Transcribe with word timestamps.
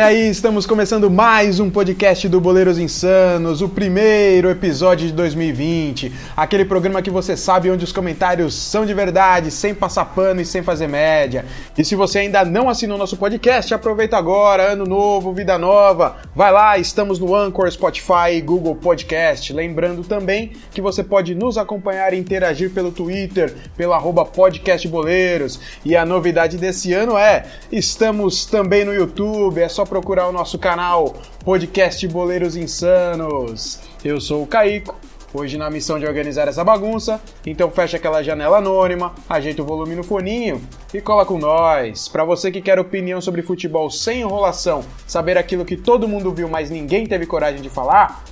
Olha 0.00 0.08
aí, 0.08 0.30
estamos 0.30 0.64
começando 0.64 1.10
mais 1.10 1.60
um 1.60 1.68
podcast 1.68 2.26
do 2.26 2.40
Boleiros 2.40 2.78
Insanos, 2.78 3.60
o 3.60 3.68
primeiro 3.68 4.48
episódio 4.48 5.06
de 5.06 5.12
2020. 5.12 6.10
Aquele 6.34 6.64
programa 6.64 7.02
que 7.02 7.10
você 7.10 7.36
sabe 7.36 7.70
onde 7.70 7.84
os 7.84 7.92
comentários 7.92 8.54
são 8.54 8.86
de 8.86 8.94
verdade, 8.94 9.50
sem 9.50 9.74
passar 9.74 10.06
pano 10.06 10.40
e 10.40 10.46
sem 10.46 10.62
fazer 10.62 10.86
média. 10.86 11.44
E 11.76 11.84
se 11.84 11.94
você 11.94 12.20
ainda 12.20 12.46
não 12.46 12.70
assinou 12.70 12.96
nosso 12.96 13.18
podcast, 13.18 13.74
aproveita 13.74 14.16
agora, 14.16 14.72
ano 14.72 14.86
novo, 14.86 15.34
vida 15.34 15.58
nova. 15.58 16.16
Vai 16.34 16.50
lá, 16.50 16.78
estamos 16.78 17.18
no 17.18 17.34
Anchor, 17.34 17.70
Spotify 17.70 18.32
e 18.32 18.40
Google 18.40 18.76
Podcast. 18.76 19.52
Lembrando 19.52 20.02
também 20.02 20.52
que 20.70 20.80
você 20.80 21.04
pode 21.04 21.34
nos 21.34 21.58
acompanhar 21.58 22.14
e 22.14 22.18
interagir 22.18 22.70
pelo 22.70 22.90
Twitter, 22.90 23.54
pelo 23.76 23.92
arroba 23.92 24.24
podcastboleiros. 24.24 25.60
E 25.84 25.94
a 25.94 26.06
novidade 26.06 26.56
desse 26.56 26.94
ano 26.94 27.18
é, 27.18 27.44
estamos 27.70 28.46
também 28.46 28.82
no 28.82 28.94
YouTube, 28.94 29.60
é 29.60 29.68
só 29.68 29.89
procurar 29.90 30.28
o 30.28 30.32
nosso 30.32 30.56
canal 30.56 31.14
Podcast 31.44 32.06
Boleiros 32.06 32.54
Insanos. 32.54 33.80
Eu 34.04 34.20
sou 34.20 34.44
o 34.44 34.46
Caico, 34.46 34.94
hoje 35.34 35.58
na 35.58 35.68
missão 35.68 35.98
de 35.98 36.06
organizar 36.06 36.46
essa 36.46 36.62
bagunça, 36.62 37.20
então 37.44 37.68
fecha 37.72 37.96
aquela 37.96 38.22
janela 38.22 38.58
anônima, 38.58 39.12
ajeita 39.28 39.62
o 39.62 39.66
volume 39.66 39.96
no 39.96 40.04
foninho 40.04 40.62
e 40.94 41.00
cola 41.00 41.26
com 41.26 41.38
nós. 41.38 42.06
Para 42.06 42.24
você 42.24 42.52
que 42.52 42.62
quer 42.62 42.78
opinião 42.78 43.20
sobre 43.20 43.42
futebol 43.42 43.90
sem 43.90 44.20
enrolação, 44.20 44.84
saber 45.08 45.36
aquilo 45.36 45.64
que 45.64 45.76
todo 45.76 46.06
mundo 46.06 46.32
viu, 46.32 46.48
mas 46.48 46.70
ninguém 46.70 47.04
teve 47.04 47.26
coragem 47.26 47.60
de 47.60 47.68
falar, 47.68 48.22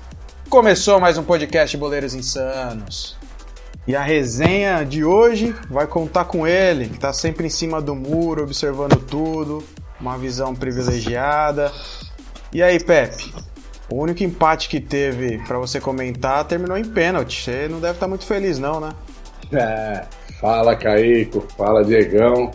começou 0.49 1.01
mais 1.01 1.19
um 1.19 1.25
podcast 1.25 1.77
Boleiros 1.77 2.15
Insanos. 2.15 3.19
E 3.85 3.97
a 3.97 4.03
resenha 4.03 4.85
de 4.85 5.05
hoje 5.05 5.53
vai 5.69 5.89
contar 5.89 6.27
com 6.27 6.47
ele, 6.47 6.89
que 6.89 6.95
está 6.95 7.13
sempre 7.13 7.49
em 7.49 7.51
cima 7.51 7.83
do 7.83 7.97
muro, 7.97 8.45
observando 8.45 8.97
tudo, 8.97 9.65
uma 10.01 10.17
visão 10.17 10.55
privilegiada. 10.55 11.73
E 12.53 12.63
aí, 12.63 12.83
Pepe? 12.83 13.33
O 13.91 14.03
único 14.03 14.23
empate 14.23 14.69
que 14.69 14.81
teve 14.81 15.39
para 15.47 15.59
você 15.59 15.81
comentar 15.81 16.45
terminou 16.45 16.77
em 16.77 16.85
pênalti. 16.85 17.43
Você 17.43 17.69
não 17.69 17.81
deve 17.81 17.95
estar 17.95 18.07
muito 18.07 18.25
feliz, 18.27 18.59
não, 18.59 18.81
né? 18.81 18.91
É, 19.53 20.05
fala, 20.41 20.77
Caíco. 20.77 21.47
Fala, 21.57 21.85
Diegão. 21.85 22.51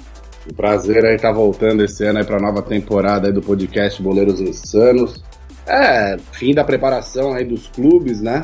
Um 0.50 0.54
prazer 0.54 1.06
aí 1.06 1.18
tá 1.18 1.32
voltando 1.32 1.84
esse 1.84 2.04
ano 2.06 2.20
aí 2.20 2.26
para 2.26 2.38
a 2.38 2.42
nova 2.42 2.62
temporada 2.62 3.28
aí 3.28 3.34
do 3.34 3.42
podcast 3.42 4.02
Boleiros 4.02 4.42
Insanos. 4.42 5.24
É, 5.66 6.18
fim 6.34 6.54
da 6.54 6.64
preparação 6.64 7.34
aí 7.34 7.46
dos 7.46 7.68
clubes, 7.68 8.22
né? 8.22 8.44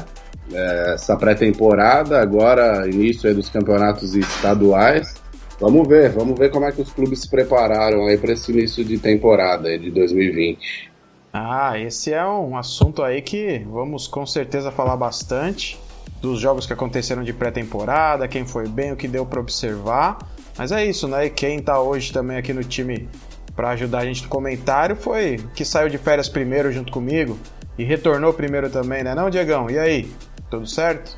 É, 0.52 0.94
essa 0.96 1.16
pré-temporada, 1.16 2.20
agora 2.20 2.88
início 2.88 3.30
aí 3.30 3.36
dos 3.36 3.50
campeonatos 3.50 4.16
estaduais. 4.16 5.14
Vamos 5.60 5.86
ver, 5.88 6.12
vamos 6.12 6.40
ver 6.40 6.50
como 6.52 6.66
é 6.66 6.72
que 6.72 6.82
os 6.82 6.92
clubes 6.92 7.22
se 7.22 7.30
prepararam 7.30 8.08
aí 8.08 8.18
para 8.18 8.32
esse 8.32 8.50
início 8.50 8.84
de 8.84 8.98
temporada 8.98 9.78
de 9.78 9.92
2020. 9.92 10.90
Ah, 11.34 11.78
esse 11.78 12.14
é 12.14 12.26
um 12.26 12.58
assunto 12.58 13.04
aí 13.04 13.22
que 13.22 13.60
vamos 13.70 14.08
com 14.08 14.26
certeza 14.26 14.72
falar 14.72 14.96
bastante 14.96 15.78
dos 16.22 16.40
jogos 16.40 16.66
que 16.66 16.72
aconteceram 16.72 17.24
de 17.24 17.34
pré-temporada, 17.34 18.28
quem 18.28 18.46
foi 18.46 18.68
bem, 18.70 18.94
o 18.94 18.96
que 18.96 19.08
deu 19.08 19.26
para 19.26 19.40
observar. 19.40 20.18
Mas 20.58 20.72
é 20.72 20.86
isso, 20.86 21.08
né? 21.08 21.26
E 21.26 21.30
quem 21.30 21.62
tá 21.62 21.80
hoje 21.82 22.12
também 22.12 22.38
aqui 22.38 22.54
no 22.54 22.64
time 22.64 23.10
para 23.54 23.72
ajudar 23.72 24.00
a 24.00 24.06
gente 24.06 24.24
no 24.24 24.30
comentário 24.30 24.96
foi 24.96 25.38
que 25.54 25.66
saiu 25.66 25.90
de 25.90 25.98
férias 25.98 26.30
primeiro 26.30 26.72
junto 26.72 26.92
comigo 26.92 27.38
e 27.78 27.84
retornou 27.84 28.34
primeiro 28.34 28.70
também, 28.70 29.04
né, 29.04 29.14
não, 29.14 29.30
Diegão? 29.30 29.70
E 29.70 29.78
aí, 29.78 30.10
tudo 30.50 30.66
certo? 30.66 31.18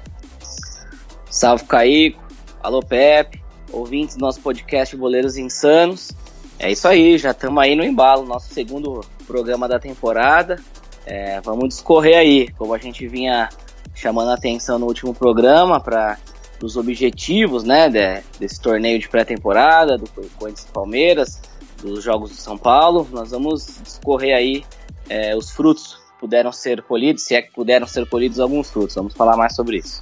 Salve, 1.30 1.64
Caíco. 1.66 2.22
Alô, 2.62 2.82
Pepe 2.82 3.41
ouvintes 3.72 4.16
do 4.16 4.22
nosso 4.22 4.42
podcast 4.42 4.96
Boleiros 4.96 5.38
Insanos. 5.38 6.12
É 6.60 6.72
isso 6.72 6.88
aí, 6.88 7.18
já 7.18 7.32
estamos 7.32 7.62
aí 7.62 7.76
no 7.76 7.84
embalo, 7.84 8.26
nosso 8.26 8.54
segundo 8.54 9.02
programa 9.26 9.68
da 9.68 9.80
temporada. 9.80 10.58
É, 11.06 11.42
vamos 11.42 11.70
discorrer 11.70 12.18
aí, 12.18 12.48
como 12.58 12.74
a 12.74 12.78
gente 12.78 13.08
vinha 13.08 13.50
chamando 13.96 14.30
a 14.30 14.36
atenção 14.36 14.78
no 14.78 14.86
último 14.86 15.14
programa, 15.14 15.80
para 15.80 16.18
os 16.62 16.78
objetivos 16.78 17.64
né, 17.64 17.90
de, 17.90 18.22
desse 18.40 18.62
torneio 18.62 19.00
de 19.00 19.10
pré-temporada, 19.10 19.98
do 19.98 20.08
Corinthians 20.10 20.68
e 20.70 20.72
Palmeiras, 20.72 21.42
dos 21.82 22.04
Jogos 22.04 22.30
do 22.30 22.36
São 22.36 22.58
Paulo. 22.58 23.08
Nós 23.12 23.32
vamos 23.32 23.80
discorrer 23.84 24.36
aí 24.36 24.64
é, 25.10 25.36
os 25.36 25.52
frutos 25.52 26.00
puderam 26.20 26.52
ser 26.52 26.84
colhidos, 26.84 27.24
se 27.24 27.36
é 27.36 27.42
que 27.42 27.52
puderam 27.52 27.88
ser 27.88 28.08
colhidos 28.08 28.40
alguns 28.40 28.70
frutos. 28.70 28.96
Vamos 28.96 29.14
falar 29.14 29.36
mais 29.36 29.56
sobre 29.56 29.78
isso. 29.78 30.00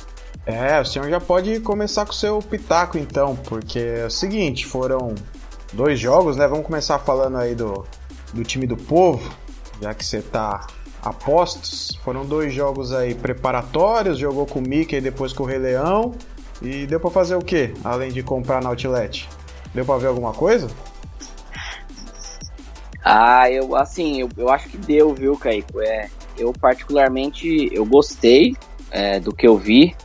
É, 0.50 0.82
o 0.82 0.86
senhor 0.86 1.08
já 1.08 1.20
pode 1.20 1.60
começar 1.60 2.06
com 2.06 2.12
o 2.12 2.16
seu 2.16 2.40
pitaco 2.40 2.98
então, 2.98 3.36
porque 3.36 3.78
é 3.78 4.06
o 4.08 4.10
seguinte, 4.10 4.66
foram 4.66 5.14
dois 5.72 6.00
jogos, 6.00 6.36
né? 6.36 6.48
Vamos 6.48 6.66
começar 6.66 6.98
falando 6.98 7.38
aí 7.38 7.54
do, 7.54 7.86
do 8.34 8.44
time 8.44 8.66
do 8.66 8.76
povo, 8.76 9.32
já 9.80 9.94
que 9.94 10.04
você 10.04 10.24
tá 10.24 10.66
a 11.04 11.14
postos. 11.14 11.96
Foram 12.04 12.26
dois 12.26 12.52
jogos 12.52 12.92
aí 12.92 13.14
preparatórios, 13.14 14.18
jogou 14.18 14.48
com 14.48 14.58
o 14.58 14.68
Mickey 14.68 14.96
e 14.96 15.02
depois 15.02 15.34
com 15.34 15.44
o 15.44 15.46
Rei 15.46 15.60
Leão. 15.60 16.16
E 16.64 16.88
deu 16.88 17.00
para 17.00 17.12
fazer 17.12 17.36
o 17.36 17.44
quê? 17.44 17.76
Além 17.84 18.12
de 18.12 18.24
comprar 18.24 18.60
na 18.60 18.70
Outlet? 18.70 19.30
Deu 19.72 19.86
para 19.86 20.00
ver 20.00 20.08
alguma 20.08 20.34
coisa? 20.34 20.68
Ah, 23.06 23.52
eu 23.52 23.76
assim, 23.76 24.22
eu, 24.22 24.30
eu 24.36 24.50
acho 24.50 24.68
que 24.68 24.78
deu, 24.78 25.14
viu, 25.14 25.38
Kaico? 25.38 25.80
É, 25.80 26.10
eu 26.36 26.52
particularmente 26.54 27.70
eu 27.72 27.86
gostei 27.86 28.58
é, 28.90 29.20
do 29.20 29.32
que 29.32 29.48
eu 29.48 29.56
vi. 29.56 29.96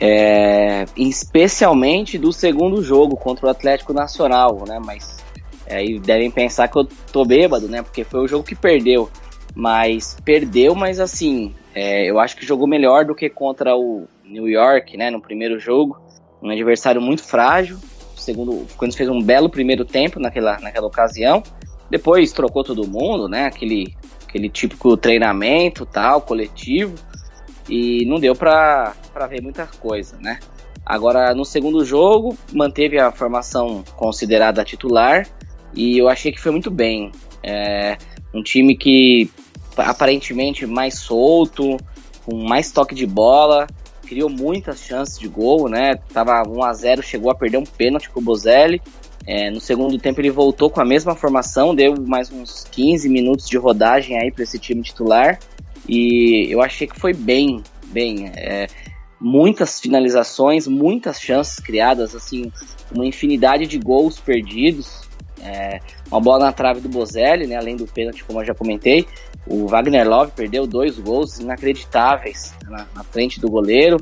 É, 0.00 0.84
especialmente 0.96 2.18
do 2.18 2.32
segundo 2.32 2.82
jogo 2.82 3.16
contra 3.16 3.46
o 3.46 3.50
Atlético 3.50 3.92
Nacional, 3.92 4.64
né? 4.66 4.80
Mas 4.84 5.24
aí 5.70 6.00
devem 6.00 6.30
pensar 6.30 6.68
que 6.68 6.76
eu 6.76 6.84
tô 7.12 7.24
bêbado, 7.24 7.68
né? 7.68 7.82
Porque 7.82 8.02
foi 8.02 8.20
o 8.20 8.28
jogo 8.28 8.44
que 8.44 8.56
perdeu. 8.56 9.08
Mas 9.54 10.16
perdeu, 10.24 10.74
mas 10.74 10.98
assim, 10.98 11.54
é, 11.74 12.10
eu 12.10 12.18
acho 12.18 12.36
que 12.36 12.44
jogou 12.44 12.66
melhor 12.66 13.04
do 13.04 13.14
que 13.14 13.30
contra 13.30 13.76
o 13.76 14.08
New 14.24 14.48
York, 14.48 14.96
né? 14.96 15.10
No 15.10 15.20
primeiro 15.20 15.60
jogo. 15.60 15.96
Um 16.42 16.50
adversário 16.50 17.00
muito 17.00 17.22
frágil. 17.22 17.78
Segundo, 18.16 18.52
o 18.52 18.66
Corinthians 18.76 18.96
fez 18.96 19.08
um 19.08 19.22
belo 19.22 19.48
primeiro 19.48 19.84
tempo 19.84 20.18
naquela, 20.18 20.58
naquela 20.58 20.86
ocasião. 20.86 21.42
Depois 21.88 22.32
trocou 22.32 22.64
todo 22.64 22.88
mundo, 22.88 23.28
né? 23.28 23.46
Aquele, 23.46 23.94
aquele 24.26 24.48
típico 24.48 24.96
treinamento 24.96 25.86
tal, 25.86 26.20
coletivo 26.20 26.94
e 27.68 28.04
não 28.06 28.18
deu 28.18 28.34
para 28.34 28.94
ver 29.28 29.42
muita 29.42 29.66
coisa, 29.66 30.16
né? 30.20 30.38
Agora, 30.84 31.34
no 31.34 31.44
segundo 31.44 31.84
jogo, 31.84 32.36
manteve 32.52 32.98
a 32.98 33.10
formação 33.10 33.82
considerada 33.96 34.64
titular 34.64 35.26
e 35.74 35.98
eu 35.98 36.08
achei 36.08 36.30
que 36.30 36.40
foi 36.40 36.52
muito 36.52 36.70
bem. 36.70 37.10
É 37.42 37.96
um 38.34 38.42
time 38.42 38.76
que 38.76 39.30
aparentemente 39.76 40.66
mais 40.66 40.98
solto, 40.98 41.78
com 42.24 42.36
mais 42.36 42.70
toque 42.70 42.94
de 42.94 43.06
bola, 43.06 43.66
criou 44.06 44.28
muitas 44.28 44.80
chances 44.80 45.18
de 45.18 45.26
gol, 45.26 45.68
né? 45.68 45.94
Tava 46.12 46.42
1 46.46 46.62
a 46.62 46.72
0 46.72 47.02
chegou 47.02 47.30
a 47.30 47.34
perder 47.34 47.56
um 47.56 47.64
pênalti 47.64 48.10
com 48.10 48.20
o 48.20 48.22
Bozelli. 48.22 48.80
É, 49.26 49.50
no 49.50 49.60
segundo 49.60 49.98
tempo 49.98 50.20
ele 50.20 50.30
voltou 50.30 50.68
com 50.68 50.82
a 50.82 50.84
mesma 50.84 51.14
formação, 51.14 51.74
deu 51.74 51.94
mais 52.06 52.30
uns 52.30 52.64
15 52.70 53.08
minutos 53.08 53.48
de 53.48 53.56
rodagem 53.56 54.18
aí 54.18 54.30
para 54.30 54.44
esse 54.44 54.58
time 54.58 54.82
titular 54.82 55.38
e 55.88 56.46
eu 56.50 56.62
achei 56.62 56.86
que 56.86 56.98
foi 56.98 57.12
bem, 57.12 57.62
bem. 57.86 58.30
É, 58.34 58.66
muitas 59.20 59.80
finalizações, 59.80 60.66
muitas 60.66 61.20
chances 61.20 61.58
criadas, 61.58 62.14
assim, 62.14 62.50
uma 62.92 63.06
infinidade 63.06 63.66
de 63.66 63.78
gols 63.78 64.18
perdidos. 64.18 65.02
É, 65.40 65.80
uma 66.10 66.20
bola 66.20 66.46
na 66.46 66.52
trave 66.52 66.80
do 66.80 66.88
Bozelli, 66.88 67.46
né, 67.46 67.56
além 67.56 67.76
do 67.76 67.86
pênalti, 67.86 68.24
como 68.24 68.40
eu 68.40 68.44
já 68.46 68.54
comentei. 68.54 69.06
O 69.46 69.66
Wagner 69.66 70.08
Love 70.08 70.32
perdeu 70.32 70.66
dois 70.66 70.98
gols 70.98 71.38
inacreditáveis 71.38 72.54
na, 72.64 72.86
na 72.94 73.04
frente 73.04 73.40
do 73.40 73.48
goleiro. 73.50 73.98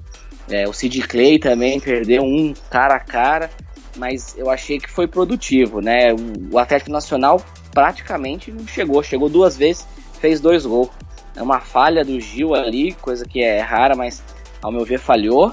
É, 0.48 0.68
o 0.68 0.72
Sid 0.72 1.02
Clay 1.02 1.38
também 1.38 1.80
perdeu 1.80 2.22
um 2.22 2.52
cara 2.70 2.94
a 2.94 3.00
cara, 3.00 3.50
mas 3.96 4.36
eu 4.36 4.50
achei 4.50 4.78
que 4.78 4.90
foi 4.90 5.06
produtivo, 5.06 5.80
né? 5.80 6.14
O, 6.50 6.58
Atlético 6.58 6.90
Nacional 6.90 7.40
praticamente 7.72 8.50
não 8.50 8.66
chegou, 8.66 9.02
chegou 9.02 9.28
duas 9.28 9.56
vezes, 9.56 9.86
fez 10.20 10.40
dois 10.40 10.66
gols. 10.66 10.90
É 11.34 11.42
uma 11.42 11.60
falha 11.60 12.04
do 12.04 12.20
Gil 12.20 12.54
ali, 12.54 12.92
coisa 12.94 13.24
que 13.24 13.42
é 13.42 13.60
rara, 13.60 13.96
mas 13.96 14.22
ao 14.60 14.70
meu 14.70 14.84
ver 14.84 14.98
falhou. 14.98 15.52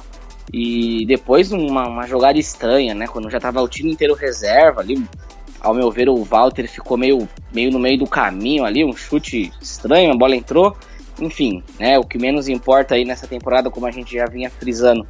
E 0.52 1.06
depois 1.06 1.52
uma, 1.52 1.88
uma 1.88 2.08
jogada 2.08 2.38
estranha, 2.40 2.94
né? 2.94 3.08
Quando 3.08 3.30
já 3.30 3.40
tava 3.40 3.62
o 3.62 3.68
time 3.68 3.92
inteiro 3.92 4.14
reserva 4.16 4.81
ali, 4.81 5.04
ao 5.60 5.74
meu 5.74 5.92
ver 5.92 6.10
o 6.10 6.24
Walter 6.24 6.68
ficou 6.68 6.98
meio, 6.98 7.28
meio 7.54 7.72
no 7.72 7.80
meio 7.80 8.00
do 8.00 8.08
caminho 8.08 8.66
ali, 8.66 8.84
um 8.84 8.96
chute 8.96 9.52
estranho, 9.62 10.12
a 10.12 10.18
bola 10.18 10.36
entrou. 10.36 10.76
Enfim, 11.20 11.64
né? 11.80 12.00
O 12.00 12.04
que 12.04 12.18
menos 12.18 12.48
importa 12.48 12.96
aí 12.96 13.06
nessa 13.06 13.28
temporada, 13.28 13.70
como 13.70 13.86
a 13.86 13.92
gente 13.92 14.16
já 14.16 14.26
vinha 14.26 14.50
frisando, 14.50 15.06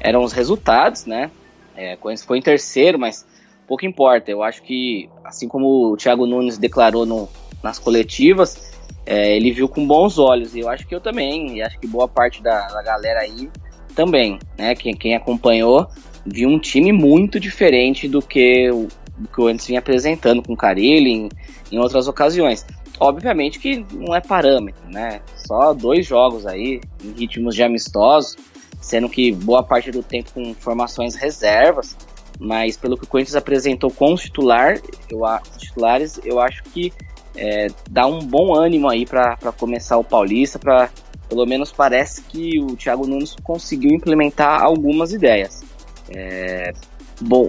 eram 0.00 0.22
os 0.22 0.32
resultados, 0.32 1.06
né? 1.06 1.30
É, 1.76 1.96
foi 2.26 2.38
em 2.38 2.42
terceiro, 2.42 2.98
mas 2.98 3.26
pouco 3.66 3.86
importa. 3.86 4.30
Eu 4.30 4.42
acho 4.42 4.62
que, 4.62 5.08
assim 5.22 5.46
como 5.46 5.92
o 5.92 5.96
Thiago 5.96 6.26
Nunes 6.26 6.58
declarou 6.58 7.06
no, 7.06 7.28
nas 7.62 7.78
coletivas, 7.78 8.72
é, 9.10 9.36
ele 9.36 9.50
viu 9.50 9.68
com 9.68 9.84
bons 9.84 10.18
olhos. 10.18 10.54
E 10.54 10.60
eu 10.60 10.68
acho 10.68 10.86
que 10.86 10.94
eu 10.94 11.00
também, 11.00 11.56
e 11.56 11.62
acho 11.62 11.76
que 11.80 11.86
boa 11.88 12.06
parte 12.06 12.40
da, 12.40 12.68
da 12.68 12.80
galera 12.80 13.22
aí 13.22 13.50
também, 13.92 14.38
né? 14.56 14.72
Quem, 14.76 14.94
quem 14.94 15.16
acompanhou 15.16 15.88
viu 16.24 16.48
um 16.48 16.60
time 16.60 16.92
muito 16.92 17.40
diferente 17.40 18.06
do 18.06 18.22
que 18.22 18.70
o, 18.70 18.86
do 19.18 19.28
que 19.28 19.40
o 19.40 19.48
antes 19.48 19.66
vinha 19.66 19.80
apresentando 19.80 20.40
com 20.40 20.52
o 20.52 20.56
Carilli 20.56 21.10
em, 21.10 21.28
em 21.72 21.78
outras 21.80 22.06
ocasiões. 22.06 22.64
obviamente 23.00 23.58
que 23.58 23.84
não 23.92 24.14
é 24.14 24.20
parâmetro, 24.20 24.88
né? 24.88 25.20
Só 25.34 25.74
dois 25.74 26.06
jogos 26.06 26.46
aí, 26.46 26.80
em 27.02 27.10
ritmos 27.10 27.56
de 27.56 27.64
amistosos, 27.64 28.36
sendo 28.80 29.08
que 29.08 29.32
boa 29.32 29.64
parte 29.64 29.90
do 29.90 30.04
tempo 30.04 30.30
com 30.32 30.54
formações 30.54 31.16
reservas, 31.16 31.96
mas 32.38 32.76
pelo 32.76 32.96
que 32.96 33.02
o 33.02 33.08
Corinthians 33.08 33.34
apresentou 33.34 33.90
com 33.90 34.12
os, 34.12 34.22
titular, 34.22 34.78
eu, 35.10 35.24
os 35.24 35.56
titulares, 35.58 36.20
eu 36.24 36.38
acho 36.38 36.62
que 36.62 36.92
é, 37.36 37.68
dá 37.90 38.06
um 38.06 38.18
bom 38.18 38.54
ânimo 38.54 38.88
aí 38.88 39.06
para 39.06 39.36
começar 39.56 39.96
o 39.96 40.04
Paulista, 40.04 40.58
para 40.58 40.90
pelo 41.28 41.46
menos 41.46 41.70
parece 41.70 42.22
que 42.22 42.60
o 42.60 42.76
Thiago 42.76 43.06
Nunes 43.06 43.36
conseguiu 43.42 43.92
implementar 43.92 44.62
algumas 44.62 45.12
ideias. 45.12 45.62
É, 46.08 46.72
bo, 47.20 47.48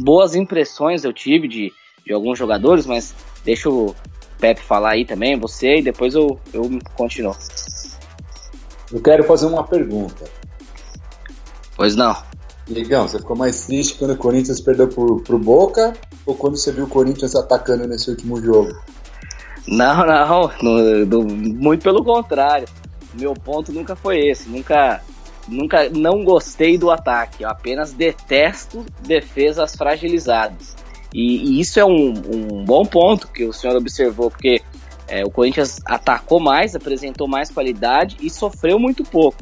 boas 0.00 0.34
impressões 0.34 1.04
eu 1.04 1.12
tive 1.12 1.46
de, 1.46 1.72
de 2.04 2.12
alguns 2.12 2.38
jogadores, 2.38 2.84
mas 2.84 3.14
deixa 3.44 3.70
o 3.70 3.94
Pepe 4.40 4.60
falar 4.60 4.92
aí 4.92 5.04
também, 5.04 5.38
você, 5.38 5.76
e 5.78 5.82
depois 5.82 6.14
eu, 6.14 6.38
eu 6.52 6.68
continuo. 6.96 7.36
Eu 8.92 9.00
quero 9.00 9.22
fazer 9.24 9.46
uma 9.46 9.64
pergunta. 9.64 10.24
Pois 11.76 11.94
não. 11.94 12.16
Ligão, 12.68 13.08
você 13.08 13.18
ficou 13.18 13.36
mais 13.36 13.66
triste 13.66 13.94
quando 13.94 14.12
o 14.12 14.16
Corinthians 14.16 14.60
perdeu 14.60 14.88
pro, 14.88 15.20
pro 15.20 15.38
Boca 15.38 15.92
ou 16.26 16.34
quando 16.34 16.56
você 16.56 16.72
viu 16.72 16.84
o 16.84 16.88
Corinthians 16.88 17.34
atacando 17.34 17.86
nesse 17.86 18.10
último 18.10 18.40
jogo? 18.40 18.72
Não, 19.66 20.04
não, 20.06 20.50
no, 20.62 21.06
no, 21.06 21.24
muito 21.24 21.82
pelo 21.82 22.04
contrário. 22.04 22.66
Meu 23.14 23.34
ponto 23.34 23.72
nunca 23.72 23.94
foi 23.94 24.18
esse. 24.18 24.48
Nunca, 24.48 25.02
nunca 25.48 25.88
não 25.90 26.24
gostei 26.24 26.78
do 26.78 26.90
ataque. 26.90 27.42
Eu 27.42 27.50
apenas 27.50 27.92
detesto 27.92 28.84
defesas 29.06 29.74
fragilizadas. 29.76 30.76
E, 31.14 31.36
e 31.36 31.60
isso 31.60 31.78
é 31.78 31.84
um, 31.84 32.08
um, 32.10 32.64
bom 32.64 32.84
ponto 32.84 33.28
que 33.28 33.44
o 33.44 33.52
senhor 33.52 33.76
observou, 33.76 34.30
porque 34.30 34.62
é, 35.06 35.22
o 35.24 35.30
Corinthians 35.30 35.78
atacou 35.84 36.40
mais, 36.40 36.74
apresentou 36.74 37.28
mais 37.28 37.50
qualidade 37.50 38.16
e 38.20 38.30
sofreu 38.30 38.78
muito 38.78 39.04
pouco. 39.04 39.36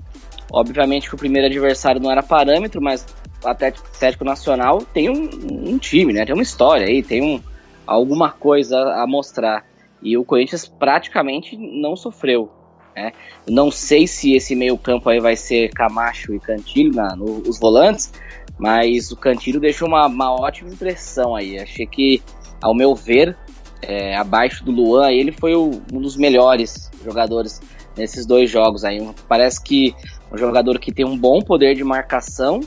Obviamente 0.52 1.08
que 1.08 1.14
o 1.14 1.18
primeiro 1.18 1.46
adversário 1.46 2.00
não 2.00 2.10
era 2.10 2.24
parâmetro, 2.24 2.82
mas 2.82 3.06
o 3.42 3.48
Atlético 3.48 4.24
Nacional 4.24 4.82
tem 4.92 5.08
um, 5.08 5.30
um, 5.70 5.78
time, 5.78 6.12
né? 6.12 6.24
Tem 6.24 6.34
uma 6.34 6.42
história 6.42 6.86
aí, 6.86 7.02
tem 7.02 7.22
um, 7.22 7.40
alguma 7.86 8.30
coisa 8.30 8.76
a 8.76 9.06
mostrar. 9.06 9.64
E 10.02 10.16
o 10.16 10.24
Corinthians 10.24 10.66
praticamente 10.66 11.56
não 11.56 11.96
sofreu. 11.96 12.50
Né? 12.94 13.12
Não 13.48 13.70
sei 13.70 14.06
se 14.06 14.34
esse 14.34 14.54
meio 14.54 14.76
campo 14.76 15.08
aí 15.08 15.20
vai 15.20 15.36
ser 15.36 15.70
Camacho 15.70 16.34
e 16.34 16.40
Cantilho, 16.40 16.94
na, 16.94 17.14
no, 17.14 17.48
os 17.48 17.58
volantes, 17.58 18.12
mas 18.58 19.10
o 19.10 19.16
Cantilho 19.16 19.60
deixou 19.60 19.88
uma, 19.88 20.06
uma 20.06 20.32
ótima 20.32 20.70
impressão 20.70 21.34
aí. 21.34 21.58
Achei 21.58 21.86
que, 21.86 22.22
ao 22.60 22.74
meu 22.74 22.94
ver, 22.94 23.36
é, 23.82 24.16
abaixo 24.16 24.64
do 24.64 24.70
Luan, 24.70 25.10
ele 25.10 25.32
foi 25.32 25.54
o, 25.54 25.80
um 25.92 26.00
dos 26.00 26.16
melhores 26.16 26.90
jogadores 27.02 27.60
nesses 27.96 28.26
dois 28.26 28.50
jogos 28.50 28.84
aí. 28.84 29.00
Parece 29.28 29.62
que 29.62 29.94
um 30.32 30.36
jogador 30.36 30.78
que 30.78 30.92
tem 30.92 31.04
um 31.04 31.16
bom 31.16 31.40
poder 31.40 31.74
de 31.74 31.82
marcação, 31.82 32.60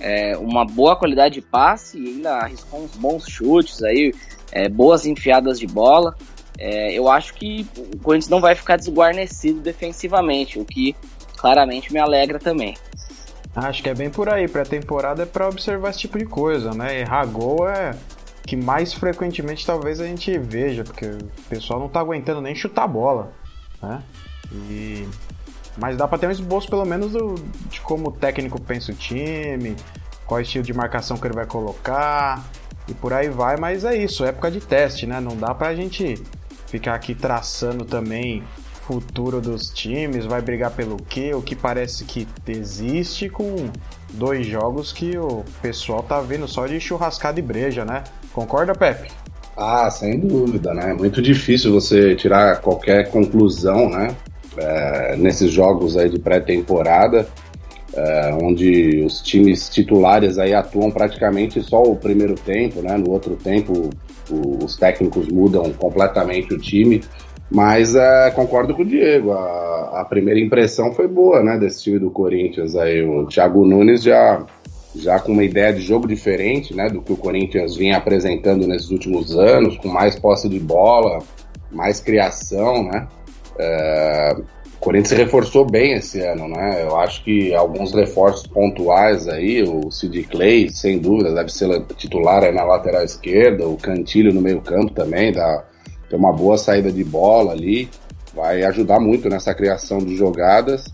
é, 0.00 0.36
uma 0.36 0.64
boa 0.64 0.96
qualidade 0.96 1.34
de 1.34 1.42
passe 1.42 1.98
e 1.98 2.08
ainda 2.08 2.36
arriscou 2.36 2.82
uns 2.82 2.96
bons 2.96 3.28
chutes 3.28 3.82
aí, 3.82 4.12
é, 4.52 4.68
boas 4.68 5.06
enfiadas 5.06 5.58
de 5.58 5.66
bola. 5.66 6.14
É, 6.58 6.92
eu 6.92 7.08
acho 7.08 7.34
que 7.34 7.66
o 7.76 7.98
Corinthians 7.98 8.30
não 8.30 8.40
vai 8.40 8.54
ficar 8.54 8.76
desguarnecido 8.76 9.60
defensivamente, 9.60 10.58
o 10.58 10.64
que 10.64 10.96
claramente 11.36 11.92
me 11.92 11.98
alegra 11.98 12.38
também. 12.38 12.76
Acho 13.54 13.82
que 13.82 13.88
é 13.88 13.94
bem 13.94 14.10
por 14.10 14.28
aí. 14.28 14.46
Pré-temporada 14.46 15.22
é 15.22 15.26
para 15.26 15.48
observar 15.48 15.90
esse 15.90 16.00
tipo 16.00 16.18
de 16.18 16.26
coisa, 16.26 16.72
né? 16.72 17.00
Errar 17.00 17.26
gol 17.26 17.68
é 17.68 17.96
que 18.46 18.56
mais 18.56 18.92
frequentemente 18.92 19.66
talvez 19.66 20.00
a 20.00 20.06
gente 20.06 20.38
veja, 20.38 20.84
porque 20.84 21.06
o 21.06 21.42
pessoal 21.48 21.80
não 21.80 21.88
tá 21.88 22.00
aguentando 22.00 22.40
nem 22.40 22.54
chutar 22.54 22.84
a 22.84 22.88
bola, 22.88 23.32
né? 23.82 24.02
E 24.52 25.08
mas 25.78 25.96
dá 25.96 26.08
para 26.08 26.18
ter 26.18 26.26
um 26.26 26.30
esboço 26.30 26.68
pelo 26.68 26.86
menos 26.86 27.12
do, 27.12 27.34
de 27.68 27.80
como 27.82 28.08
o 28.08 28.12
técnico 28.12 28.60
pensa 28.60 28.92
o 28.92 28.94
time, 28.94 29.76
qual 30.24 30.40
estilo 30.40 30.64
de 30.64 30.72
marcação 30.72 31.18
que 31.18 31.26
ele 31.26 31.34
vai 31.34 31.44
colocar 31.44 32.44
e 32.88 32.94
por 32.94 33.12
aí 33.12 33.28
vai, 33.28 33.56
mas 33.56 33.84
é 33.84 33.96
isso, 33.96 34.24
época 34.24 34.50
de 34.50 34.60
teste, 34.60 35.06
né? 35.06 35.20
Não 35.20 35.36
dá 35.36 35.54
pra 35.54 35.74
gente 35.74 36.22
ficar 36.66 36.94
aqui 36.94 37.14
traçando 37.14 37.84
também 37.84 38.42
futuro 38.82 39.40
dos 39.40 39.68
times, 39.70 40.24
vai 40.24 40.40
brigar 40.40 40.70
pelo 40.70 40.96
quê, 40.96 41.34
o 41.34 41.42
que 41.42 41.56
parece 41.56 42.04
que 42.04 42.26
existe 42.46 43.28
com 43.28 43.68
dois 44.12 44.46
jogos 44.46 44.92
que 44.92 45.18
o 45.18 45.44
pessoal 45.60 46.02
tá 46.02 46.20
vendo 46.20 46.46
só 46.46 46.66
de 46.66 46.78
churrascada 46.78 47.40
e 47.40 47.42
breja, 47.42 47.84
né? 47.84 48.04
Concorda, 48.32 48.74
Pepe? 48.74 49.10
Ah, 49.56 49.90
sem 49.90 50.20
dúvida, 50.20 50.72
né? 50.72 50.90
É 50.90 50.94
muito 50.94 51.20
difícil 51.20 51.72
você 51.72 52.14
tirar 52.14 52.60
qualquer 52.60 53.10
conclusão, 53.10 53.88
né? 53.88 54.14
é, 54.56 55.16
nesses 55.16 55.50
jogos 55.50 55.96
aí 55.96 56.08
de 56.08 56.18
pré-temporada, 56.18 57.28
é, 57.94 58.38
onde 58.42 59.02
os 59.04 59.20
times 59.20 59.68
titulares 59.68 60.38
aí 60.38 60.52
atuam 60.54 60.90
praticamente 60.90 61.62
só 61.62 61.82
o 61.82 61.96
primeiro 61.96 62.34
tempo, 62.34 62.80
né? 62.82 62.96
No 62.96 63.10
outro 63.10 63.36
tempo, 63.36 63.90
os 64.30 64.76
técnicos 64.76 65.28
mudam 65.28 65.72
completamente 65.72 66.54
o 66.54 66.58
time. 66.58 67.02
Mas 67.50 67.94
é, 67.94 68.30
concordo 68.32 68.74
com 68.74 68.82
o 68.82 68.84
Diego, 68.84 69.32
a, 69.32 70.00
a, 70.00 70.04
primeira 70.04 70.40
impressão 70.40 70.92
foi 70.92 71.06
boa, 71.06 71.42
né, 71.42 71.56
desse 71.56 71.84
time 71.84 71.98
do 71.98 72.10
Corinthians. 72.10 72.74
Aí 72.74 73.02
o 73.04 73.26
Thiago 73.26 73.64
Nunes 73.64 74.02
já, 74.02 74.44
já 74.96 75.20
com 75.20 75.32
uma 75.32 75.44
ideia 75.44 75.72
de 75.72 75.80
jogo 75.80 76.08
diferente, 76.08 76.74
né, 76.74 76.88
do 76.88 77.00
que 77.00 77.12
o 77.12 77.16
Corinthians 77.16 77.76
vinha 77.76 77.96
apresentando 77.96 78.66
nesses 78.66 78.90
últimos 78.90 79.36
anos, 79.36 79.76
com 79.78 79.88
mais 79.88 80.18
posse 80.18 80.48
de 80.48 80.58
bola, 80.58 81.20
mais 81.70 82.00
criação, 82.00 82.82
né. 82.82 83.06
É, 83.58 84.36
Corinthians 84.86 85.08
se 85.08 85.14
reforçou 85.16 85.64
bem 85.64 85.94
esse 85.94 86.20
ano, 86.20 86.46
né? 86.46 86.84
Eu 86.84 86.96
acho 86.96 87.24
que 87.24 87.52
alguns 87.52 87.92
reforços 87.92 88.46
pontuais 88.46 89.26
aí, 89.26 89.64
o 89.64 89.90
Sid 89.90 90.22
Clay, 90.30 90.70
sem 90.70 91.00
dúvida, 91.00 91.34
deve 91.34 91.50
ser 91.50 91.84
titular 91.96 92.44
aí 92.44 92.52
na 92.54 92.62
lateral 92.62 93.02
esquerda, 93.02 93.66
o 93.66 93.76
Cantilho 93.76 94.32
no 94.32 94.40
meio 94.40 94.60
campo 94.60 94.92
também, 94.92 95.32
dá, 95.32 95.64
tem 96.08 96.16
uma 96.16 96.32
boa 96.32 96.56
saída 96.56 96.92
de 96.92 97.02
bola 97.02 97.50
ali, 97.50 97.88
vai 98.32 98.62
ajudar 98.62 99.00
muito 99.00 99.28
nessa 99.28 99.52
criação 99.52 99.98
de 99.98 100.14
jogadas. 100.14 100.84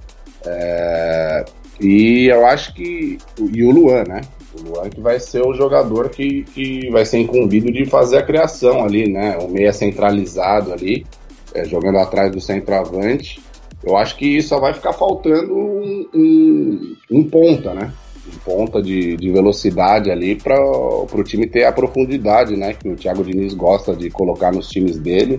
É, 0.47 1.45
e 1.79 2.29
eu 2.33 2.47
acho 2.47 2.73
que. 2.73 3.19
E 3.53 3.63
o 3.63 3.71
Luan, 3.71 4.05
né? 4.05 4.23
O 4.59 4.71
Luan 4.71 4.89
que 4.89 5.03
vai 5.03 5.21
ser 5.21 5.43
o 5.43 5.53
jogador 5.53 6.09
que, 6.09 6.45
que 6.45 6.89
vai 6.91 7.05
ser 7.05 7.19
incumbido 7.19 7.71
de 7.71 7.85
fazer 7.85 8.17
a 8.17 8.23
criação 8.23 8.85
ali, 8.85 9.13
né? 9.13 9.37
O 9.39 9.51
meia 9.51 9.71
centralizado 9.71 10.73
ali 10.73 11.05
é, 11.53 11.67
jogando 11.67 11.99
atrás 11.99 12.33
do 12.33 12.41
centroavante. 12.41 13.52
Eu 13.85 13.97
acho 13.97 14.17
que 14.17 14.41
só 14.43 14.61
vai 14.61 14.73
ficar 14.73 14.93
faltando 14.93 15.53
um, 15.53 16.07
um, 16.15 16.97
um 17.11 17.25
ponta, 17.25 17.75
né? 17.75 17.93
Um 18.27 18.39
ponta 18.39 18.81
de, 18.81 19.17
de 19.17 19.31
velocidade 19.33 20.11
ali 20.11 20.37
para 20.37 20.57
o 20.57 21.25
time 21.25 21.47
ter 21.49 21.65
a 21.65 21.73
profundidade, 21.73 22.57
né? 22.57 22.75
Que 22.75 22.89
o 22.89 22.97
Thiago 22.97 23.25
Diniz 23.25 23.55
gosta 23.55 23.95
de 23.95 24.09
colocar 24.09 24.53
nos 24.53 24.69
times 24.69 24.99
dele. 24.99 25.39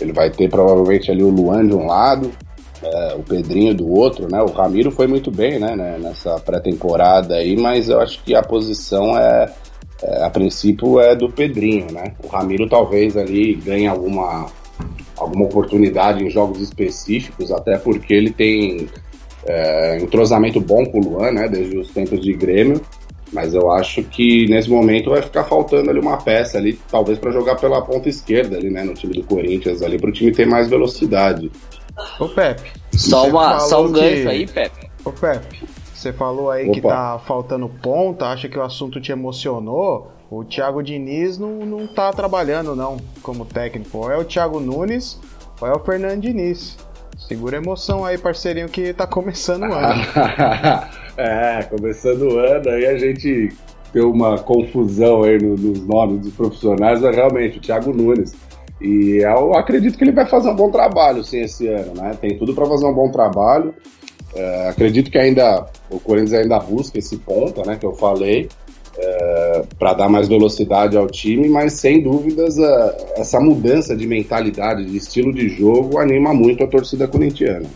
Ele 0.00 0.12
vai 0.12 0.30
ter 0.30 0.48
provavelmente 0.48 1.10
ali 1.10 1.22
o 1.22 1.30
Luan 1.30 1.66
de 1.66 1.74
um 1.74 1.86
lado, 1.86 2.30
é, 2.82 3.14
o 3.14 3.22
Pedrinho 3.22 3.74
do 3.74 3.90
outro, 3.90 4.28
né? 4.30 4.40
O 4.40 4.52
Ramiro 4.52 4.92
foi 4.92 5.08
muito 5.08 5.30
bem, 5.30 5.58
né? 5.58 5.74
né 5.74 5.98
nessa 5.98 6.38
pré-temporada 6.38 7.34
aí, 7.34 7.56
mas 7.56 7.88
eu 7.88 8.00
acho 8.00 8.22
que 8.22 8.36
a 8.36 8.42
posição 8.42 9.18
é, 9.18 9.52
é, 10.02 10.24
a 10.24 10.30
princípio 10.30 11.00
é 11.00 11.16
do 11.16 11.28
Pedrinho, 11.28 11.92
né? 11.92 12.14
O 12.22 12.28
Ramiro 12.28 12.68
talvez 12.68 13.16
ali 13.16 13.54
ganhe 13.56 13.88
alguma 13.88 14.46
alguma 15.20 15.44
oportunidade 15.44 16.24
em 16.24 16.30
jogos 16.30 16.60
específicos, 16.60 17.52
até 17.52 17.76
porque 17.78 18.14
ele 18.14 18.30
tem 18.30 18.88
é, 19.46 19.98
entrosamento 20.00 20.60
bom 20.60 20.84
com 20.86 20.98
o 20.98 21.04
Luan, 21.04 21.32
né, 21.32 21.48
desde 21.48 21.76
os 21.76 21.90
tempos 21.90 22.20
de 22.20 22.32
Grêmio, 22.32 22.80
mas 23.32 23.54
eu 23.54 23.70
acho 23.70 24.02
que 24.02 24.48
nesse 24.48 24.68
momento 24.68 25.10
vai 25.10 25.22
ficar 25.22 25.44
faltando 25.44 25.90
ali 25.90 26.00
uma 26.00 26.16
peça 26.16 26.58
ali, 26.58 26.78
talvez 26.90 27.18
para 27.18 27.30
jogar 27.30 27.56
pela 27.56 27.80
ponta 27.82 28.08
esquerda 28.08 28.56
ali, 28.56 28.70
né, 28.70 28.82
no 28.82 28.94
time 28.94 29.14
do 29.14 29.24
Corinthians 29.24 29.82
ali, 29.82 29.98
para 29.98 30.10
o 30.10 30.12
time 30.12 30.32
ter 30.32 30.46
mais 30.46 30.68
velocidade. 30.68 31.50
Ô 32.18 32.28
Pepe, 32.28 32.72
só, 32.92 33.28
uma, 33.28 33.60
só 33.60 33.84
um 33.84 33.92
gancho 33.92 34.22
que... 34.22 34.28
aí, 34.28 34.46
Pepe. 34.46 34.90
Ô 35.04 35.12
Pepe, 35.12 35.64
você 35.94 36.12
falou 36.12 36.50
aí 36.50 36.64
Opa. 36.64 36.74
que 36.74 36.80
tá 36.80 37.20
faltando 37.26 37.68
ponta, 37.68 38.26
acha 38.26 38.48
que 38.48 38.58
o 38.58 38.62
assunto 38.62 39.00
te 39.00 39.12
emocionou? 39.12 40.10
O 40.30 40.44
Thiago 40.44 40.80
Diniz 40.80 41.38
não, 41.38 41.66
não 41.66 41.88
tá 41.88 42.12
trabalhando, 42.12 42.76
não, 42.76 42.98
como 43.20 43.44
técnico. 43.44 43.98
Ou 43.98 44.12
é 44.12 44.16
o 44.16 44.24
Thiago 44.24 44.60
Nunes, 44.60 45.18
ou 45.60 45.66
é 45.66 45.72
o 45.72 45.80
Fernando 45.80 46.20
Diniz. 46.20 46.78
Segura 47.18 47.58
a 47.58 47.60
emoção 47.60 48.04
aí, 48.04 48.16
parceirinho, 48.16 48.68
que 48.68 48.94
tá 48.94 49.08
começando 49.08 49.62
o 49.62 49.72
ano. 49.72 50.02
é, 51.18 51.64
começando 51.64 52.22
o 52.22 52.38
ano, 52.38 52.70
aí 52.70 52.86
a 52.86 52.96
gente 52.96 53.48
tem 53.92 54.02
uma 54.02 54.38
confusão 54.38 55.24
aí 55.24 55.36
no, 55.36 55.56
nos 55.56 55.84
nomes 55.84 56.20
dos 56.20 56.32
profissionais, 56.34 57.00
mas 57.00 57.16
realmente, 57.16 57.58
o 57.58 57.60
Thiago 57.60 57.92
Nunes. 57.92 58.32
E 58.80 59.18
eu 59.22 59.54
acredito 59.54 59.98
que 59.98 60.04
ele 60.04 60.12
vai 60.12 60.26
fazer 60.26 60.48
um 60.48 60.56
bom 60.56 60.70
trabalho, 60.70 61.24
sim, 61.24 61.40
esse 61.40 61.66
ano, 61.66 61.92
né? 61.94 62.16
Tem 62.20 62.38
tudo 62.38 62.54
para 62.54 62.66
fazer 62.66 62.86
um 62.86 62.94
bom 62.94 63.10
trabalho. 63.10 63.74
É, 64.32 64.68
acredito 64.68 65.10
que 65.10 65.18
ainda 65.18 65.66
o 65.90 65.98
Corinthians 65.98 66.34
ainda 66.34 66.60
busca 66.60 66.98
esse 66.98 67.18
ponto, 67.18 67.66
né, 67.66 67.76
que 67.76 67.84
eu 67.84 67.94
falei. 67.94 68.48
É, 69.02 69.62
para 69.78 69.94
dar 69.94 70.08
mais 70.08 70.28
velocidade 70.28 70.96
ao 70.96 71.06
time, 71.06 71.48
mas 71.48 71.74
sem 71.74 72.02
dúvidas 72.02 72.58
essa 73.16 73.40
mudança 73.40 73.96
de 73.96 74.06
mentalidade, 74.06 74.84
de 74.84 74.96
estilo 74.96 75.32
de 75.32 75.48
jogo, 75.48 75.98
anima 75.98 76.34
muito 76.34 76.62
a 76.62 76.66
torcida 76.66 77.08
corintiana. 77.08 77.68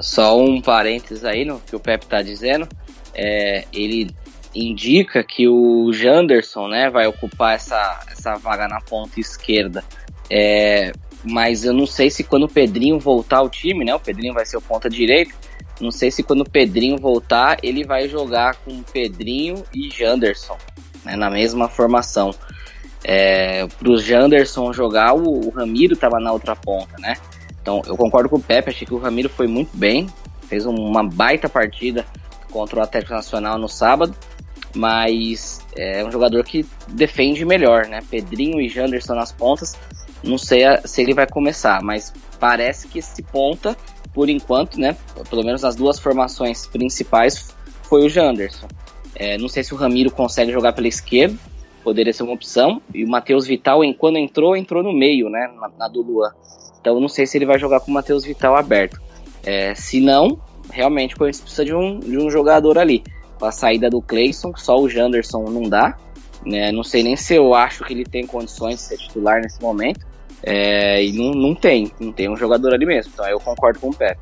Só 0.00 0.38
um 0.38 0.60
parênteses 0.60 1.24
aí 1.24 1.44
no 1.44 1.60
que 1.60 1.76
o 1.76 1.80
Pepe 1.80 2.04
está 2.04 2.22
dizendo, 2.22 2.66
é, 3.14 3.64
ele 3.72 4.10
indica 4.54 5.22
que 5.22 5.46
o 5.46 5.92
Janderson 5.92 6.68
né, 6.68 6.90
vai 6.90 7.06
ocupar 7.06 7.54
essa, 7.54 8.00
essa 8.10 8.34
vaga 8.36 8.66
na 8.66 8.80
ponta 8.80 9.20
esquerda. 9.20 9.84
É, 10.28 10.92
mas 11.22 11.64
eu 11.64 11.72
não 11.72 11.86
sei 11.86 12.10
se 12.10 12.24
quando 12.24 12.44
o 12.44 12.48
Pedrinho 12.48 12.98
voltar 12.98 13.38
ao 13.38 13.48
time, 13.48 13.84
né? 13.84 13.94
O 13.94 14.00
Pedrinho 14.00 14.32
vai 14.32 14.46
ser 14.46 14.56
o 14.56 14.62
ponta 14.62 14.88
direito. 14.88 15.34
Não 15.80 15.90
sei 15.90 16.10
se 16.10 16.22
quando 16.22 16.42
o 16.42 16.50
Pedrinho 16.50 16.98
voltar, 16.98 17.58
ele 17.62 17.84
vai 17.84 18.08
jogar 18.08 18.56
com 18.56 18.82
Pedrinho 18.82 19.64
e 19.74 19.90
Janderson, 19.90 20.58
né, 21.04 21.16
na 21.16 21.30
mesma 21.30 21.68
formação. 21.68 22.34
É, 23.02 23.66
Para 23.66 23.90
o 23.90 23.98
Janderson 23.98 24.72
jogar, 24.72 25.14
o, 25.14 25.48
o 25.48 25.50
Ramiro 25.50 25.94
estava 25.94 26.20
na 26.20 26.32
outra 26.32 26.54
ponta, 26.54 26.96
né? 26.98 27.16
Então 27.62 27.82
eu 27.86 27.96
concordo 27.96 28.28
com 28.28 28.36
o 28.36 28.42
Pepe, 28.42 28.70
achei 28.70 28.86
que 28.86 28.94
o 28.94 28.98
Ramiro 28.98 29.28
foi 29.28 29.46
muito 29.46 29.76
bem, 29.76 30.06
fez 30.48 30.66
uma 30.66 31.02
baita 31.02 31.48
partida 31.48 32.04
contra 32.50 32.80
o 32.80 32.82
Atlético 32.82 33.14
Nacional 33.14 33.58
no 33.58 33.68
sábado, 33.68 34.14
mas 34.74 35.60
é 35.76 36.04
um 36.04 36.10
jogador 36.10 36.44
que 36.44 36.66
defende 36.88 37.44
melhor, 37.44 37.86
né? 37.86 38.00
Pedrinho 38.10 38.60
e 38.60 38.68
Janderson 38.68 39.14
nas 39.14 39.32
pontas, 39.32 39.76
não 40.22 40.36
sei 40.36 40.62
se 40.84 41.00
ele 41.00 41.14
vai 41.14 41.26
começar, 41.26 41.82
mas 41.82 42.12
parece 42.40 42.88
que 42.88 42.98
esse 42.98 43.22
ponta, 43.22 43.76
por 44.12 44.28
enquanto, 44.28 44.80
né? 44.80 44.96
Pelo 45.28 45.44
menos 45.44 45.62
nas 45.62 45.76
duas 45.76 46.00
formações 46.00 46.66
principais, 46.66 47.54
foi 47.82 48.04
o 48.04 48.08
Janderson. 48.08 48.66
É, 49.14 49.36
não 49.36 49.48
sei 49.48 49.62
se 49.62 49.74
o 49.74 49.76
Ramiro 49.76 50.10
consegue 50.10 50.50
jogar 50.50 50.72
pela 50.72 50.88
esquerda, 50.88 51.36
poderia 51.84 52.12
ser 52.12 52.22
uma 52.22 52.32
opção. 52.32 52.80
E 52.94 53.04
o 53.04 53.08
Matheus 53.08 53.46
Vital, 53.46 53.80
quando 53.98 54.16
entrou, 54.16 54.56
entrou 54.56 54.82
no 54.82 54.92
meio, 54.92 55.28
né? 55.28 55.50
Na, 55.54 55.68
na 55.78 55.88
do 55.88 56.00
Luan. 56.00 56.32
Então 56.80 56.98
não 56.98 57.08
sei 57.08 57.26
se 57.26 57.36
ele 57.36 57.46
vai 57.46 57.58
jogar 57.58 57.80
com 57.80 57.90
o 57.90 57.94
Matheus 57.94 58.24
Vital 58.24 58.56
aberto. 58.56 59.00
É, 59.42 59.74
se 59.74 60.00
não, 60.00 60.38
realmente 60.70 61.14
o 61.14 61.18
Corinthians 61.18 61.42
precisa 61.42 61.64
de 61.64 61.74
um, 61.74 61.98
de 61.98 62.18
um 62.18 62.30
jogador 62.30 62.78
ali. 62.78 63.02
Com 63.38 63.46
a 63.46 63.52
saída 63.52 63.88
do 63.88 64.00
Cleison, 64.00 64.52
só 64.56 64.78
o 64.78 64.88
Janderson 64.88 65.44
não 65.44 65.62
dá. 65.62 65.96
Né? 66.44 66.72
Não 66.72 66.82
sei 66.82 67.02
nem 67.02 67.16
se 67.16 67.34
eu 67.34 67.54
acho 67.54 67.84
que 67.84 67.92
ele 67.92 68.04
tem 68.04 68.26
condições 68.26 68.76
de 68.76 68.82
ser 68.82 68.96
titular 68.96 69.42
nesse 69.42 69.60
momento. 69.60 70.06
É, 70.42 71.04
e 71.04 71.12
não, 71.12 71.32
não 71.32 71.54
tem, 71.54 71.90
não 72.00 72.12
tem 72.12 72.28
um 72.28 72.36
jogador 72.36 72.72
ali 72.72 72.86
mesmo. 72.86 73.12
Então 73.14 73.26
eu 73.28 73.40
concordo 73.40 73.78
com 73.78 73.90
o 73.90 73.94
Pé. 73.94 74.16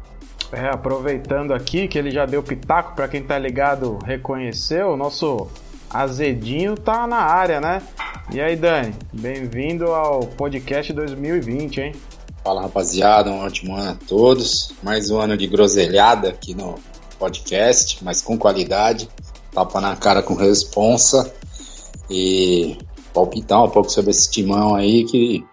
É, 0.50 0.68
aproveitando 0.68 1.52
aqui 1.52 1.86
que 1.86 1.98
ele 1.98 2.10
já 2.10 2.24
deu 2.24 2.42
pitaco, 2.42 2.94
para 2.94 3.06
quem 3.06 3.22
tá 3.22 3.38
ligado 3.38 3.98
reconheceu, 4.04 4.92
o 4.92 4.96
nosso 4.96 5.46
Azedinho 5.90 6.74
tá 6.74 7.06
na 7.06 7.18
área, 7.18 7.60
né? 7.60 7.82
E 8.32 8.40
aí, 8.40 8.56
Dani, 8.56 8.94
bem-vindo 9.12 9.92
ao 9.92 10.20
podcast 10.20 10.92
2020, 10.92 11.80
hein? 11.80 11.92
Fala 12.42 12.62
rapaziada, 12.62 13.30
um 13.30 13.40
ótimo 13.44 13.74
ano 13.74 13.90
a 13.90 14.06
todos. 14.06 14.72
Mais 14.82 15.10
um 15.10 15.18
ano 15.18 15.36
de 15.36 15.46
groselhada 15.46 16.30
aqui 16.30 16.54
no 16.54 16.76
podcast, 17.18 18.02
mas 18.02 18.22
com 18.22 18.38
qualidade. 18.38 19.08
Tapa 19.52 19.80
na 19.80 19.96
cara 19.96 20.22
com 20.22 20.34
responsa. 20.34 21.32
E 22.10 22.78
palpitar 23.12 23.64
um 23.64 23.68
pouco 23.68 23.90
sobre 23.90 24.10
esse 24.10 24.30
timão 24.30 24.74
aí 24.74 25.04
que 25.04 25.44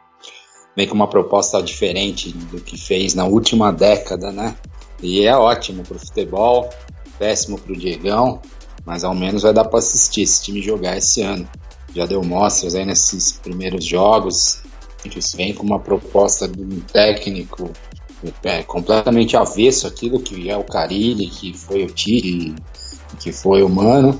vem 0.75 0.87
com 0.87 0.95
uma 0.95 1.07
proposta 1.07 1.61
diferente 1.61 2.31
do 2.31 2.59
que 2.59 2.77
fez 2.77 3.13
na 3.13 3.25
última 3.25 3.71
década, 3.71 4.31
né? 4.31 4.55
E 5.01 5.25
é 5.25 5.35
ótimo 5.35 5.83
pro 5.83 5.99
futebol, 5.99 6.69
péssimo 7.17 7.59
pro 7.59 7.77
Diegão, 7.77 8.41
mas 8.85 9.03
ao 9.03 9.15
menos 9.15 9.43
vai 9.43 9.53
dar 9.53 9.65
para 9.65 9.79
assistir 9.79 10.23
esse 10.23 10.43
time 10.43 10.61
jogar 10.61 10.97
esse 10.97 11.21
ano. 11.21 11.47
Já 11.93 12.05
deu 12.05 12.21
mostras 12.23 12.75
aí 12.75 12.85
nesses 12.85 13.33
primeiros 13.33 13.85
jogos, 13.85 14.61
que 15.01 15.19
vem 15.37 15.53
com 15.53 15.63
uma 15.63 15.79
proposta 15.79 16.47
de 16.47 16.61
um 16.61 16.79
técnico 16.79 17.69
é, 18.43 18.63
completamente 18.63 19.37
avesso 19.37 19.87
aquilo 19.87 20.19
que 20.19 20.49
é 20.49 20.57
o 20.57 20.63
Carilli, 20.63 21.27
que 21.27 21.53
foi 21.53 21.83
o 21.83 21.87
Tiri, 21.87 22.55
que 23.19 23.31
foi 23.31 23.61
o 23.61 23.69
Mano, 23.69 24.19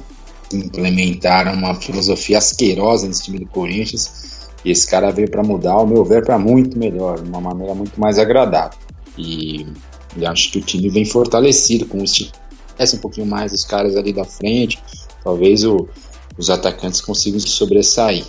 implementaram 0.53 1.53
uma 1.53 1.73
filosofia 1.75 2.37
asquerosa 2.37 3.07
nesse 3.07 3.23
time 3.23 3.39
do 3.39 3.47
Corinthians 3.47 4.24
e 4.65 4.71
esse 4.71 4.89
cara 4.89 5.11
veio 5.11 5.29
para 5.29 5.43
mudar, 5.43 5.73
ao 5.73 5.85
meu 5.85 6.03
ver, 6.03 6.25
para 6.25 6.39
muito 6.39 6.77
melhor, 6.77 7.21
de 7.21 7.29
uma 7.29 7.39
maneira 7.39 7.75
muito 7.75 7.99
mais 8.01 8.17
agradável. 8.17 8.77
E, 9.15 9.67
e 10.17 10.25
acho 10.25 10.51
que 10.51 10.57
o 10.57 10.61
time 10.61 10.89
vem 10.89 11.05
fortalecido 11.05 11.85
com 11.85 12.01
os 12.01 12.31
um 12.93 12.97
pouquinho 12.97 13.27
mais 13.27 13.53
os 13.53 13.63
caras 13.63 13.95
ali 13.95 14.11
da 14.11 14.25
frente, 14.25 14.81
talvez 15.23 15.63
o, 15.63 15.87
os 16.35 16.49
atacantes 16.49 16.99
consigam 16.99 17.39
se 17.39 17.47
sobressair. 17.47 18.25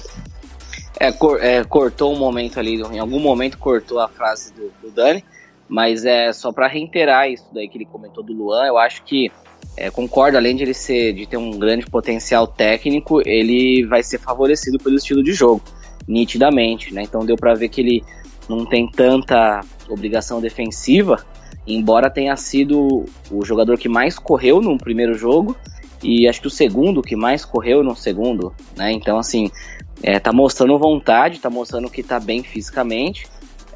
É, 1.00 1.11
cor, 1.11 1.43
é, 1.43 1.64
cortou 1.64 2.14
um 2.14 2.19
momento 2.19 2.61
ali, 2.61 2.81
em 2.81 2.99
algum 2.99 3.19
momento 3.19 3.57
cortou 3.59 3.99
a 3.99 4.07
frase 4.07 4.52
do, 4.52 4.71
do 4.83 4.90
Dani, 4.90 5.25
mas 5.66 6.05
é 6.05 6.33
só 6.33 6.52
para 6.52 6.69
reiterar 6.69 7.31
isso 7.31 7.47
daí 7.52 7.66
que 7.66 7.78
ele 7.78 7.87
comentou 7.87 8.23
do 8.23 8.33
Luan, 8.33 8.66
eu 8.66 8.78
acho 8.78 9.02
que 9.05 9.33
é, 9.76 9.90
concordo, 9.90 10.37
além 10.37 10.55
de 10.55 10.62
ele 10.62 10.75
ser 10.75 11.12
de 11.12 11.26
ter 11.26 11.38
um 11.38 11.59
grande 11.59 11.87
potencial 11.87 12.47
técnico, 12.47 13.21
ele 13.26 13.85
vai 13.87 14.02
ser 14.02 14.19
favorecido 14.19 14.78
pelo 14.78 14.97
estilo 14.97 15.25
de 15.25 15.33
jogo 15.33 15.62
nitidamente, 16.07 16.93
né? 16.95 17.03
Então 17.03 17.25
deu 17.25 17.37
para 17.37 17.55
ver 17.55 17.69
que 17.69 17.81
ele 17.81 18.05
não 18.49 18.65
tem 18.65 18.89
tanta 18.89 19.61
obrigação 19.89 20.41
defensiva, 20.41 21.25
embora 21.67 22.11
tenha 22.11 22.37
sido 22.37 23.05
o 23.31 23.45
jogador 23.45 23.79
que 23.79 23.89
mais 23.89 24.19
correu 24.19 24.61
no 24.61 24.79
primeiro 24.79 25.15
jogo 25.15 25.57
e 26.03 26.29
acho 26.29 26.41
que 26.41 26.47
o 26.47 26.51
segundo 26.51 27.03
que 27.03 27.17
mais 27.17 27.45
correu 27.45 27.83
no 27.83 27.97
segundo, 27.97 28.55
né? 28.77 28.93
Então 28.93 29.19
assim, 29.19 29.51
é, 30.03 30.19
tá 30.19 30.33
mostrando 30.33 30.79
vontade, 30.79 31.41
tá 31.41 31.51
mostrando 31.51 31.91
que 31.91 32.03
tá 32.03 32.21
bem 32.21 32.43
fisicamente. 32.43 33.27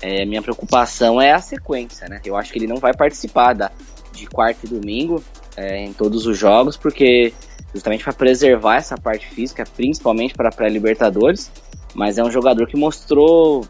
É, 0.03 0.25
minha 0.25 0.41
preocupação 0.41 1.21
é 1.21 1.33
a 1.33 1.41
sequência, 1.41 2.09
né? 2.09 2.21
Eu 2.25 2.37
acho 2.37 2.53
que 2.53 2.59
ele 2.59 2.67
não 2.67 2.77
vai 2.77 2.95
participar 2.95 3.55
da, 3.55 3.71
de 4.13 4.27
quarta 4.27 4.67
e 4.67 4.69
domingo 4.69 5.23
é, 5.57 5.85
em 5.85 5.93
todos 5.93 6.27
os 6.27 6.39
jogos, 6.39 6.77
porque 6.77 7.35
justamente 7.75 8.05
para 8.05 8.13
preservar 8.13 8.77
essa 8.77 8.97
parte 8.97 9.27
física, 9.27 9.65
principalmente 9.77 10.35
para 10.35 10.51
pré-libertadores 10.51 11.51
mas 11.95 12.19
é 12.19 12.23
um 12.23 12.31
jogador 12.31 12.67
que 12.67 12.77
mostrou 12.77 13.65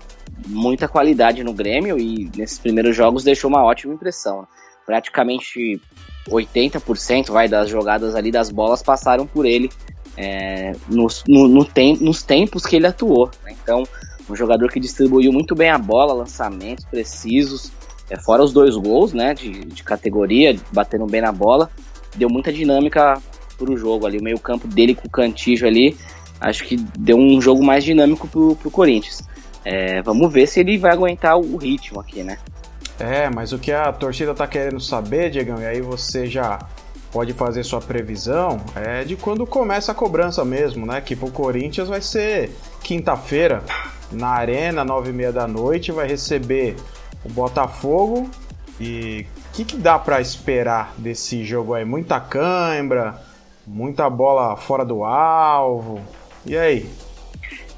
muita 0.46 0.88
qualidade 0.88 1.44
no 1.44 1.52
Grêmio 1.52 1.98
e 1.98 2.30
nesses 2.36 2.58
primeiros 2.58 2.96
jogos 2.96 3.24
deixou 3.24 3.48
uma 3.48 3.64
ótima 3.64 3.94
impressão. 3.94 4.46
Praticamente 4.86 5.80
80% 6.28 7.30
vai 7.30 7.48
das 7.48 7.68
jogadas 7.68 8.14
ali 8.14 8.30
das 8.30 8.50
bolas 8.50 8.82
passaram 8.82 9.26
por 9.26 9.46
ele 9.46 9.70
é, 10.16 10.72
nos, 10.88 11.24
no, 11.26 11.48
no 11.48 11.64
tem, 11.64 11.96
nos 11.98 12.22
tempos 12.22 12.66
que 12.66 12.76
ele 12.76 12.86
atuou. 12.86 13.30
Né? 13.44 13.54
Então, 13.62 13.84
um 14.28 14.36
jogador 14.36 14.68
que 14.70 14.80
distribuiu 14.80 15.32
muito 15.32 15.54
bem 15.54 15.70
a 15.70 15.78
bola, 15.78 16.12
lançamentos 16.12 16.84
precisos, 16.84 17.70
é, 18.08 18.16
fora 18.16 18.42
os 18.42 18.52
dois 18.52 18.76
gols 18.76 19.12
né, 19.12 19.34
de, 19.34 19.64
de 19.64 19.82
categoria, 19.82 20.56
batendo 20.72 21.06
bem 21.06 21.20
na 21.20 21.32
bola, 21.32 21.70
deu 22.16 22.28
muita 22.28 22.52
dinâmica 22.52 23.20
para 23.56 23.72
o 23.72 23.76
jogo 23.76 24.06
ali. 24.06 24.18
O 24.18 24.22
meio-campo 24.22 24.66
dele 24.66 24.94
com 24.94 25.06
o 25.06 25.10
Cantijo 25.10 25.66
ali 25.66 25.96
acho 26.40 26.64
que 26.64 26.76
deu 26.98 27.16
um 27.16 27.40
jogo 27.40 27.62
mais 27.62 27.84
dinâmico 27.84 28.26
pro, 28.26 28.56
pro 28.56 28.70
Corinthians. 28.70 29.22
É, 29.64 30.00
vamos 30.02 30.32
ver 30.32 30.46
se 30.46 30.60
ele 30.60 30.78
vai 30.78 30.92
aguentar 30.92 31.36
o 31.36 31.56
ritmo 31.56 32.00
aqui, 32.00 32.22
né? 32.22 32.38
É, 32.98 33.30
mas 33.30 33.52
o 33.52 33.58
que 33.58 33.72
a 33.72 33.92
torcida 33.92 34.34
tá 34.34 34.46
querendo 34.46 34.80
saber, 34.80 35.30
Diegão, 35.30 35.60
e 35.60 35.66
aí 35.66 35.80
você 35.80 36.26
já 36.26 36.58
pode 37.12 37.32
fazer 37.32 37.64
sua 37.64 37.80
previsão, 37.80 38.60
é 38.74 39.04
de 39.04 39.16
quando 39.16 39.46
começa 39.46 39.90
a 39.92 39.94
cobrança 39.94 40.44
mesmo, 40.44 40.86
né? 40.86 41.00
Que 41.00 41.16
pro 41.16 41.30
Corinthians 41.30 41.88
vai 41.88 42.00
ser 42.00 42.54
quinta-feira, 42.82 43.62
na 44.12 44.28
Arena, 44.28 44.84
nove 44.84 45.10
e 45.10 45.12
meia 45.12 45.32
da 45.32 45.46
noite, 45.46 45.92
vai 45.92 46.06
receber 46.06 46.76
o 47.24 47.28
Botafogo. 47.28 48.28
E 48.80 49.26
o 49.48 49.52
que, 49.52 49.64
que 49.64 49.76
dá 49.76 49.98
para 49.98 50.20
esperar 50.20 50.94
desse 50.96 51.44
jogo 51.44 51.74
aí? 51.74 51.84
Muita 51.84 52.18
cãibra, 52.18 53.20
muita 53.66 54.08
bola 54.08 54.56
fora 54.56 54.84
do 54.84 55.04
alvo. 55.04 56.00
E 56.50 56.56
aí? 56.56 56.84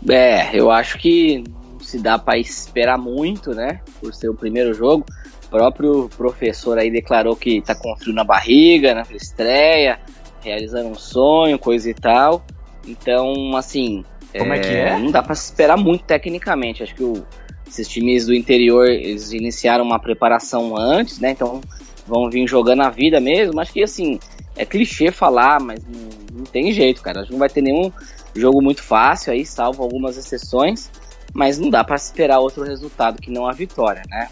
É, 0.08 0.48
eu 0.58 0.70
acho 0.70 0.96
que 0.96 1.44
não 1.46 1.78
se 1.78 1.98
dá 1.98 2.18
para 2.18 2.38
esperar 2.38 2.96
muito, 2.96 3.50
né? 3.50 3.82
Por 4.00 4.14
ser 4.14 4.30
o 4.30 4.34
primeiro 4.34 4.72
jogo. 4.72 5.04
O 5.44 5.48
próprio 5.50 6.08
professor 6.16 6.78
aí 6.78 6.90
declarou 6.90 7.36
que 7.36 7.60
tá 7.60 7.74
com 7.74 7.94
frio 7.98 8.14
na 8.14 8.24
barriga, 8.24 8.94
na 8.94 9.02
estreia, 9.14 10.00
realizando 10.40 10.88
um 10.88 10.94
sonho, 10.94 11.58
coisa 11.58 11.90
e 11.90 11.92
tal. 11.92 12.46
Então, 12.86 13.54
assim. 13.58 14.06
Como 14.38 14.54
é, 14.54 14.56
é 14.56 14.60
que 14.60 14.68
é? 14.68 14.98
Não 14.98 15.10
dá 15.10 15.22
para 15.22 15.34
esperar 15.34 15.76
muito 15.76 16.04
tecnicamente. 16.04 16.82
Acho 16.82 16.94
que 16.94 17.04
o, 17.04 17.26
esses 17.68 17.86
times 17.86 18.24
do 18.24 18.34
interior 18.34 18.88
eles 18.88 19.32
iniciaram 19.32 19.84
uma 19.84 19.98
preparação 19.98 20.74
antes, 20.78 21.20
né? 21.20 21.32
Então 21.32 21.60
vão 22.06 22.30
vir 22.30 22.48
jogando 22.48 22.80
a 22.80 22.88
vida 22.88 23.20
mesmo. 23.20 23.60
Acho 23.60 23.74
que 23.74 23.82
assim, 23.82 24.18
é 24.56 24.64
clichê 24.64 25.10
falar, 25.10 25.60
mas 25.60 25.84
não, 25.84 26.38
não 26.38 26.44
tem 26.44 26.72
jeito, 26.72 27.02
cara. 27.02 27.20
Acho 27.20 27.26
que 27.26 27.32
não 27.34 27.38
vai 27.38 27.50
ter 27.50 27.60
nenhum 27.60 27.92
Jogo 28.34 28.62
muito 28.62 28.82
fácil 28.82 29.32
aí, 29.32 29.44
salvo 29.44 29.82
algumas 29.82 30.16
exceções, 30.16 30.90
mas 31.34 31.58
não 31.58 31.70
dá 31.70 31.84
para 31.84 31.96
esperar 31.96 32.38
outro 32.40 32.64
resultado 32.64 33.20
que 33.20 33.30
não 33.30 33.46
a 33.46 33.52
vitória, 33.52 34.02
né? 34.08 34.28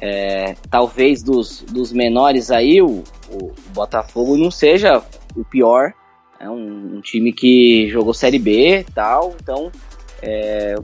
É, 0.00 0.56
talvez 0.70 1.22
dos, 1.22 1.62
dos 1.62 1.92
menores 1.92 2.50
aí, 2.50 2.82
o, 2.82 3.04
o, 3.30 3.54
Botafogo 3.72 4.36
não 4.36 4.50
seja 4.50 5.00
o 5.36 5.44
pior 5.44 5.92
É 6.40 6.50
um, 6.50 6.96
um 6.96 7.00
time 7.00 7.32
que 7.32 7.88
jogou 7.88 8.12
Série 8.12 8.38
B 8.38 8.80
e 8.80 8.84
tal, 8.84 9.36
então 9.40 9.70
é, 10.26 10.74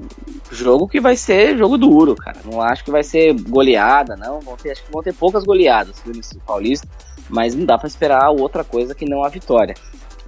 jogo 0.53 0.87
que 0.87 1.01
vai 1.01 1.17
ser 1.17 1.57
jogo 1.57 1.79
duro, 1.79 2.15
cara. 2.15 2.39
Não 2.45 2.61
acho 2.61 2.85
que 2.85 2.91
vai 2.91 3.03
ser 3.03 3.33
goleada, 3.33 4.15
não. 4.15 4.39
Vão 4.41 4.55
ter, 4.57 4.73
acho 4.73 4.85
que 4.85 4.93
vão 4.93 5.03
ter 5.03 5.15
poucas 5.15 5.45
goleadas 5.45 5.97
no 6.05 6.41
Paulista, 6.43 6.87
mas 7.29 7.55
não 7.55 7.65
dá 7.65 7.79
para 7.79 7.89
esperar 7.89 8.31
outra 8.31 8.63
coisa 8.63 8.95
que 8.95 9.07
não 9.07 9.25
a 9.25 9.29
vitória. 9.29 9.75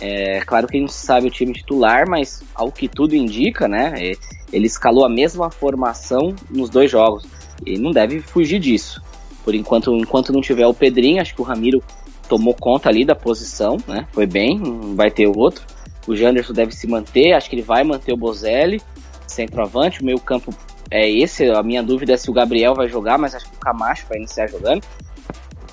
É 0.04 0.40
claro 0.40 0.66
que 0.66 0.76
a 0.76 0.80
gente 0.80 0.92
sabe 0.92 1.28
o 1.28 1.30
time 1.30 1.52
titular, 1.52 2.08
mas 2.08 2.42
ao 2.56 2.72
que 2.72 2.88
tudo 2.88 3.14
indica, 3.14 3.68
né? 3.68 3.92
É, 3.96 4.12
ele 4.52 4.66
escalou 4.66 5.04
a 5.04 5.08
mesma 5.08 5.48
formação 5.48 6.34
nos 6.50 6.68
dois 6.68 6.90
jogos. 6.90 7.24
E 7.64 7.78
não 7.78 7.92
deve 7.92 8.20
fugir 8.20 8.58
disso. 8.58 9.00
Por 9.44 9.54
enquanto, 9.54 9.94
enquanto 9.96 10.32
não 10.32 10.40
tiver 10.40 10.66
o 10.66 10.74
Pedrinho, 10.74 11.22
acho 11.22 11.32
que 11.36 11.40
o 11.40 11.44
Ramiro 11.44 11.80
tomou 12.28 12.52
conta 12.52 12.88
ali 12.88 13.04
da 13.04 13.14
posição, 13.14 13.76
né? 13.86 14.08
Foi 14.10 14.26
bem, 14.26 14.58
não 14.58 14.96
vai 14.96 15.08
ter 15.08 15.28
o 15.28 15.38
outro. 15.38 15.64
O 16.04 16.16
Janderson 16.16 16.52
deve 16.52 16.72
se 16.72 16.88
manter, 16.88 17.34
acho 17.34 17.48
que 17.48 17.54
ele 17.54 17.62
vai 17.62 17.84
manter 17.84 18.12
o 18.12 18.16
Bozelli, 18.16 18.82
centroavante. 19.28 20.02
O 20.02 20.04
meio 20.04 20.18
campo 20.18 20.52
é 20.90 21.08
esse, 21.08 21.48
a 21.48 21.62
minha 21.62 21.80
dúvida 21.80 22.14
é 22.14 22.16
se 22.16 22.28
o 22.28 22.32
Gabriel 22.32 22.74
vai 22.74 22.88
jogar, 22.88 23.18
mas 23.18 23.36
acho 23.36 23.48
que 23.48 23.54
o 23.54 23.60
Camacho 23.60 24.04
vai 24.08 24.18
iniciar 24.18 24.48
jogando. 24.48 24.82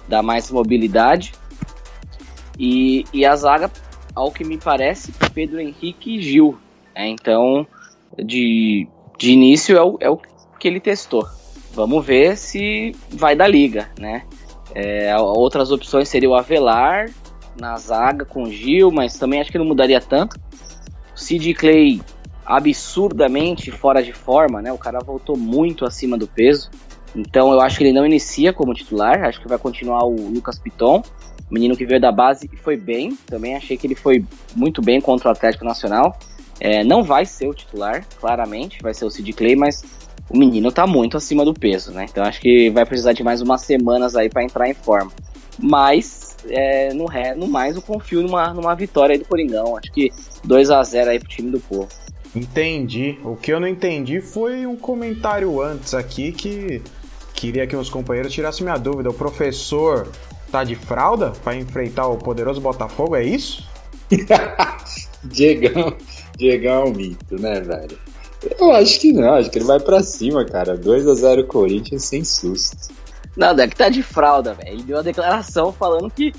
Dá 0.08 0.22
mais 0.22 0.52
mobilidade. 0.52 1.34
E, 2.60 3.06
e 3.12 3.26
a 3.26 3.36
zaga, 3.36 3.72
ao 4.20 4.32
que 4.32 4.44
me 4.44 4.58
parece, 4.58 5.14
Pedro 5.34 5.60
Henrique 5.60 6.18
e 6.18 6.22
Gil. 6.22 6.58
É, 6.94 7.08
então, 7.08 7.66
de, 8.18 8.88
de 9.18 9.32
início 9.32 9.78
é 9.78 9.82
o, 9.82 9.98
é 10.02 10.10
o 10.10 10.20
que 10.60 10.68
ele 10.68 10.80
testou. 10.80 11.26
Vamos 11.74 12.06
ver 12.06 12.36
se 12.36 12.94
vai 13.12 13.36
da 13.36 13.48
liga, 13.48 13.90
né? 13.98 14.24
É, 14.76 15.16
outras 15.18 15.72
opções 15.72 16.10
seriam 16.10 16.34
o 16.34 16.36
Avelar 16.36 17.10
na 17.60 17.78
zaga 17.78 18.26
com 18.26 18.46
Gil, 18.50 18.92
mas 18.92 19.18
também 19.18 19.40
acho 19.40 19.52
que 19.52 19.58
não 19.58 19.66
mudaria 19.66 20.02
tanto. 20.02 20.38
Sid 21.16 21.54
Clay 21.54 22.02
absurdamente 22.46 23.72
fora 23.72 24.04
de 24.04 24.12
forma, 24.12 24.62
né? 24.62 24.72
O 24.74 24.78
cara 24.78 25.00
voltou 25.00 25.38
muito 25.38 25.86
acima 25.86 26.18
do 26.18 26.28
peso. 26.28 26.70
Então 27.16 27.52
eu 27.52 27.62
acho 27.62 27.78
que 27.78 27.84
ele 27.84 27.94
não 27.94 28.06
inicia 28.06 28.52
como 28.52 28.74
titular, 28.74 29.24
acho 29.24 29.42
que 29.42 29.48
vai 29.48 29.58
continuar 29.58 30.04
o 30.06 30.30
Lucas 30.30 30.60
Piton, 30.60 31.02
menino 31.50 31.76
que 31.76 31.86
veio 31.86 32.00
da 32.00 32.12
base 32.12 32.50
e 32.52 32.58
foi 32.58 32.78
bem. 32.78 33.18
Também 33.26 33.56
achei 33.56 33.78
que 33.78 33.88
ele 33.88 33.96
foi 33.96 34.24
muito 34.56 34.82
bem 34.82 35.00
contra 35.00 35.30
o 35.30 35.32
Atlético 35.32 35.66
Nacional. 35.66 36.18
É, 36.60 36.84
não 36.84 37.04
vai 37.04 37.26
ser 37.26 37.48
o 37.48 37.54
titular, 37.54 38.06
claramente, 38.20 38.80
vai 38.82 38.94
ser 38.94 39.06
o 39.06 39.10
Sid 39.10 39.32
Clay, 39.34 39.56
mas 39.56 39.82
o 40.30 40.38
menino 40.38 40.72
tá 40.72 40.86
muito 40.86 41.16
acima 41.16 41.46
do 41.46 41.54
peso, 41.54 41.92
né? 41.92 42.06
Então 42.10 42.24
acho 42.24 42.42
que 42.42 42.70
vai 42.70 42.86
precisar 42.86 43.14
de 43.14 43.24
mais 43.24 43.42
umas 43.42 43.62
semanas 43.62 44.16
aí 44.16 44.30
para 44.30 44.44
entrar 44.44 44.70
em 44.70 44.74
forma. 44.74 45.12
Mas 45.58 46.36
é, 46.48 46.94
no, 46.94 47.06
ré, 47.06 47.34
no 47.36 47.48
mais 47.48 47.76
eu 47.76 47.82
confio 47.82 48.22
numa, 48.22 48.54
numa 48.54 48.76
vitória 48.76 49.14
aí 49.14 49.20
do 49.20 49.26
Coringão. 49.26 49.76
Acho 49.78 49.92
que 49.92 50.12
2 50.44 50.70
a 50.70 50.84
0 50.84 51.10
aí 51.12 51.20
pro 51.20 51.28
time 51.28 51.52
do 51.52 51.60
povo. 51.60 51.88
Entendi. 52.36 53.18
O 53.24 53.36
que 53.36 53.52
eu 53.52 53.60
não 53.60 53.68
entendi 53.68 54.22
foi 54.22 54.66
um 54.66 54.76
comentário 54.76 55.62
antes 55.62 55.94
aqui 55.94 56.32
que 56.32 56.82
queria 57.34 57.66
que 57.66 57.76
os 57.76 57.90
companheiros 57.90 58.32
tirassem 58.32 58.64
minha 58.64 58.78
dúvida. 58.78 59.10
O 59.10 59.14
professor 59.14 60.10
tá 60.50 60.64
de 60.64 60.76
fralda 60.76 61.32
para 61.44 61.56
enfrentar 61.56 62.08
o 62.08 62.18
poderoso 62.18 62.60
Botafogo, 62.60 63.16
é 63.16 63.24
isso? 63.24 63.68
Diegão, 65.24 65.96
Diegão 66.38 66.82
é 66.82 66.86
um 66.86 66.94
mito, 66.94 67.40
né, 67.40 67.60
velho? 67.62 67.98
Eu 68.58 68.72
acho 68.72 69.00
que 69.00 69.12
não, 69.12 69.34
acho 69.34 69.50
que 69.50 69.58
ele 69.58 69.66
vai 69.66 69.80
para 69.80 70.02
cima, 70.02 70.46
cara. 70.46 70.78
2 70.78 71.08
a 71.08 71.14
0 71.14 71.46
Corinthians 71.48 72.06
sem 72.06 72.24
susto. 72.24 72.94
Não, 73.36 73.54
deve 73.54 73.76
tá 73.76 73.90
de 73.90 74.02
fralda, 74.02 74.54
velho. 74.54 74.70
Ele 74.70 74.84
deu 74.84 74.98
uma 74.98 75.04
declaração 75.04 75.74
falando 75.74 76.10
que 76.10 76.34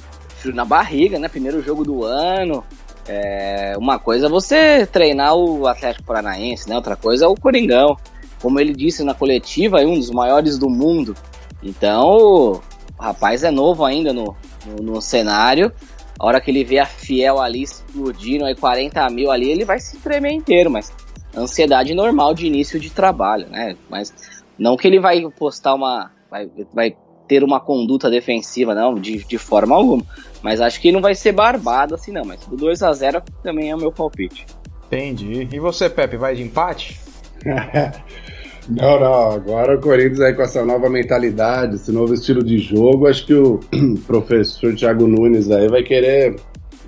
na 0.46 0.64
barriga, 0.64 1.18
né? 1.18 1.28
Primeiro 1.28 1.62
jogo 1.62 1.84
do 1.84 2.04
ano. 2.04 2.64
É, 3.06 3.74
uma 3.76 3.98
coisa 3.98 4.26
é 4.26 4.30
você 4.30 4.86
treinar 4.86 5.34
o 5.34 5.66
Atlético 5.66 6.06
Paranaense, 6.06 6.68
né? 6.68 6.76
Outra 6.76 6.96
coisa 6.96 7.26
é 7.26 7.28
o 7.28 7.34
Coringão. 7.34 7.96
Como 8.40 8.58
ele 8.58 8.72
disse 8.72 9.04
na 9.04 9.12
coletiva, 9.12 9.82
é 9.82 9.86
um 9.86 9.98
dos 9.98 10.10
maiores 10.10 10.56
do 10.56 10.70
mundo. 10.70 11.14
Então, 11.62 12.62
o 13.00 13.02
rapaz 13.02 13.42
é 13.42 13.50
novo 13.50 13.82
ainda 13.82 14.12
no, 14.12 14.36
no, 14.66 14.92
no 14.92 15.00
cenário. 15.00 15.72
A 16.18 16.26
hora 16.26 16.38
que 16.38 16.50
ele 16.50 16.62
vê 16.62 16.78
a 16.78 16.84
Fiel 16.84 17.40
ali 17.40 17.62
explodindo, 17.62 18.44
aí 18.44 18.54
40 18.54 19.08
mil 19.08 19.30
ali, 19.30 19.50
ele 19.50 19.64
vai 19.64 19.80
se 19.80 19.96
tremer 19.96 20.32
inteiro, 20.32 20.70
mas 20.70 20.92
ansiedade 21.34 21.94
normal 21.94 22.34
de 22.34 22.46
início 22.46 22.78
de 22.78 22.90
trabalho, 22.90 23.48
né? 23.48 23.74
Mas 23.88 24.12
não 24.58 24.76
que 24.76 24.86
ele 24.86 25.00
vai 25.00 25.22
postar 25.30 25.74
uma. 25.74 26.10
Vai, 26.30 26.50
vai 26.74 26.94
ter 27.26 27.42
uma 27.42 27.58
conduta 27.58 28.10
defensiva, 28.10 28.74
não, 28.74 28.94
de, 28.94 29.24
de 29.24 29.38
forma 29.38 29.74
alguma. 29.74 30.04
Mas 30.42 30.60
acho 30.60 30.78
que 30.78 30.92
não 30.92 31.00
vai 31.00 31.14
ser 31.14 31.32
barbado 31.32 31.94
assim, 31.94 32.12
não. 32.12 32.24
Mas 32.24 32.44
do 32.44 32.54
2 32.54 32.82
a 32.82 32.92
0 32.92 33.22
também 33.42 33.70
é 33.70 33.74
o 33.74 33.78
meu 33.78 33.90
palpite. 33.90 34.46
Entendi. 34.86 35.48
E 35.50 35.58
você, 35.58 35.88
Pepe, 35.88 36.18
vai 36.18 36.34
de 36.34 36.42
empate? 36.42 37.00
não, 38.70 39.00
não. 39.00 39.30
Agora 39.32 39.76
o 39.76 39.80
Corinthians 39.80 40.20
aí 40.20 40.34
com 40.34 40.42
essa 40.42 40.64
nova 40.64 40.88
mentalidade, 40.88 41.76
esse 41.76 41.90
novo 41.90 42.14
estilo 42.14 42.42
de 42.42 42.58
jogo, 42.58 43.06
acho 43.06 43.26
que 43.26 43.34
o 43.34 43.60
professor 44.06 44.74
Thiago 44.74 45.06
Nunes 45.06 45.50
aí 45.50 45.68
vai 45.68 45.82
querer 45.82 46.36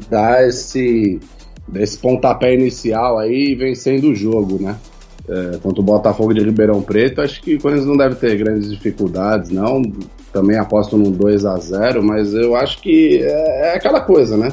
dar 0.09 0.47
esse 0.47 1.21
desse 1.68 1.99
pontapé 1.99 2.55
inicial 2.55 3.18
aí 3.18 3.55
vencendo 3.55 4.09
o 4.11 4.14
jogo, 4.14 4.61
né? 4.61 4.77
É, 5.29 5.59
contra 5.59 5.81
o 5.81 5.85
Botafogo 5.85 6.35
de 6.35 6.42
Ribeirão 6.42 6.83
Preto, 6.83 7.21
acho 7.21 7.40
que 7.40 7.55
o 7.55 7.61
Corinthians 7.61 7.87
não 7.87 7.97
deve 7.97 8.16
ter 8.16 8.37
grandes 8.37 8.71
dificuldades, 8.71 9.51
não. 9.51 9.81
Também 10.33 10.59
aposto 10.59 10.97
num 10.97 11.11
2 11.11 11.45
a 11.45 11.57
0 11.57 12.03
mas 12.03 12.35
eu 12.35 12.57
acho 12.57 12.81
que 12.81 13.23
é, 13.23 13.71
é 13.71 13.77
aquela 13.77 14.01
coisa, 14.01 14.37
né? 14.37 14.49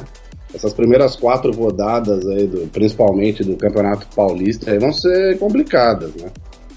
Essas 0.54 0.72
primeiras 0.72 1.16
quatro 1.16 1.52
rodadas 1.52 2.26
aí, 2.26 2.46
do, 2.46 2.68
principalmente 2.68 3.44
do 3.44 3.56
Campeonato 3.56 4.06
Paulista, 4.14 4.70
aí 4.70 4.78
vão 4.78 4.92
ser 4.92 5.38
complicadas, 5.38 6.14
né? 6.16 6.28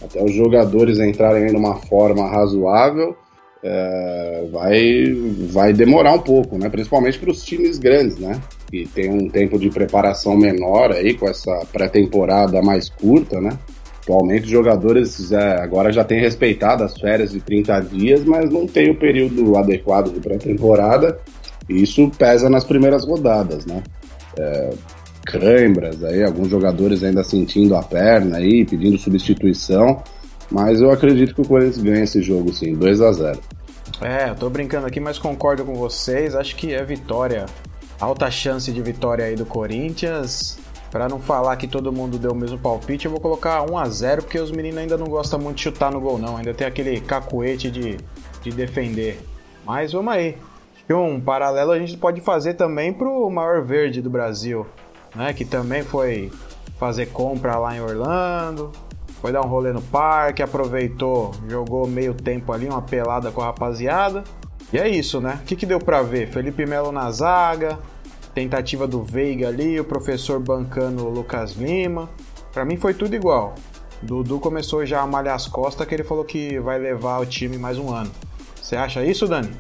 Até 0.04 0.24
os 0.24 0.34
jogadores 0.34 1.00
entrarem 1.00 1.52
numa 1.52 1.76
forma 1.76 2.28
razoável, 2.28 3.16
é, 3.64 4.48
vai, 4.52 5.06
vai 5.50 5.74
demorar 5.74 6.14
um 6.14 6.20
pouco, 6.20 6.58
né? 6.58 6.70
Principalmente 6.70 7.18
para 7.18 7.32
os 7.32 7.44
times 7.44 7.80
grandes, 7.80 8.18
né? 8.18 8.42
Que 8.70 8.86
tem 8.86 9.10
um 9.10 9.30
tempo 9.30 9.58
de 9.58 9.70
preparação 9.70 10.36
menor 10.36 10.92
aí, 10.92 11.14
com 11.14 11.28
essa 11.28 11.66
pré-temporada 11.72 12.62
mais 12.62 12.90
curta, 12.90 13.40
né? 13.40 13.58
Atualmente 14.02 14.44
os 14.44 14.50
jogadores 14.50 15.30
já, 15.30 15.64
agora 15.64 15.94
já 15.94 16.04
têm 16.04 16.20
respeitado 16.20 16.84
as 16.84 17.00
férias 17.00 17.32
de 17.32 17.40
30 17.40 17.80
dias, 17.82 18.26
mas 18.26 18.50
não 18.50 18.68
tem 18.68 18.92
o 18.92 19.00
período 19.00 19.56
adequado 19.58 20.14
de 20.14 20.20
pré-temporada. 20.20 21.18
Isso 21.70 22.12
pesa 22.18 22.50
nas 22.50 22.66
primeiras 22.66 23.06
rodadas, 23.06 23.66
né? 23.66 23.82
É, 24.38 24.70
câimbras 25.26 26.04
aí, 26.04 26.24
alguns 26.24 26.50
jogadores 26.50 27.04
ainda 27.04 27.24
sentindo 27.24 27.76
a 27.76 27.84
perna 27.84 28.38
aí, 28.38 28.66
pedindo 28.66 28.98
substituição. 28.98 30.04
Mas 30.52 30.82
eu 30.82 30.92
acredito 30.92 31.34
que 31.34 31.42
o 31.42 31.48
Corinthians 31.48 31.84
ganha 31.84 32.04
esse 32.04 32.22
jogo 32.22 32.54
sim, 32.54 32.76
2 32.76 33.02
a 33.02 33.12
0 33.12 33.40
É, 34.02 34.30
eu 34.30 34.36
tô 34.36 34.50
brincando 34.50 34.86
aqui, 34.86 35.00
mas 35.00 35.18
concordo 35.18 35.66
com 35.66 35.74
vocês. 35.74 36.36
Acho 36.36 36.56
que 36.56 36.74
é 36.74 36.84
vitória. 36.84 37.46
Alta 38.00 38.30
chance 38.30 38.72
de 38.72 38.82
vitória 38.82 39.26
aí 39.26 39.36
do 39.36 39.46
Corinthians. 39.46 40.60
Para 40.92 41.10
não 41.10 41.20
falar 41.20 41.56
que 41.56 41.68
todo 41.68 41.92
mundo 41.92 42.20
deu 42.20 42.34
o 42.34 42.36
mesmo 42.36 42.60
palpite, 42.60 43.06
eu 43.06 43.12
vou 43.12 43.20
colocar 43.20 43.64
1 43.64 43.78
a 43.78 43.90
0 43.90 44.22
porque 44.22 44.38
os 44.38 44.52
meninos 44.52 44.78
ainda 44.78 44.96
não 44.96 45.08
gostam 45.08 45.40
muito 45.40 45.56
de 45.56 45.64
chutar 45.64 45.92
no 45.92 46.00
gol, 46.00 46.20
não. 46.20 46.38
Ainda 46.38 46.54
tem 46.54 46.68
aquele 46.68 47.02
cacuete 47.02 47.72
de, 47.72 47.98
de 48.44 48.52
defender. 48.52 49.20
Mas 49.66 49.92
vamos 49.92 50.14
aí. 50.14 50.38
Um 50.92 51.20
paralelo 51.20 51.72
a 51.72 51.80
gente 51.80 51.98
pode 51.98 52.22
fazer 52.22 52.54
também 52.54 52.94
pro 52.94 53.28
maior 53.32 53.64
verde 53.64 54.02
do 54.02 54.10
Brasil, 54.10 54.68
né? 55.16 55.34
Que 55.34 55.46
também 55.46 55.84
foi 55.84 56.32
fazer 56.80 57.08
compra 57.08 57.58
lá 57.58 57.76
em 57.76 57.82
Orlando, 57.82 58.72
foi 59.22 59.32
dar 59.32 59.42
um 59.42 59.48
rolê 59.48 59.72
no 59.72 59.82
parque, 59.82 60.44
aproveitou, 60.44 61.32
jogou 61.48 61.88
meio 61.88 62.14
tempo 62.14 62.52
ali, 62.52 62.68
uma 62.68 62.82
pelada 62.82 63.32
com 63.32 63.42
a 63.42 63.46
rapaziada. 63.46 64.24
E 64.72 64.78
é 64.78 64.90
isso, 64.90 65.22
né? 65.22 65.40
O 65.42 65.46
que, 65.46 65.56
que 65.56 65.66
deu 65.66 65.80
pra 65.80 66.02
ver? 66.02 66.30
Felipe 66.30 66.66
Melo 66.66 66.92
na 66.92 67.10
zaga, 67.12 67.80
tentativa 68.34 68.88
do 68.88 69.04
Veiga 69.04 69.48
ali, 69.48 69.80
o 69.80 69.86
professor 69.86 70.40
bancando 70.40 71.06
o 71.06 71.10
Lucas 71.10 71.54
Lima. 71.54 72.10
Para 72.52 72.66
mim 72.66 72.76
foi 72.76 72.94
tudo 72.94 73.16
igual. 73.16 73.56
Dudu 74.02 74.40
começou 74.40 74.86
já 74.86 75.02
a 75.02 75.08
malhar 75.08 75.36
as 75.36 75.48
costas 75.48 75.88
que 75.88 75.94
ele 75.94 76.04
falou 76.04 76.26
que 76.26 76.60
vai 76.60 76.78
levar 76.78 77.20
o 77.20 77.26
time 77.26 77.58
mais 77.58 77.78
um 77.78 77.94
ano. 77.94 78.12
Você 78.62 78.76
acha 78.76 79.06
isso, 79.06 79.28
Dani? 79.28 79.52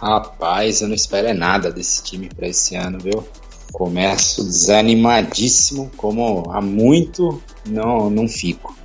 Rapaz, 0.00 0.80
eu 0.80 0.88
não 0.88 0.94
espero 0.94 1.36
nada 1.36 1.72
desse 1.72 2.04
time 2.04 2.28
para 2.28 2.46
esse 2.46 2.76
ano, 2.76 2.98
viu? 3.00 3.26
Começo 3.72 4.44
desanimadíssimo, 4.44 5.90
como 5.96 6.50
há 6.50 6.60
muito 6.60 7.40
não, 7.66 8.10
não 8.10 8.26
fico. 8.26 8.76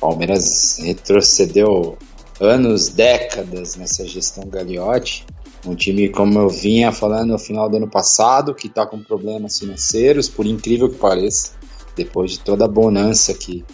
Palmeiras 0.00 0.78
retrocedeu 0.80 1.96
anos, 2.40 2.88
décadas 2.88 3.76
nessa 3.76 4.06
gestão 4.06 4.44
Gagliotti. 4.48 5.24
Um 5.66 5.74
time, 5.74 6.10
como 6.10 6.38
eu 6.38 6.48
vinha 6.48 6.92
falando 6.92 7.30
no 7.30 7.38
final 7.38 7.70
do 7.70 7.78
ano 7.78 7.88
passado, 7.88 8.54
que 8.54 8.66
está 8.66 8.84
com 8.86 9.02
problemas 9.02 9.58
financeiros, 9.58 10.28
por 10.28 10.44
incrível 10.44 10.90
que 10.90 10.96
pareça, 10.96 11.52
depois 11.96 12.32
de 12.32 12.40
toda 12.40 12.66
a 12.66 12.68
bonança 12.68 13.32
que, 13.32 13.64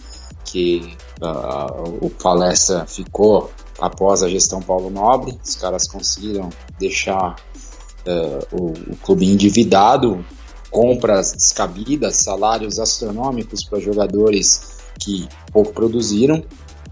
que 0.45 0.95
uh, 1.21 2.05
o 2.05 2.09
Palestra 2.09 2.85
ficou 2.85 3.51
após 3.79 4.23
a 4.23 4.29
gestão 4.29 4.61
Paulo 4.61 4.89
Nobre, 4.89 5.37
os 5.43 5.55
caras 5.55 5.87
conseguiram 5.87 6.49
deixar 6.79 7.35
uh, 8.05 8.55
o, 8.55 8.93
o 8.93 8.95
clube 8.97 9.25
endividado 9.25 10.23
compras 10.71 11.33
descabidas, 11.33 12.15
salários 12.15 12.79
astronômicos 12.79 13.63
para 13.63 13.79
jogadores 13.79 14.71
que 14.97 15.27
pouco 15.51 15.73
produziram 15.73 16.43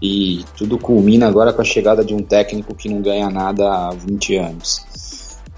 e 0.02 0.44
tudo 0.56 0.78
culmina 0.78 1.26
agora 1.26 1.52
com 1.52 1.62
a 1.62 1.64
chegada 1.64 2.04
de 2.04 2.14
um 2.14 2.22
técnico 2.22 2.74
que 2.74 2.88
não 2.88 3.00
ganha 3.00 3.28
nada 3.30 3.88
há 3.88 3.90
20 3.90 4.36
anos. 4.36 4.90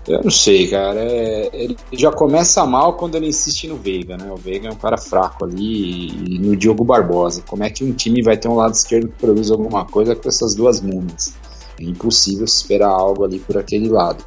Eu 0.06 0.20
não 0.24 0.30
sei, 0.30 0.68
cara. 0.68 1.00
É, 1.00 1.50
ele 1.52 1.76
já 1.92 2.10
começa 2.10 2.64
mal 2.66 2.94
quando 2.96 3.16
ele 3.16 3.28
insiste 3.28 3.68
no 3.68 3.76
Veiga, 3.76 4.16
né? 4.16 4.30
O 4.32 4.36
Veiga 4.36 4.68
é 4.68 4.72
um 4.72 4.76
cara 4.76 4.98
fraco 4.98 5.44
ali 5.44 6.08
e 6.08 6.38
no 6.40 6.56
Diogo 6.56 6.84
Barbosa. 6.84 7.42
Como 7.46 7.62
é 7.62 7.70
que 7.70 7.84
um 7.84 7.92
time 7.92 8.20
vai 8.20 8.36
ter 8.36 8.48
um 8.48 8.56
lado 8.56 8.74
esquerdo 8.74 9.08
que 9.08 9.18
produz 9.18 9.50
alguma 9.50 9.84
coisa 9.84 10.16
com 10.16 10.28
essas 10.28 10.54
duas 10.56 10.80
múmias? 10.80 11.34
É 11.80 11.84
impossível 11.84 12.44
esperar 12.44 12.90
algo 12.90 13.24
ali 13.24 13.38
por 13.38 13.56
aquele 13.56 13.88
lado. 13.88 14.24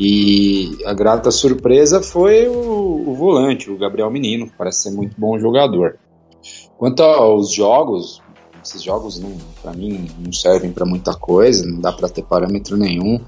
E 0.00 0.78
a 0.86 0.94
grata 0.94 1.30
surpresa 1.30 2.02
foi 2.02 2.48
o, 2.48 3.04
o 3.06 3.14
volante, 3.14 3.70
o 3.70 3.76
Gabriel 3.76 4.10
Menino, 4.10 4.50
parece 4.56 4.84
ser 4.84 4.92
muito 4.92 5.14
bom 5.20 5.38
jogador. 5.38 5.98
Quanto 6.78 7.02
aos 7.02 7.52
jogos, 7.52 8.22
esses 8.64 8.82
jogos 8.82 9.20
para 9.60 9.74
mim 9.74 10.08
não 10.18 10.32
servem 10.32 10.72
para 10.72 10.86
muita 10.86 11.12
coisa, 11.12 11.66
não 11.66 11.78
dá 11.78 11.92
para 11.92 12.08
ter 12.08 12.22
parâmetro 12.22 12.78
nenhum. 12.78 13.20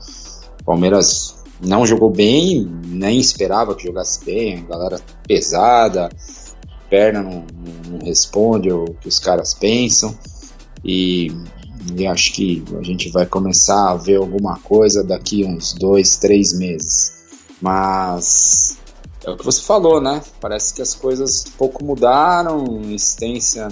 Palmeiras 0.65 1.45
não 1.63 1.85
jogou 1.85 2.09
bem, 2.09 2.67
nem 2.87 3.21
esperava 3.21 3.75
que 3.75 3.87
jogasse 3.87 4.25
bem, 4.25 4.61
a 4.61 4.63
galera 4.63 5.01
pesada, 5.29 6.09
perna 6.89 7.23
não, 7.23 7.45
não, 7.55 7.99
não 7.99 8.07
responde 8.07 8.73
o 8.73 8.87
que 8.99 9.09
os 9.09 9.19
caras 9.19 9.53
pensam. 9.53 10.17
E, 10.83 11.31
e, 11.97 12.07
acho 12.07 12.33
que 12.33 12.63
a 12.79 12.83
gente 12.83 13.11
vai 13.11 13.27
começar 13.27 13.91
a 13.91 13.97
ver 13.97 14.17
alguma 14.17 14.59
coisa 14.61 15.03
daqui 15.03 15.45
uns 15.45 15.73
dois, 15.73 16.17
três 16.17 16.53
meses. 16.53 17.13
Mas 17.61 18.79
é 19.25 19.31
o 19.31 19.37
que 19.37 19.45
você 19.45 19.63
falou, 19.63 20.01
né? 20.01 20.21
Parece 20.41 20.75
que 20.75 20.83
as 20.83 20.95
coisas 20.95 21.45
pouco 21.57 21.85
mudaram. 21.85 22.65
Insistência 22.83 23.69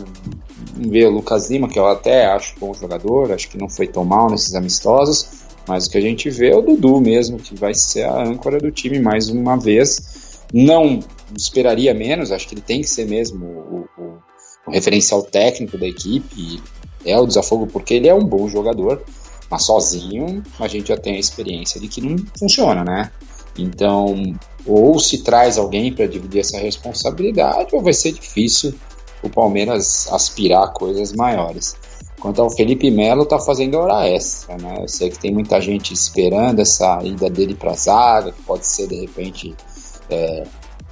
em 0.79 0.89
ver 0.89 1.07
o 1.07 1.11
Lucas 1.11 1.51
Lima, 1.51 1.69
que 1.69 1.79
eu 1.79 1.87
até 1.87 2.27
acho 2.27 2.55
bom 2.59 2.73
jogador, 2.73 3.33
acho 3.33 3.49
que 3.49 3.59
não 3.59 3.69
foi 3.69 3.89
tão 3.89 4.05
mal 4.05 4.31
nesses 4.31 4.55
amistosos. 4.55 5.27
Mas 5.67 5.87
o 5.87 5.91
que 5.91 5.99
a 5.99 6.01
gente 6.01 6.31
vê 6.31 6.51
é 6.51 6.57
o 6.57 6.63
Dudu 6.63 7.01
mesmo, 7.01 7.39
que 7.39 7.55
vai 7.55 7.75
ser 7.75 8.05
a 8.05 8.23
âncora 8.23 8.59
do 8.59 8.71
time 8.71 8.99
mais 9.01 9.29
uma 9.29 9.57
vez. 9.57 10.41
Não 10.53 11.01
esperaria 11.37 11.95
menos, 11.95 12.33
acho 12.33 12.49
que 12.49 12.55
ele 12.55 12.63
tem 12.63 12.81
que 12.81 12.89
ser 12.89 13.07
mesmo 13.07 13.47
o, 13.47 13.89
o, 13.99 14.19
o 14.67 14.71
referencial 14.71 15.23
técnico 15.23 15.79
da 15.79 15.87
equipe. 15.87 16.61
É 17.05 17.19
o 17.19 17.27
desafogo 17.27 17.67
porque 17.67 17.95
ele 17.95 18.09
é 18.09 18.15
um 18.15 18.25
bom 18.25 18.49
jogador, 18.49 19.03
mas 19.51 19.65
sozinho 19.65 20.43
a 20.59 20.69
gente 20.69 20.89
já 20.89 20.97
tem 20.97 21.17
a 21.17 21.21
experiência 21.21 21.81
de 21.81 21.89
que 21.89 22.01
não 22.01 22.17
funciona, 22.39 22.85
né? 22.85 23.11
Então, 23.59 24.23
ou 24.67 24.99
se 24.99 25.23
traz 25.23 25.59
alguém 25.59 25.93
para 25.93 26.07
dividir 26.07 26.41
essa 26.41 26.59
responsabilidade, 26.59 27.75
ou 27.75 27.83
vai 27.83 27.93
ser 27.93 28.13
difícil 28.13 28.75
o 29.23 29.29
Palmeiras 29.29 30.11
aspirar 30.13 30.65
a 30.65 30.69
coisas 30.69 31.13
maiores. 31.13 31.77
Quanto 32.21 32.43
ao 32.43 32.51
Felipe 32.51 32.91
Melo, 32.91 33.25
tá 33.25 33.39
fazendo 33.39 33.79
hora 33.79 34.07
extra, 34.07 34.57
né? 34.59 34.77
Eu 34.81 34.89
sei 34.89 35.11
que 35.11 35.19
tem 35.19 35.33
muita 35.33 35.61
gente 35.61 35.95
esperando 35.95 36.61
essa 36.61 37.03
ida 37.03 37.31
dele 37.31 37.55
para 37.55 37.73
zaga, 37.73 38.33
que 38.33 38.43
pode 38.43 38.67
ser 38.67 38.87
de 38.87 39.01
repente 39.01 39.55
é, 40.11 40.45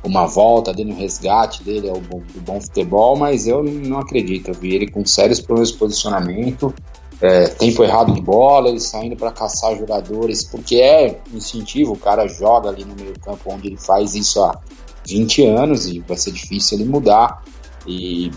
uma 0.05 0.27
volta 0.27 0.73
dele, 0.73 0.93
um 0.93 0.97
resgate 0.97 1.63
dele 1.63 1.89
ao 1.89 2.01
bom, 2.01 2.21
do 2.33 2.41
bom 2.41 2.61
futebol, 2.61 3.17
mas 3.17 3.47
eu 3.47 3.63
não 3.63 3.99
acredito. 3.99 4.49
Eu 4.49 4.55
vi 4.55 4.75
ele 4.75 4.91
com 4.91 5.05
sérios 5.05 5.41
problemas 5.41 5.73
de 5.73 5.79
posicionamento, 5.79 6.75
é, 7.21 7.49
tempo 7.49 7.83
errado 7.83 8.13
de 8.13 8.21
bola, 8.21 8.69
ele 8.69 8.81
saindo 8.81 9.17
para 9.17 9.33
caçar 9.33 9.77
jogadores, 9.77 10.45
porque 10.45 10.77
é 10.77 11.21
incentivo, 11.33 11.93
o 11.93 11.99
cara 11.99 12.29
joga 12.29 12.69
ali 12.69 12.85
no 12.85 12.95
meio 12.95 13.19
campo 13.19 13.53
onde 13.53 13.67
ele 13.69 13.77
faz 13.77 14.15
isso 14.15 14.41
há 14.41 14.61
20 15.07 15.45
anos 15.47 15.87
e 15.87 16.01
vai 16.01 16.17
ser 16.17 16.31
difícil 16.33 16.79
ele 16.79 16.89
mudar. 16.89 17.43
E 17.87 18.31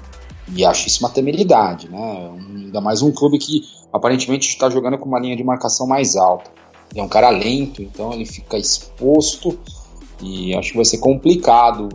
e 0.54 0.66
acho 0.66 0.88
isso 0.88 1.04
uma 1.04 1.10
temeridade, 1.10 1.90
né? 1.90 2.30
Ainda 2.50 2.82
mais 2.82 3.02
um 3.02 3.12
clube 3.12 3.38
que 3.38 3.64
aparentemente 3.92 4.50
está 4.50 4.70
jogando 4.70 4.98
com 4.98 5.08
uma 5.08 5.20
linha 5.20 5.36
de 5.36 5.44
marcação 5.44 5.88
mais 5.88 6.16
alta. 6.16 6.52
É 6.94 7.02
um 7.02 7.08
cara 7.08 7.30
lento, 7.30 7.82
então 7.82 8.12
ele 8.12 8.26
fica 8.26 8.58
exposto 8.58 9.58
e 10.22 10.56
acho 10.56 10.72
que 10.72 10.76
vai 10.76 10.86
ser 10.86 11.00
complicado. 11.00 11.90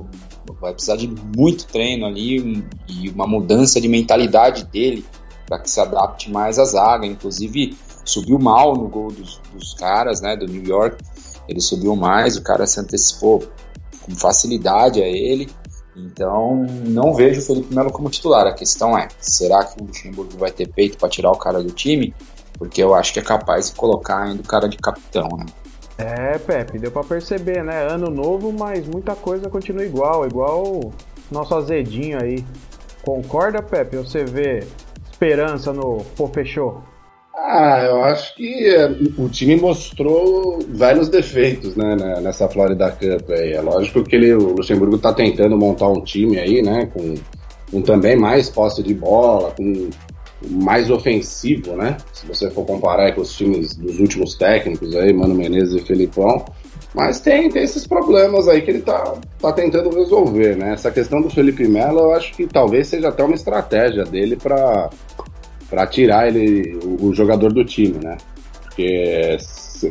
Vai 0.60 0.72
precisar 0.72 0.96
de 0.96 1.08
muito 1.36 1.66
treino 1.66 2.06
ali 2.06 2.64
e 2.88 3.08
uma 3.10 3.26
mudança 3.26 3.80
de 3.80 3.88
mentalidade 3.88 4.64
dele 4.64 5.04
para 5.46 5.58
que 5.58 5.70
se 5.70 5.80
adapte 5.80 6.30
mais 6.30 6.58
à 6.58 6.64
zaga. 6.64 7.06
Inclusive, 7.06 7.76
subiu 8.04 8.38
mal 8.38 8.74
no 8.74 8.88
gol 8.88 9.08
dos, 9.08 9.40
dos 9.52 9.74
caras, 9.74 10.20
né? 10.20 10.36
Do 10.36 10.46
New 10.46 10.64
York. 10.64 11.02
Ele 11.48 11.60
subiu 11.60 11.94
mais, 11.94 12.36
o 12.36 12.42
cara 12.42 12.66
se 12.66 12.80
antecipou 12.80 13.44
com 14.02 14.14
facilidade 14.14 15.02
a 15.02 15.06
ele. 15.06 15.48
Então, 15.96 16.66
não 16.86 17.14
vejo 17.14 17.40
o 17.40 17.44
Felipe 17.44 17.74
Melo 17.74 17.90
como 17.90 18.10
titular. 18.10 18.46
A 18.46 18.52
questão 18.52 18.96
é: 18.96 19.08
será 19.20 19.64
que 19.64 19.80
o 19.80 19.86
Luxemburgo 19.86 20.36
vai 20.38 20.50
ter 20.50 20.68
peito 20.68 20.98
para 20.98 21.08
tirar 21.08 21.30
o 21.30 21.36
cara 21.36 21.62
do 21.62 21.70
time? 21.70 22.14
Porque 22.58 22.82
eu 22.82 22.94
acho 22.94 23.12
que 23.12 23.18
é 23.18 23.22
capaz 23.22 23.70
de 23.70 23.76
colocar 23.76 24.22
ainda 24.22 24.42
o 24.42 24.46
cara 24.46 24.68
de 24.68 24.76
capitão, 24.76 25.28
né? 25.36 25.46
É, 25.98 26.36
Pepe, 26.38 26.78
deu 26.78 26.90
para 26.90 27.04
perceber, 27.04 27.64
né? 27.64 27.86
Ano 27.90 28.10
novo, 28.10 28.52
mas 28.52 28.86
muita 28.86 29.14
coisa 29.14 29.48
continua 29.48 29.84
igual, 29.84 30.26
igual 30.26 30.92
nosso 31.30 31.54
azedinho 31.54 32.18
aí. 32.22 32.44
Concorda, 33.02 33.62
Pepe? 33.62 33.96
Você 33.96 34.24
vê 34.24 34.64
esperança 35.10 35.72
no 35.72 36.04
Pô 36.16 36.28
Fechou? 36.28 36.82
Ah, 37.34 37.84
eu 37.86 38.02
acho 38.02 38.34
que 38.34 38.66
é, 38.66 38.88
o 39.18 39.28
time 39.28 39.56
mostrou 39.56 40.58
vários 40.70 41.08
defeitos 41.08 41.76
né, 41.76 41.94
nessa 42.20 42.48
Florida 42.48 42.90
Cup 42.90 43.30
aí. 43.30 43.52
É 43.52 43.60
lógico 43.60 44.02
que 44.02 44.16
ele, 44.16 44.34
o 44.34 44.54
Luxemburgo 44.56 44.96
está 44.96 45.12
tentando 45.12 45.56
montar 45.56 45.88
um 45.88 46.02
time 46.02 46.38
aí, 46.38 46.62
né? 46.62 46.90
Com, 46.92 47.14
com 47.70 47.82
também 47.82 48.16
mais 48.16 48.50
posse 48.50 48.82
de 48.82 48.94
bola, 48.94 49.52
com 49.56 49.88
mais 50.48 50.90
ofensivo, 50.90 51.74
né? 51.76 51.96
Se 52.12 52.26
você 52.26 52.50
for 52.50 52.64
comparar 52.66 53.14
com 53.14 53.22
os 53.22 53.34
times 53.34 53.74
dos 53.74 53.98
últimos 53.98 54.34
técnicos 54.34 54.94
aí, 54.94 55.12
Mano 55.12 55.34
Menezes 55.34 55.82
e 55.82 55.86
Felipão. 55.86 56.44
Mas 56.94 57.20
tem, 57.20 57.50
tem 57.50 57.62
esses 57.62 57.86
problemas 57.86 58.48
aí 58.48 58.62
que 58.62 58.70
ele 58.70 58.80
tá, 58.80 59.14
tá 59.38 59.52
tentando 59.52 59.90
resolver, 59.90 60.56
né? 60.56 60.72
Essa 60.72 60.90
questão 60.90 61.20
do 61.20 61.28
Felipe 61.28 61.66
Melo, 61.68 61.98
eu 61.98 62.12
acho 62.12 62.34
que 62.34 62.46
talvez 62.46 62.88
seja 62.88 63.08
até 63.08 63.22
uma 63.22 63.34
estratégia 63.34 64.04
dele 64.04 64.36
para 64.36 64.90
para 65.68 65.84
tirar 65.86 66.28
ele, 66.28 66.78
o, 66.84 67.06
o, 67.06 67.14
jogador 67.14 67.52
do 67.52 67.64
time, 67.64 67.98
né? 68.02 68.16
Porque 68.62 69.36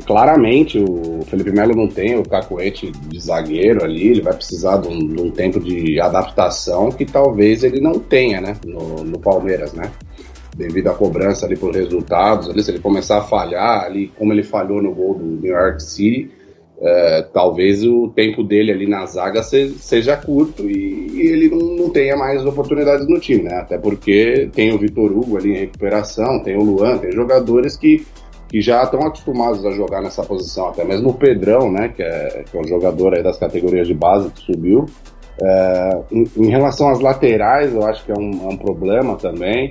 claramente 0.05 0.79
o 0.79 1.21
Felipe 1.27 1.51
Melo 1.51 1.75
não 1.75 1.87
tem 1.87 2.17
o 2.17 2.23
cacuete 2.23 2.91
de 2.91 3.19
zagueiro 3.19 3.83
ali, 3.83 4.07
ele 4.07 4.21
vai 4.21 4.33
precisar 4.33 4.77
de 4.77 4.87
um, 4.87 5.05
de 5.05 5.21
um 5.21 5.29
tempo 5.29 5.59
de 5.59 5.99
adaptação 5.99 6.89
que 6.89 7.05
talvez 7.05 7.63
ele 7.63 7.81
não 7.81 7.99
tenha, 7.99 8.39
né? 8.39 8.55
No, 8.65 9.03
no 9.03 9.19
Palmeiras, 9.19 9.73
né? 9.73 9.91
Devido 10.55 10.87
à 10.87 10.93
cobrança 10.93 11.45
ali 11.45 11.57
por 11.57 11.73
resultados, 11.73 12.49
ali, 12.49 12.63
se 12.63 12.71
ele 12.71 12.79
começar 12.79 13.17
a 13.17 13.23
falhar 13.23 13.83
ali, 13.83 14.07
como 14.17 14.31
ele 14.31 14.43
falhou 14.43 14.81
no 14.81 14.93
gol 14.93 15.15
do 15.15 15.25
New 15.25 15.53
York 15.53 15.83
City, 15.83 16.31
é, 16.81 17.21
talvez 17.33 17.85
o 17.85 18.09
tempo 18.09 18.43
dele 18.43 18.71
ali 18.71 18.87
na 18.87 19.05
zaga 19.05 19.41
seja 19.43 20.17
curto 20.17 20.69
e, 20.69 21.07
e 21.13 21.21
ele 21.27 21.49
não, 21.49 21.75
não, 21.75 21.89
tenha 21.89 22.17
mais 22.17 22.45
oportunidades 22.45 23.07
no 23.07 23.19
time, 23.19 23.43
né? 23.43 23.59
Até 23.59 23.77
porque 23.77 24.49
tem 24.53 24.73
o 24.73 24.77
Vitor 24.77 25.11
Hugo 25.11 25.37
ali 25.37 25.51
em 25.51 25.59
recuperação, 25.59 26.43
tem 26.43 26.57
o 26.57 26.63
Luan, 26.63 26.97
tem 26.97 27.11
jogadores 27.11 27.77
que, 27.77 28.05
que 28.49 28.61
já 28.61 28.83
estão 28.83 28.99
acostumados 29.01 29.65
a 29.65 29.71
jogar 29.71 30.01
nessa 30.01 30.23
posição, 30.23 30.67
até 30.67 30.83
mesmo 30.83 31.09
o 31.09 31.13
Pedrão, 31.13 31.71
né? 31.71 31.89
Que 31.95 32.03
é, 32.03 32.43
que 32.49 32.57
é 32.57 32.59
um 32.59 32.67
jogador 32.67 33.15
aí 33.15 33.23
das 33.23 33.37
categorias 33.37 33.87
de 33.87 33.93
base 33.93 34.29
que 34.31 34.39
subiu. 34.41 34.85
É, 35.41 36.01
em, 36.11 36.25
em, 36.37 36.49
relação 36.49 36.89
às 36.89 36.99
laterais, 36.99 37.73
eu 37.73 37.85
acho 37.85 38.05
que 38.05 38.11
é 38.11 38.15
um, 38.17 38.49
é 38.49 38.53
um 38.53 38.57
problema 38.57 39.15
também. 39.15 39.69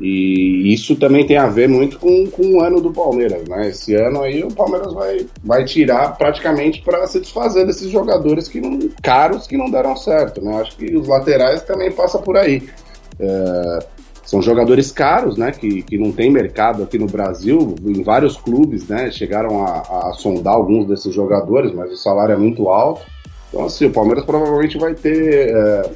E 0.00 0.72
isso 0.72 0.96
também 0.96 1.24
tem 1.24 1.36
a 1.36 1.46
ver 1.46 1.68
muito 1.68 1.98
com, 2.00 2.26
com 2.26 2.54
o 2.54 2.60
ano 2.60 2.80
do 2.80 2.90
Palmeiras, 2.90 3.46
né? 3.48 3.68
Esse 3.68 3.94
ano 3.94 4.22
aí 4.22 4.42
o 4.42 4.52
Palmeiras 4.52 4.92
vai, 4.92 5.26
vai 5.42 5.64
tirar 5.64 6.16
praticamente 6.18 6.82
para 6.82 7.06
se 7.06 7.20
desfazer 7.20 7.64
desses 7.64 7.90
jogadores 7.90 8.48
que 8.48 8.60
não, 8.60 8.78
caros 9.00 9.46
que 9.46 9.56
não 9.56 9.70
deram 9.70 9.96
certo, 9.96 10.42
né? 10.42 10.60
Acho 10.60 10.76
que 10.76 10.96
os 10.96 11.06
laterais 11.06 11.62
também 11.62 11.92
passa 11.92 12.18
por 12.18 12.36
aí. 12.36 12.62
É, 13.20 13.78
são 14.24 14.42
jogadores 14.42 14.90
caros, 14.90 15.36
né? 15.36 15.52
Que, 15.52 15.82
que 15.82 15.96
não 15.96 16.10
tem 16.10 16.28
mercado 16.28 16.82
aqui 16.82 16.98
no 16.98 17.06
Brasil, 17.06 17.76
em 17.84 18.02
vários 18.02 18.36
clubes, 18.36 18.88
né? 18.88 19.12
Chegaram 19.12 19.64
a, 19.64 20.08
a 20.08 20.12
sondar 20.14 20.54
alguns 20.54 20.88
desses 20.88 21.14
jogadores, 21.14 21.72
mas 21.72 21.92
o 21.92 21.96
salário 21.96 22.32
é 22.32 22.36
muito 22.36 22.68
alto. 22.68 23.02
Então, 23.48 23.66
assim, 23.66 23.86
o 23.86 23.92
Palmeiras 23.92 24.24
provavelmente 24.24 24.76
vai 24.76 24.94
ter 24.94 25.54
é, 25.54 25.90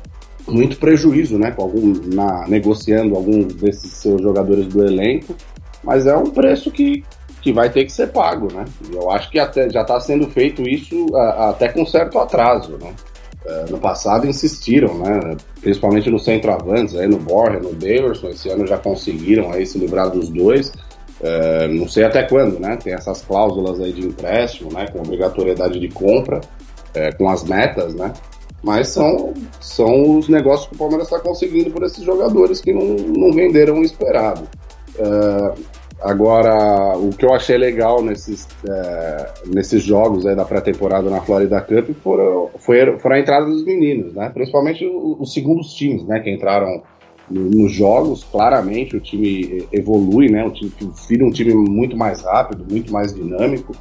muito 0.48 0.78
prejuízo, 0.78 1.38
né, 1.38 1.50
com 1.50 1.62
algum, 1.62 1.92
na, 2.14 2.46
negociando 2.48 3.14
alguns 3.14 3.54
desses 3.54 3.92
seus 3.92 4.20
jogadores 4.20 4.66
do 4.66 4.84
elenco, 4.84 5.34
mas 5.82 6.06
é 6.06 6.16
um 6.16 6.30
preço 6.30 6.70
que, 6.70 7.04
que 7.40 7.52
vai 7.52 7.70
ter 7.70 7.84
que 7.84 7.92
ser 7.92 8.08
pago, 8.08 8.52
né? 8.52 8.64
E 8.90 8.94
eu 8.94 9.10
acho 9.10 9.30
que 9.30 9.38
até 9.38 9.70
já 9.70 9.82
está 9.82 10.00
sendo 10.00 10.28
feito 10.28 10.62
isso 10.62 11.06
a, 11.14 11.50
até 11.50 11.68
com 11.68 11.86
certo 11.86 12.18
atraso, 12.18 12.76
né? 12.78 12.92
É, 13.46 13.64
no 13.70 13.78
passado 13.78 14.26
insistiram, 14.26 14.98
né? 14.98 15.36
Principalmente 15.60 16.10
no 16.10 16.18
centroavantes, 16.18 16.96
aí 16.96 17.06
no 17.06 17.18
Borja, 17.18 17.60
no 17.60 17.72
Davidson, 17.72 18.28
esse 18.28 18.48
ano 18.48 18.66
já 18.66 18.76
conseguiram 18.76 19.52
aí 19.52 19.64
se 19.64 19.78
livrar 19.78 20.10
dos 20.10 20.28
dois. 20.28 20.72
É, 21.20 21.66
não 21.68 21.88
sei 21.88 22.04
até 22.04 22.24
quando, 22.24 22.58
né? 22.60 22.76
Tem 22.76 22.92
essas 22.92 23.22
cláusulas 23.22 23.80
aí 23.80 23.92
de 23.92 24.06
empréstimo, 24.06 24.72
né? 24.72 24.86
Com 24.92 24.98
obrigatoriedade 24.98 25.78
de 25.78 25.88
compra, 25.88 26.40
é, 26.94 27.12
com 27.12 27.28
as 27.28 27.44
metas, 27.44 27.94
né? 27.94 28.12
Mas 28.62 28.88
são, 28.88 29.32
são 29.60 30.18
os 30.18 30.28
negócios 30.28 30.68
que 30.68 30.74
o 30.74 30.78
Palmeiras 30.78 31.06
está 31.06 31.20
conseguindo 31.20 31.70
por 31.70 31.84
esses 31.84 32.02
jogadores 32.02 32.60
que 32.60 32.72
não, 32.72 32.96
não 32.96 33.32
venderam 33.32 33.78
o 33.78 33.84
esperado. 33.84 34.48
Uh, 34.98 35.62
agora, 36.00 36.98
o 36.98 37.10
que 37.10 37.24
eu 37.24 37.32
achei 37.32 37.56
legal 37.56 38.02
nesses, 38.02 38.44
uh, 38.64 39.48
nesses 39.54 39.82
jogos 39.82 40.24
da 40.24 40.44
pré-temporada 40.44 41.08
na 41.08 41.20
Florida 41.20 41.60
Cup 41.60 41.90
foram, 42.02 42.50
foi, 42.58 42.98
foram 42.98 43.16
a 43.16 43.20
entrada 43.20 43.46
dos 43.46 43.64
meninos, 43.64 44.12
né? 44.14 44.28
Principalmente 44.34 44.84
os, 44.84 45.20
os 45.20 45.32
segundos 45.32 45.72
times, 45.74 46.04
né? 46.04 46.18
Que 46.18 46.30
entraram 46.30 46.82
nos 47.30 47.72
jogos, 47.72 48.24
claramente 48.24 48.96
o 48.96 49.00
time 49.00 49.66
evolui, 49.70 50.30
né? 50.30 50.44
O 50.44 50.50
time 50.50 50.72
vira 51.08 51.24
um 51.24 51.30
time 51.30 51.54
muito 51.54 51.96
mais 51.96 52.22
rápido, 52.22 52.64
muito 52.68 52.92
mais 52.92 53.14
dinâmico. 53.14 53.72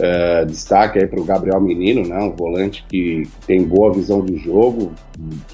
Uh, 0.00 0.46
destaque 0.46 0.98
aí 0.98 1.06
para 1.06 1.20
o 1.20 1.24
Gabriel 1.24 1.60
Menino, 1.60 2.08
né? 2.08 2.16
Um 2.22 2.30
volante 2.30 2.82
que 2.88 3.24
tem 3.46 3.62
boa 3.62 3.92
visão 3.92 4.24
de 4.24 4.36
jogo, 4.38 4.92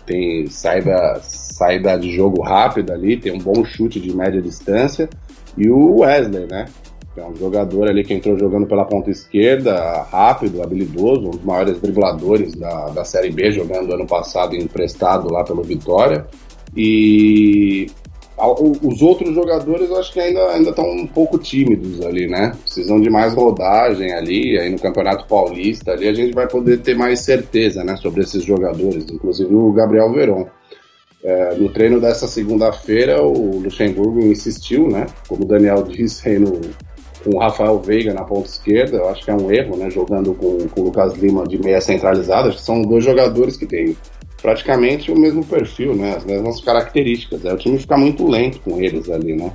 tem 0.07 0.47
saída, 0.47 1.19
saída 1.21 1.99
de 1.99 2.15
jogo 2.15 2.43
rápida 2.43 2.95
ali, 2.95 3.17
tem 3.17 3.33
um 3.33 3.39
bom 3.39 3.65
chute 3.65 3.99
de 3.99 4.15
média 4.15 4.41
distância. 4.41 5.09
E 5.59 5.69
o 5.69 6.01
Wesley, 6.01 6.47
né? 6.49 6.67
Que 7.13 7.21
é 7.21 7.27
um 7.27 7.35
jogador 7.35 7.89
ali 7.89 8.05
que 8.05 8.15
entrou 8.15 8.39
jogando 8.39 8.69
pela 8.69 8.85
ponta 8.85 9.11
esquerda, 9.11 10.03
rápido, 10.13 10.63
habilidoso, 10.63 11.27
um 11.27 11.31
dos 11.31 11.43
maiores 11.43 11.81
dribladores 11.81 12.55
da, 12.55 12.91
da 12.91 13.05
Série 13.05 13.31
B, 13.31 13.51
jogando 13.51 13.93
ano 13.93 14.07
passado 14.07 14.55
emprestado 14.55 15.29
lá 15.29 15.43
pelo 15.43 15.65
Vitória. 15.65 16.25
E 16.77 17.87
os 18.39 19.01
outros 19.01 19.35
jogadores 19.35 19.89
eu 19.89 19.97
acho 19.97 20.13
que 20.13 20.21
ainda 20.21 20.51
ainda 20.51 20.71
estão 20.71 20.85
um 20.85 21.07
pouco 21.07 21.39
tímidos 21.39 22.05
ali, 22.05 22.27
né? 22.27 22.53
Precisam 22.63 23.01
de 23.01 23.09
mais 23.09 23.33
rodagem 23.33 24.13
ali, 24.13 24.59
aí 24.59 24.69
no 24.71 24.79
Campeonato 24.79 25.27
Paulista 25.27 25.93
ali 25.93 26.07
a 26.07 26.13
gente 26.13 26.35
vai 26.35 26.47
poder 26.47 26.81
ter 26.81 26.95
mais 26.95 27.21
certeza, 27.21 27.83
né, 27.83 27.97
sobre 27.97 28.23
esses 28.23 28.45
jogadores, 28.45 29.07
inclusive 29.11 29.55
o 29.55 29.73
Gabriel 29.73 30.13
Veron. 30.13 30.47
É, 31.25 31.55
no 31.55 31.71
treino 31.71 31.99
dessa 31.99 32.29
segunda-feira 32.29 33.23
o 33.23 33.59
Luxemburgo 33.59 34.21
insistiu, 34.21 34.89
né, 34.89 35.07
como 35.27 35.45
o 35.45 35.47
Daniel 35.47 35.83
disse 35.89 36.29
aí 36.29 36.39
no 36.39 36.61
com 37.25 37.37
o 37.37 37.39
Rafael 37.41 37.81
Veiga 37.81 38.15
na 38.15 38.23
ponta 38.23 38.49
esquerda, 38.49 38.99
eu 38.99 39.09
acho 39.09 39.25
que 39.25 39.31
é 39.33 39.35
um 39.35 39.51
erro, 39.51 39.77
né, 39.77 39.91
jogando 39.91 40.33
com, 40.35 40.59
com 40.69 40.81
o 40.81 40.85
Lucas 40.85 41.15
Lima 41.15 41.45
de 41.45 41.59
meia 41.59 41.81
centralizada, 41.81 42.49
acho 42.49 42.59
que 42.59 42.63
são 42.63 42.83
dois 42.83 43.03
jogadores 43.03 43.57
que 43.57 43.67
têm 43.67 43.97
praticamente 44.41 45.11
o 45.11 45.19
mesmo 45.19 45.45
perfil, 45.45 45.95
né? 45.95 46.17
As 46.17 46.25
mesmas 46.25 46.61
características. 46.61 47.45
É, 47.45 47.53
o 47.53 47.57
time 47.57 47.79
fica 47.79 47.97
muito 47.97 48.27
lento 48.27 48.61
com 48.61 48.81
eles 48.81 49.09
ali, 49.11 49.35
né? 49.35 49.53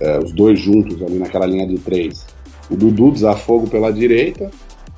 É, 0.00 0.18
os 0.18 0.32
dois 0.32 0.58
juntos 0.60 1.02
ali 1.02 1.18
naquela 1.18 1.46
linha 1.46 1.66
de 1.66 1.78
três. 1.78 2.26
O 2.70 2.76
Dudu 2.76 3.10
desafogo 3.10 3.68
pela 3.68 3.92
direita 3.92 4.50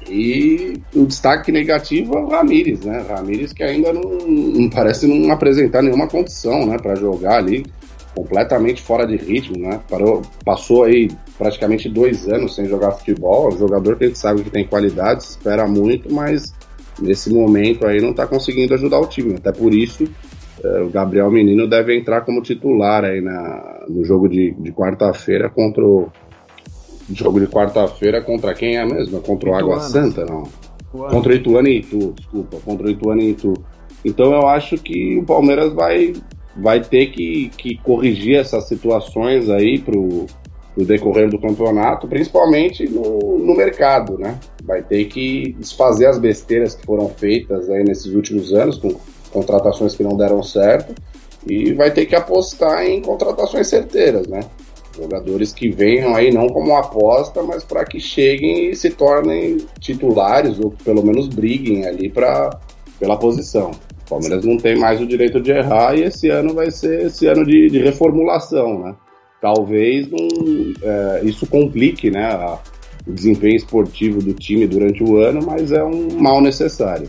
e 0.09 0.81
o 0.95 1.07
destaque 1.07 1.53
negativo 1.53 2.17
é 2.17 2.21
o 2.21 2.29
Ramires, 2.29 2.81
né? 2.81 3.05
Ramires 3.09 3.53
que 3.53 3.63
ainda 3.63 3.93
não, 3.93 4.03
não 4.27 4.69
parece 4.71 5.07
não 5.07 5.33
apresentar 5.33 5.83
nenhuma 5.83 6.09
condição, 6.09 6.67
né? 6.67 6.77
Para 6.79 6.95
jogar 6.97 7.39
ali 7.39 7.65
completamente 8.15 8.83
fora 8.83 9.07
de 9.07 9.17
ritmo, 9.17 9.59
né? 9.59 9.81
Parou, 9.89 10.23
passou 10.45 10.85
aí 10.85 11.11
praticamente 11.39 11.89
dois 11.89 12.29
anos 12.29 12.55
sem 12.55 12.67
jogar 12.67 12.93
futebol. 12.93 13.55
Um 13.55 13.59
jogador 13.59 13.97
que 13.97 14.05
a 14.05 14.07
gente 14.09 14.19
sabe 14.19 14.43
que 14.43 14.51
tem 14.51 14.67
qualidade, 14.67 15.23
espera 15.23 15.67
muito, 15.67 16.13
mas 16.13 16.53
nesse 17.01 17.33
momento 17.33 17.87
aí 17.87 18.01
não 18.01 18.11
está 18.11 18.27
conseguindo 18.27 18.75
ajudar 18.75 19.01
o 19.01 19.07
time. 19.07 19.35
Até 19.35 19.53
por 19.53 19.75
isso, 19.75 20.05
é, 20.63 20.81
o 20.83 20.91
Gabriel 20.91 21.31
Menino 21.31 21.69
deve 21.69 21.97
entrar 21.97 22.23
como 22.23 22.43
titular 22.43 23.05
aí 23.05 23.21
na, 23.21 23.85
no 23.89 24.05
jogo 24.05 24.29
de, 24.29 24.53
de 24.53 24.73
quarta-feira 24.73 25.49
contra 25.49 25.85
o. 25.85 26.09
Jogo 27.13 27.41
de 27.41 27.49
quarta-feira 27.49 28.23
contra 28.23 28.55
quem 28.55 28.77
é 28.77 28.87
mesmo? 28.87 29.21
Contra 29.21 29.51
o 29.51 29.55
Água 29.55 29.81
Santa, 29.81 30.25
não? 30.25 30.45
Ituano. 30.91 31.11
Contra 31.11 31.33
o 31.33 31.35
Ituano 31.37 31.69
e 31.69 31.79
Itu, 31.79 32.13
desculpa, 32.17 32.59
contra 32.65 32.87
o 32.87 32.91
Ituano 32.91 33.21
e 33.21 33.31
Itu. 33.31 33.55
Então 34.05 34.33
eu 34.33 34.47
acho 34.47 34.77
que 34.77 35.19
o 35.19 35.25
Palmeiras 35.25 35.73
vai, 35.73 36.13
vai 36.57 36.81
ter 36.81 37.07
que, 37.07 37.51
que 37.57 37.77
corrigir 37.79 38.37
essas 38.37 38.69
situações 38.69 39.51
aí 39.51 39.79
pro, 39.79 40.27
no 40.77 40.85
decorrer 40.85 41.29
do 41.29 41.39
campeonato, 41.39 42.09
principalmente 42.09 42.89
no, 42.89 43.39
no 43.39 43.57
mercado, 43.57 44.19
né? 44.19 44.39
Vai 44.71 44.85
ter 44.85 45.07
que 45.07 45.53
desfazer 45.59 46.07
as 46.07 46.17
besteiras 46.17 46.77
que 46.77 46.87
foram 46.87 47.09
feitas 47.09 47.69
aí 47.69 47.83
nesses 47.83 48.15
últimos 48.15 48.55
anos, 48.55 48.79
com 48.79 48.95
contratações 49.33 49.97
que 49.97 50.05
não 50.05 50.17
deram 50.17 50.45
certo, 50.45 50.95
e 51.45 51.73
vai 51.73 51.91
ter 51.91 52.07
que 52.07 52.15
apostar 52.15 52.87
em 52.87 53.03
contratações 53.03 53.67
certeiras, 53.67 54.29
né? 54.29 54.39
Jogadores 54.97 55.53
que 55.53 55.69
venham 55.69 56.15
aí 56.15 56.33
não 56.33 56.47
como 56.47 56.77
aposta, 56.77 57.43
mas 57.43 57.65
para 57.65 57.85
que 57.85 57.99
cheguem 57.99 58.71
e 58.71 58.77
se 58.77 58.91
tornem 58.91 59.57
titulares, 59.81 60.61
ou 60.61 60.71
pelo 60.85 61.05
menos 61.05 61.27
briguem 61.27 61.85
ali 61.85 62.09
pra, 62.09 62.57
pela 63.01 63.17
posição. 63.17 63.73
O 64.07 64.11
Palmeiras 64.11 64.45
não 64.45 64.57
tem 64.57 64.79
mais 64.79 65.01
o 65.01 65.07
direito 65.07 65.41
de 65.41 65.51
errar 65.51 65.99
e 65.99 66.05
esse 66.05 66.29
ano 66.29 66.55
vai 66.55 66.71
ser 66.71 67.07
esse 67.07 67.27
ano 67.27 67.45
de, 67.45 67.71
de 67.71 67.81
reformulação, 67.81 68.79
né? 68.79 68.95
talvez 69.41 70.09
não, 70.09 70.29
é, 70.81 71.23
isso 71.25 71.45
complique 71.45 72.09
né, 72.09 72.25
a, 72.25 72.59
o 73.07 73.13
desempenho 73.13 73.57
esportivo 73.57 74.21
do 74.21 74.35
time 74.35 74.67
durante 74.67 75.03
o 75.03 75.17
ano, 75.17 75.45
mas 75.45 75.73
é 75.73 75.83
um 75.83 76.19
mal 76.21 76.41
necessário. 76.41 77.09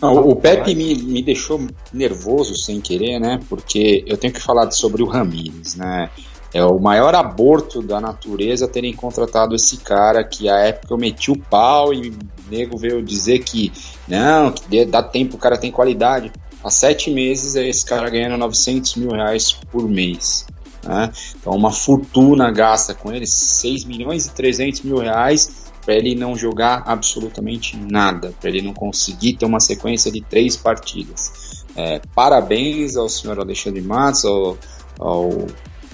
Não, 0.00 0.28
o 0.28 0.36
Pepe 0.36 0.74
me, 0.74 0.94
me 0.94 1.22
deixou 1.22 1.60
nervoso 1.92 2.56
sem 2.56 2.80
querer, 2.80 3.18
né? 3.18 3.40
Porque 3.48 4.04
eu 4.06 4.16
tenho 4.16 4.32
que 4.32 4.40
falar 4.40 4.70
sobre 4.70 5.02
o 5.02 5.06
Ramires, 5.06 5.74
né? 5.74 6.08
É 6.54 6.64
o 6.64 6.78
maior 6.78 7.14
aborto 7.14 7.82
da 7.82 8.00
natureza 8.00 8.66
terem 8.66 8.94
contratado 8.94 9.54
esse 9.54 9.78
cara 9.78 10.24
que 10.24 10.48
a 10.48 10.56
época 10.58 10.94
eu 10.94 10.98
meti 10.98 11.30
o 11.30 11.38
pau 11.38 11.92
e 11.92 12.08
o 12.08 12.14
nego 12.50 12.78
veio 12.78 13.02
dizer 13.02 13.40
que 13.40 13.70
não, 14.06 14.50
que 14.50 14.84
dá 14.86 15.02
tempo, 15.02 15.36
o 15.36 15.38
cara 15.38 15.58
tem 15.58 15.70
qualidade. 15.70 16.32
Há 16.64 16.70
sete 16.70 17.10
meses 17.10 17.54
é 17.54 17.68
esse 17.68 17.84
cara 17.84 18.08
ganhando 18.08 18.38
900 18.38 18.96
mil 18.96 19.10
reais 19.10 19.52
por 19.70 19.88
mês. 19.88 20.46
Né? 20.82 21.10
Então, 21.40 21.54
uma 21.54 21.70
fortuna 21.70 22.50
gasta 22.50 22.94
com 22.94 23.12
ele, 23.12 23.26
6 23.26 23.84
milhões 23.84 24.26
e 24.26 24.30
300 24.30 24.82
mil 24.82 24.98
reais 24.98 25.68
para 25.84 25.94
ele 25.94 26.14
não 26.14 26.36
jogar 26.36 26.82
absolutamente 26.86 27.74
nada, 27.76 28.34
para 28.38 28.50
ele 28.50 28.60
não 28.60 28.74
conseguir 28.74 29.34
ter 29.34 29.46
uma 29.46 29.58
sequência 29.58 30.12
de 30.12 30.20
três 30.20 30.56
partidas. 30.56 31.64
É, 31.74 32.00
parabéns 32.14 32.96
ao 32.96 33.08
senhor 33.08 33.38
Alexandre 33.40 33.80
Matos, 33.80 34.24
ao, 34.24 34.58
ao 34.98 35.30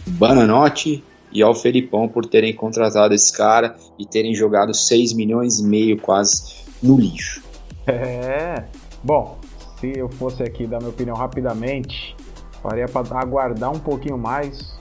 Bananotti 0.06 1.04
e 1.32 1.42
ao 1.42 1.54
Felipão 1.54 2.08
por 2.08 2.26
terem 2.26 2.54
contratado 2.54 3.14
esse 3.14 3.32
cara 3.36 3.76
e 3.98 4.04
terem 4.04 4.34
jogado 4.34 4.74
6 4.74 5.12
milhões 5.12 5.60
e 5.60 5.64
meio 5.64 6.00
quase 6.00 6.64
no 6.82 6.98
lixo. 6.98 7.42
É, 7.86 8.64
bom, 9.02 9.38
se 9.78 9.92
eu 9.96 10.08
fosse 10.08 10.42
aqui 10.42 10.66
dar 10.66 10.78
minha 10.78 10.90
opinião 10.90 11.16
rapidamente, 11.16 12.16
faria 12.64 12.88
para 12.88 13.20
aguardar 13.20 13.70
um 13.70 13.78
pouquinho 13.78 14.16
mais 14.16 14.74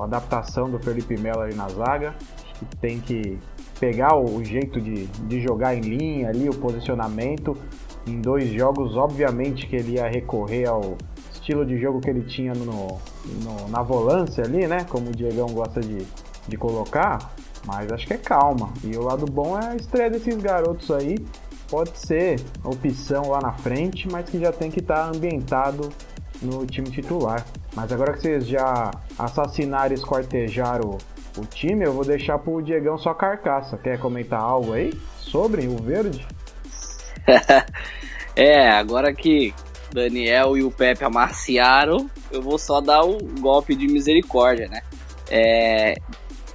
a 0.00 0.04
adaptação 0.04 0.68
do 0.68 0.80
Felipe 0.80 1.16
Melo 1.16 1.42
ali 1.42 1.54
na 1.54 1.68
zaga. 1.68 2.16
Acho 2.42 2.54
que 2.58 2.76
tem 2.76 2.98
que 2.98 3.38
pegar 3.78 4.16
o 4.16 4.42
jeito 4.44 4.80
de, 4.80 5.06
de 5.06 5.40
jogar 5.40 5.76
em 5.76 5.80
linha 5.80 6.28
ali, 6.28 6.48
o 6.48 6.54
posicionamento. 6.54 7.56
Em 8.06 8.20
dois 8.20 8.50
jogos, 8.50 8.96
obviamente 8.96 9.66
que 9.66 9.76
ele 9.76 9.92
ia 9.92 10.08
recorrer 10.08 10.66
ao 10.66 10.98
estilo 11.32 11.64
de 11.64 11.78
jogo 11.78 12.00
que 12.00 12.10
ele 12.10 12.22
tinha 12.22 12.52
no, 12.52 12.64
no 12.64 13.68
na 13.70 13.80
volância 13.80 14.44
ali, 14.44 14.66
né? 14.66 14.84
Como 14.90 15.08
o 15.08 15.12
Diegão 15.12 15.46
gosta 15.46 15.80
de, 15.80 16.04
de 16.48 16.56
colocar. 16.56 17.32
Mas 17.64 17.90
acho 17.92 18.06
que 18.06 18.12
é 18.12 18.18
calma. 18.18 18.70
E 18.82 18.94
o 18.96 19.02
lado 19.02 19.24
bom 19.24 19.58
é 19.58 19.68
a 19.68 19.76
estreia 19.76 20.10
desses 20.10 20.36
garotos 20.36 20.90
aí. 20.90 21.16
Pode 21.70 21.96
ser 21.96 22.38
opção 22.62 23.30
lá 23.30 23.40
na 23.40 23.52
frente, 23.52 24.06
mas 24.10 24.28
que 24.28 24.38
já 24.38 24.52
tem 24.52 24.70
que 24.70 24.80
estar 24.80 25.06
tá 25.06 25.16
ambientado 25.16 25.88
no 26.42 26.66
time 26.66 26.90
titular. 26.90 27.44
Mas 27.74 27.92
agora 27.92 28.12
que 28.12 28.20
vocês 28.20 28.46
já 28.46 28.90
assassinaram 29.18 29.92
e 29.92 29.94
esquartejaram 29.94 30.90
o, 31.36 31.40
o 31.40 31.46
time, 31.46 31.84
eu 31.84 31.92
vou 31.92 32.04
deixar 32.04 32.38
pro 32.38 32.62
Diegão 32.62 32.98
sua 32.98 33.14
carcaça. 33.14 33.76
Quer 33.78 33.98
comentar 33.98 34.40
algo 34.40 34.72
aí 34.72 34.92
sobre 35.18 35.66
o 35.66 35.76
verde? 35.76 36.26
é, 38.36 38.70
agora 38.70 39.12
que 39.12 39.54
Daniel 39.92 40.56
e 40.56 40.62
o 40.62 40.70
Pepe 40.70 41.04
amaciaram, 41.04 42.10
eu 42.30 42.42
vou 42.42 42.58
só 42.58 42.80
dar 42.80 43.04
o 43.04 43.16
um 43.16 43.40
golpe 43.40 43.74
de 43.74 43.86
misericórdia, 43.86 44.68
né? 44.68 44.82
É, 45.30 45.94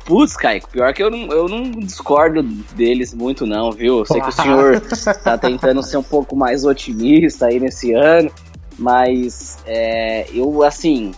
Putz, 0.09 0.35
Kaico, 0.35 0.67
pior 0.71 0.91
que 0.91 1.03
eu 1.03 1.11
não, 1.11 1.31
eu 1.31 1.47
não 1.47 1.69
discordo 1.69 2.41
deles 2.41 3.13
muito, 3.13 3.45
não, 3.45 3.71
viu? 3.71 3.99
Eu 3.99 4.05
sei 4.05 4.19
que 4.19 4.29
o 4.29 4.31
senhor 4.31 4.81
tá 5.23 5.37
tentando 5.37 5.83
ser 5.83 5.97
um 5.97 6.03
pouco 6.03 6.35
mais 6.35 6.65
otimista 6.65 7.45
aí 7.45 7.59
nesse 7.59 7.93
ano. 7.93 8.31
Mas 8.79 9.57
é, 9.65 10.25
eu, 10.33 10.63
assim, 10.63 11.11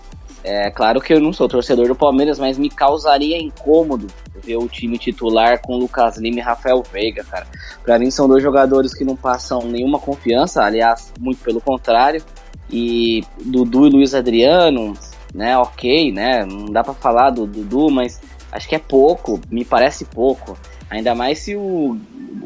é 0.43 0.71
claro 0.71 0.99
que 0.99 1.13
eu 1.13 1.19
não 1.19 1.31
sou 1.31 1.47
torcedor 1.47 1.87
do 1.87 1.95
Palmeiras, 1.95 2.39
mas 2.39 2.57
me 2.57 2.69
causaria 2.69 3.37
incômodo 3.37 4.07
ver 4.43 4.57
o 4.57 4.67
time 4.67 4.97
titular 4.97 5.61
com 5.61 5.77
Lucas 5.77 6.17
Lima 6.17 6.39
e 6.39 6.41
Rafael 6.41 6.81
Veiga, 6.91 7.23
cara. 7.23 7.45
Pra 7.83 7.99
mim 7.99 8.09
são 8.09 8.27
dois 8.27 8.41
jogadores 8.41 8.93
que 8.93 9.05
não 9.05 9.15
passam 9.15 9.61
nenhuma 9.61 9.99
confiança, 9.99 10.63
aliás, 10.63 11.13
muito 11.19 11.43
pelo 11.43 11.61
contrário. 11.61 12.23
E 12.71 13.23
Dudu 13.45 13.85
e 13.87 13.89
Luiz 13.91 14.15
Adriano, 14.15 14.93
né, 15.33 15.57
ok, 15.57 16.11
né, 16.11 16.45
não 16.45 16.65
dá 16.65 16.83
para 16.83 16.93
falar 16.93 17.29
do 17.29 17.45
Dudu, 17.45 17.91
mas 17.91 18.19
acho 18.51 18.67
que 18.67 18.75
é 18.75 18.79
pouco, 18.79 19.39
me 19.51 19.63
parece 19.63 20.05
pouco. 20.05 20.57
Ainda 20.89 21.13
mais 21.13 21.39
se 21.39 21.55
o 21.55 21.97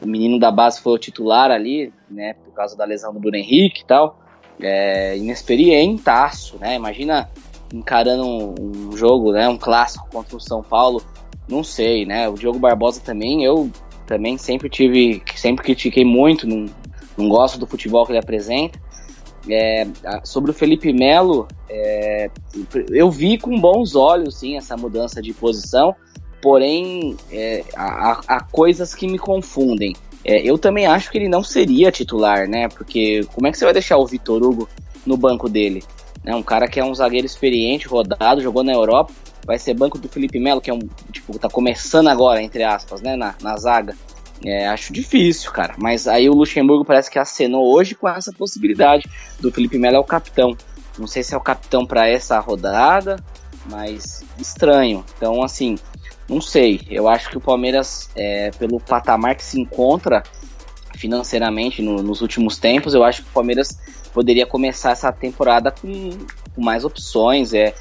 o 0.02 0.08
menino 0.08 0.40
da 0.40 0.52
base 0.52 0.82
foi 0.82 0.94
o 0.94 0.98
titular 0.98 1.52
ali, 1.52 1.92
né, 2.10 2.34
por 2.34 2.54
causa 2.54 2.76
da 2.76 2.86
lesão 2.86 3.14
do 3.14 3.20
Bruno 3.20 3.38
Henrique 3.38 3.82
e 3.82 3.86
tal. 3.86 4.20
É, 4.60 5.18
inexperientaço, 5.18 6.58
né? 6.60 6.76
Imagina 6.76 7.30
encarando 7.74 8.26
um, 8.26 8.56
um, 8.90 8.98
jogo, 8.98 9.32
né, 9.32 9.50
um 9.50 9.58
clássico 9.58 10.08
contra 10.10 10.38
o 10.38 10.40
São 10.40 10.64
Paulo, 10.64 11.02
não 11.48 11.64
sei, 11.64 12.06
né? 12.06 12.30
O 12.30 12.34
Diogo 12.34 12.60
Barbosa 12.60 13.02
também, 13.02 13.44
eu 13.44 13.70
também 14.06 14.38
sempre 14.38 14.70
tive, 14.70 15.22
sempre 15.36 15.66
critiquei 15.66 16.06
muito, 16.06 16.48
não, 16.48 16.66
não 17.18 17.28
gosto 17.28 17.60
do 17.60 17.68
futebol 17.68 18.06
que 18.06 18.12
ele 18.12 18.20
apresenta. 18.20 18.80
É, 19.48 19.88
sobre 20.24 20.50
o 20.50 20.54
Felipe 20.54 20.92
Melo, 20.92 21.48
é, 21.70 22.32
eu 22.90 23.12
vi 23.12 23.38
com 23.38 23.60
bons 23.60 23.96
olhos, 23.96 24.40
sim, 24.40 24.58
essa 24.58 24.76
mudança 24.76 25.22
de 25.22 25.34
posição, 25.34 25.96
porém, 26.42 27.16
é, 27.32 27.64
há, 27.76 28.22
há, 28.28 28.44
coisas 28.44 28.96
que 28.96 29.08
me 29.08 29.20
confundem. 29.20 29.96
É, 30.26 30.42
eu 30.42 30.58
também 30.58 30.88
acho 30.88 31.12
que 31.12 31.18
ele 31.18 31.30
não 31.30 31.44
seria 31.44 31.92
titular, 31.92 32.48
né? 32.48 32.68
Porque 32.68 33.24
como 33.34 33.48
é 33.48 33.52
que 33.52 33.58
você 33.58 33.64
vai 33.64 33.74
deixar 33.74 33.98
o 33.98 34.08
Vitor 34.08 34.42
Hugo 34.42 34.68
no 35.06 35.16
banco 35.16 35.48
dele? 35.48 35.84
Né? 36.24 36.36
Um 36.36 36.42
cara 36.42 36.68
que 36.68 36.80
é 36.80 36.84
um 36.84 36.94
zagueiro 36.96 37.28
experiente, 37.28 37.88
rodado, 37.88 38.42
jogou 38.42 38.64
na 38.64 38.74
Europa, 38.74 39.14
vai 39.46 39.60
ser 39.60 39.76
banco 39.76 40.00
do 40.00 40.10
Felipe 40.10 40.40
Melo, 40.40 40.60
que 40.60 40.72
é 40.72 40.74
um, 40.74 40.80
tipo, 41.12 41.38
tá 41.38 41.48
começando 41.48 42.08
agora, 42.08 42.42
entre 42.42 42.64
aspas, 42.64 43.02
né, 43.02 43.16
na, 43.16 43.36
na 43.42 43.56
zaga. 43.58 43.96
É, 44.44 44.68
acho 44.68 44.92
difícil, 44.92 45.52
cara. 45.52 45.76
Mas 45.78 46.08
aí 46.08 46.28
o 46.28 46.34
Luxemburgo 46.34 46.84
parece 46.84 47.10
que 47.10 47.20
acenou 47.20 47.72
hoje 47.72 47.94
com 47.94 48.10
essa 48.10 48.34
possibilidade 48.34 49.08
do 49.40 49.52
Felipe 49.52 49.78
Melo 49.78 49.98
é 49.98 50.00
o 50.00 50.04
capitão. 50.04 50.58
Não 50.98 51.08
sei 51.08 51.24
se 51.24 51.34
é 51.34 51.38
o 51.38 51.42
capitão 51.42 51.86
para 51.86 52.08
essa 52.08 52.40
rodada, 52.40 53.18
mas 53.70 54.24
estranho. 54.40 55.06
Então, 55.16 55.44
assim, 55.44 55.76
não 56.28 56.42
sei. 56.42 56.82
Eu 56.90 57.08
acho 57.08 57.30
que 57.30 57.38
o 57.38 57.42
Palmeiras, 57.42 58.10
é, 58.16 58.52
pelo 58.52 58.80
patamar 58.80 59.36
que 59.36 59.44
se 59.44 59.60
encontra 59.60 60.24
financeiramente 60.96 61.82
no, 61.82 62.02
nos 62.02 62.22
últimos 62.22 62.58
tempos, 62.58 62.94
eu 62.94 63.04
acho 63.04 63.22
que 63.24 63.30
o 63.30 63.34
Palmeiras 63.34 63.78
poderia 64.14 64.46
começar 64.46 64.92
essa 64.92 65.12
temporada 65.12 65.72
com, 65.72 66.10
com 66.56 66.64
mais 66.64 66.86
opções. 66.86 67.54
É, 67.54 67.74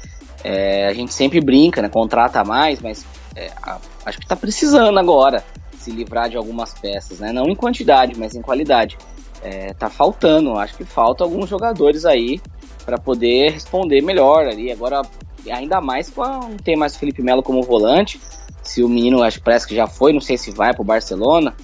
é, 0.43 0.87
a 0.87 0.93
gente 0.93 1.13
sempre 1.13 1.41
brinca, 1.41 1.81
né? 1.81 1.89
Contrata 1.89 2.43
mais, 2.43 2.81
mas 2.81 3.05
é, 3.35 3.51
a, 3.63 3.79
acho 4.05 4.19
que 4.19 4.25
está 4.25 4.35
precisando 4.35 4.99
agora 4.99 5.43
se 5.79 5.91
livrar 5.91 6.29
de 6.29 6.37
algumas 6.37 6.73
peças, 6.73 7.19
né? 7.19 7.31
Não 7.31 7.45
em 7.47 7.55
quantidade, 7.55 8.17
mas 8.17 8.35
em 8.35 8.41
qualidade. 8.41 8.97
É, 9.41 9.73
tá 9.73 9.89
faltando, 9.89 10.57
acho 10.57 10.75
que 10.75 10.83
falta 10.83 11.23
alguns 11.23 11.47
jogadores 11.47 12.03
aí 12.03 12.41
para 12.85 12.97
poder 12.97 13.51
responder 13.51 14.01
melhor 14.01 14.47
ali. 14.47 14.71
Agora, 14.71 15.01
ainda 15.51 15.81
mais 15.81 16.09
com 16.09 16.57
ter 16.63 16.75
mais 16.75 16.95
o 16.95 16.99
Felipe 16.99 17.21
Melo 17.21 17.43
como 17.43 17.61
volante. 17.61 18.19
Se 18.63 18.83
o 18.83 18.89
menino, 18.89 19.21
acho 19.21 19.39
que 19.39 19.45
parece 19.45 19.67
que 19.67 19.75
já 19.75 19.87
foi, 19.87 20.11
não 20.11 20.21
sei 20.21 20.37
se 20.37 20.51
vai 20.51 20.73
pro 20.73 20.83
Barcelona. 20.83 21.55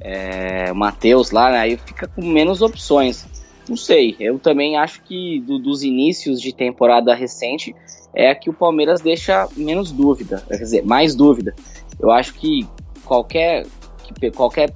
É, 0.00 0.70
o 0.72 0.74
Matheus 0.74 1.30
lá, 1.30 1.50
né, 1.50 1.58
aí 1.58 1.76
fica 1.76 2.08
com 2.08 2.24
menos 2.24 2.60
opções. 2.60 3.26
Não 3.68 3.76
sei, 3.76 4.16
eu 4.18 4.38
também 4.38 4.76
acho 4.76 5.02
que 5.02 5.40
do, 5.40 5.58
dos 5.58 5.82
inícios 5.82 6.40
de 6.40 6.52
temporada 6.52 7.14
recente 7.14 7.74
é 8.14 8.34
que 8.34 8.50
o 8.50 8.52
Palmeiras 8.52 9.00
deixa 9.00 9.48
menos 9.56 9.92
dúvida, 9.92 10.44
quer 10.48 10.56
dizer, 10.56 10.84
mais 10.84 11.14
dúvida. 11.14 11.54
Eu 11.98 12.10
acho 12.10 12.34
que 12.34 12.66
qualquer, 13.04 13.64
que, 14.02 14.30
qualquer 14.30 14.74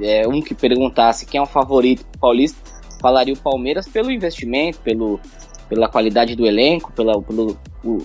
é, 0.00 0.26
um 0.26 0.40
que 0.40 0.54
perguntasse 0.54 1.26
quem 1.26 1.38
é 1.38 1.42
o 1.42 1.46
favorito 1.46 2.04
paulista, 2.18 2.58
falaria 3.00 3.34
o 3.34 3.38
Palmeiras 3.38 3.86
pelo 3.86 4.10
investimento, 4.10 4.78
pelo, 4.80 5.20
pela 5.72 5.88
qualidade 5.88 6.36
do 6.36 6.44
elenco, 6.44 6.92
pela, 6.92 7.22
pelo 7.22 7.56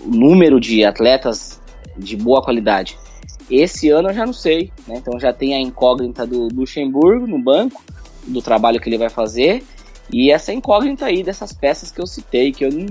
número 0.05 0.57
de 0.57 0.85
atletas 0.85 1.61
de 1.97 2.15
boa 2.15 2.41
qualidade. 2.41 2.97
Esse 3.51 3.89
ano 3.89 4.07
eu 4.07 4.13
já 4.13 4.25
não 4.25 4.31
sei, 4.31 4.71
né? 4.87 4.95
Então 4.95 5.19
já 5.19 5.33
tem 5.33 5.53
a 5.53 5.59
incógnita 5.59 6.25
do 6.25 6.47
Luxemburgo 6.47 7.27
no 7.27 7.37
banco, 7.37 7.83
do 8.25 8.41
trabalho 8.41 8.79
que 8.79 8.87
ele 8.87 8.97
vai 8.97 9.09
fazer, 9.09 9.65
e 10.09 10.31
essa 10.31 10.53
incógnita 10.53 11.07
aí 11.07 11.21
dessas 11.23 11.51
peças 11.51 11.91
que 11.91 11.99
eu 11.99 12.07
citei, 12.07 12.53
que 12.53 12.63
eu 12.63 12.71
não, 12.71 12.85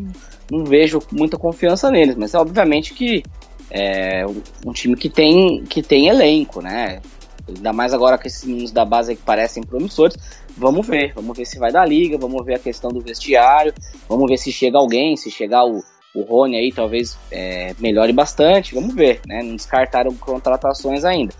não 0.51 0.65
vejo 0.67 1.01
muita 1.11 1.39
confiança 1.39 1.91
neles, 1.91 2.15
mas 2.15 2.35
é 2.35 2.39
obviamente 2.39 2.93
que 2.93 3.23
é 3.71 4.27
um 4.67 4.73
time 4.75 4.95
que 4.95 5.09
tem, 5.09 5.65
que 5.65 5.83
tem 5.83 6.09
elenco, 6.09 6.61
né? 6.61 7.01
Ainda 7.49 7.73
mais 7.73 7.95
agora 7.95 8.19
com 8.19 8.27
esses 8.27 8.45
meninos 8.45 8.73
da 8.73 8.85
base 8.85 9.15
que 9.15 9.23
parecem 9.23 9.63
promissores. 9.63 10.17
Vamos 10.57 10.87
ver, 10.87 11.13
vamos 11.15 11.37
ver 11.37 11.45
se 11.45 11.59
vai 11.59 11.71
dar 11.71 11.87
liga, 11.87 12.19
vamos 12.19 12.45
ver 12.45 12.55
a 12.55 12.59
questão 12.59 12.91
do 12.91 13.01
vestiário, 13.01 13.73
vamos 14.09 14.29
ver 14.29 14.37
se 14.39 14.51
chega 14.51 14.79
alguém, 14.79 15.17
se 15.17 15.31
chegar 15.31 15.65
o, 15.65 15.83
o 16.15 16.23
Rony 16.23 16.57
aí 16.57 16.73
talvez 16.73 17.17
é, 17.31 17.75
melhore 17.79 18.13
bastante, 18.13 18.75
vamos 18.75 18.95
ver, 18.95 19.21
né? 19.27 19.43
Não 19.43 19.55
descartaram 19.55 20.15
contratações 20.15 21.05
ainda. 21.05 21.35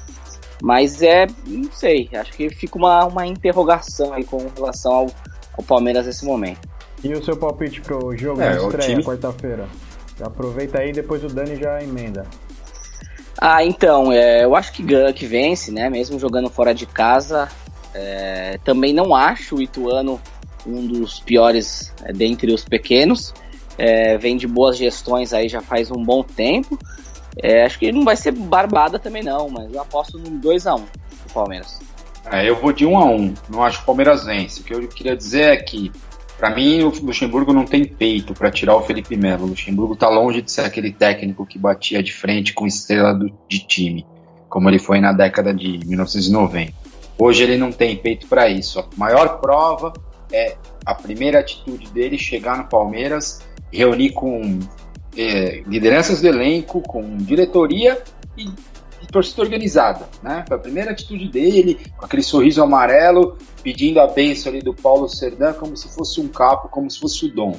Mas 0.63 1.03
é, 1.03 1.27
não 1.47 1.71
sei, 1.73 2.09
acho 2.15 2.33
que 2.33 2.49
fica 2.51 2.79
uma, 2.79 3.05
uma 3.05 3.27
interrogação 3.27 4.13
aí 4.13 4.25
com 4.25 4.47
relação 4.55 4.93
ao, 4.93 5.07
ao 5.57 5.65
Palmeiras 5.65 6.07
nesse 6.07 6.25
momento. 6.25 6.69
E 7.03 7.13
o 7.13 7.23
seu 7.23 7.37
palpite 7.37 7.81
pro 7.81 8.17
jogo 8.17 8.41
é, 8.41 8.57
estreia, 8.57 8.89
time... 8.91 9.05
quarta-feira? 9.05 9.69
Aproveita 10.21 10.79
aí, 10.79 10.93
depois 10.93 11.23
o 11.23 11.29
Dani 11.29 11.57
já 11.57 11.83
emenda. 11.83 12.27
Ah, 13.39 13.65
então, 13.65 14.13
é, 14.13 14.45
eu 14.45 14.57
acho 14.57 14.73
que, 14.73 14.83
que 15.13 15.27
vence, 15.27 15.71
né? 15.71 15.91
Mesmo 15.91 16.19
jogando 16.19 16.49
fora 16.51 16.75
de 16.75 16.87
casa. 16.87 17.49
É, 17.95 18.59
também 18.65 18.93
não 18.93 19.15
acho 19.15 19.57
o 19.57 19.63
Ituano 19.63 20.21
um 20.67 20.87
dos 20.87 21.21
piores 21.21 21.93
é, 22.05 22.13
dentre 22.13 22.53
os 22.53 22.65
pequenos. 22.65 23.33
É, 23.79 24.17
vem 24.17 24.37
de 24.37 24.47
boas 24.47 24.77
gestões 24.77 25.33
aí 25.33 25.49
já 25.49 25.61
faz 25.61 25.91
um 25.91 26.03
bom 26.03 26.23
tempo. 26.23 26.79
É, 27.43 27.65
acho 27.65 27.79
que 27.79 27.93
não 27.93 28.05
vai 28.05 28.17
ser 28.17 28.33
barbada 28.33 28.99
também 28.99 29.23
não, 29.23 29.49
mas 29.51 29.73
eu 29.73 29.81
aposto 29.81 30.19
no 30.19 30.31
2x1 30.41 30.81
do 30.81 31.33
Palmeiras. 31.33 31.79
É, 32.33 32.49
eu 32.49 32.57
vou 32.57 32.73
de 32.73 32.85
1 32.85 32.99
a 32.99 33.05
1 33.05 33.35
Não 33.51 33.63
acho 33.63 33.79
que 33.79 33.83
o 33.85 33.87
Palmeiras 33.87 34.25
vence. 34.25 34.61
O 34.61 34.65
que 34.65 34.75
eu 34.75 34.89
queria 34.89 35.17
dizer 35.17 35.53
é 35.53 35.57
que 35.57 35.93
para 36.39 36.51
mim, 36.51 36.83
o 36.83 36.93
Luxemburgo 37.03 37.53
não 37.53 37.65
tem 37.65 37.85
peito 37.85 38.35
para 38.35 38.51
tirar 38.51 38.77
o 38.77 38.83
Felipe 38.83 39.17
Melo. 39.17 39.45
O 39.45 39.49
Luxemburgo 39.49 39.95
está 39.95 40.09
longe 40.09 40.43
de 40.43 40.53
ser 40.53 40.63
aquele 40.63 40.93
técnico 40.93 41.47
que 41.47 41.59
batia 41.59 42.03
de 42.03 42.13
frente 42.13 42.53
com 42.53 42.67
estrela 42.67 43.15
do, 43.15 43.33
de 43.49 43.61
time, 43.67 44.07
como 44.49 44.69
ele 44.69 44.79
foi 44.79 45.01
na 45.01 45.13
década 45.13 45.55
de 45.55 45.81
1990. 45.87 46.73
Hoje 47.19 47.43
ele 47.43 47.57
não 47.57 47.73
tem 47.73 47.97
peito 47.97 48.27
para 48.27 48.49
isso. 48.49 48.79
A 48.79 48.87
maior 48.97 49.41
prova 49.41 49.95
é 50.31 50.57
a 50.85 50.95
primeira 50.95 51.41
atitude 51.41 51.91
dele 51.91 52.19
chegar 52.19 52.59
no 52.59 52.65
Palmeiras, 52.65 53.41
reunir 53.73 54.11
com 54.11 54.59
é, 55.17 55.63
lideranças 55.67 56.21
do 56.21 56.29
elenco, 56.29 56.83
com 56.83 57.17
diretoria 57.17 58.03
e 58.37 58.47
torcida 59.07 59.43
organizada, 59.43 60.09
né? 60.23 60.45
Foi 60.47 60.57
a 60.57 60.61
primeira 60.61 60.91
atitude 60.91 61.29
dele, 61.29 61.79
com 61.97 62.05
aquele 62.05 62.23
sorriso 62.23 62.63
amarelo, 62.63 63.37
pedindo 63.63 64.01
a 64.01 64.07
benção 64.07 64.53
ali 64.53 64.61
do 64.61 64.75
Paulo 64.75 65.09
Serdã 65.09 65.53
como 65.53 65.77
se 65.77 65.89
fosse 65.89 66.21
um 66.21 66.29
capo, 66.29 66.69
como 66.69 66.91
se 66.91 66.99
fosse 66.99 67.27
o 67.27 67.33
dom. 67.33 67.57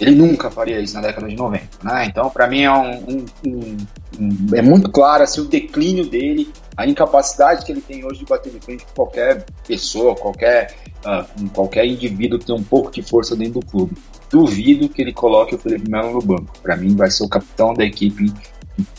Ele 0.00 0.12
nunca 0.12 0.50
faria 0.50 0.80
isso 0.80 0.94
na 0.94 1.02
década 1.02 1.28
de 1.28 1.36
90, 1.36 1.68
né? 1.82 2.06
Então, 2.06 2.30
para 2.30 2.48
mim, 2.48 2.62
é, 2.62 2.72
um, 2.72 3.26
um, 3.46 3.76
um, 4.18 4.46
é 4.54 4.62
muito 4.62 4.90
claro 4.90 5.22
assim, 5.22 5.42
o 5.42 5.44
declínio 5.44 6.06
dele, 6.06 6.50
a 6.74 6.86
incapacidade 6.86 7.66
que 7.66 7.72
ele 7.72 7.82
tem 7.82 8.02
hoje 8.04 8.20
de 8.20 8.24
bater 8.24 8.50
de 8.50 8.60
frente 8.60 8.86
com 8.86 8.94
qualquer 8.94 9.44
pessoa, 9.68 10.14
qualquer, 10.14 10.74
uh, 11.04 11.50
qualquer 11.50 11.84
indivíduo 11.84 12.38
que 12.38 12.46
tem 12.46 12.54
um 12.54 12.62
pouco 12.62 12.90
de 12.90 13.02
força 13.02 13.36
dentro 13.36 13.60
do 13.60 13.66
clube. 13.66 13.94
Duvido 14.30 14.88
que 14.88 15.02
ele 15.02 15.12
coloque 15.12 15.54
o 15.54 15.58
Felipe 15.58 15.90
Melo 15.90 16.12
no 16.12 16.22
banco. 16.22 16.50
Para 16.62 16.76
mim, 16.76 16.96
vai 16.96 17.10
ser 17.10 17.24
o 17.24 17.28
capitão 17.28 17.74
da 17.74 17.84
equipe 17.84 18.32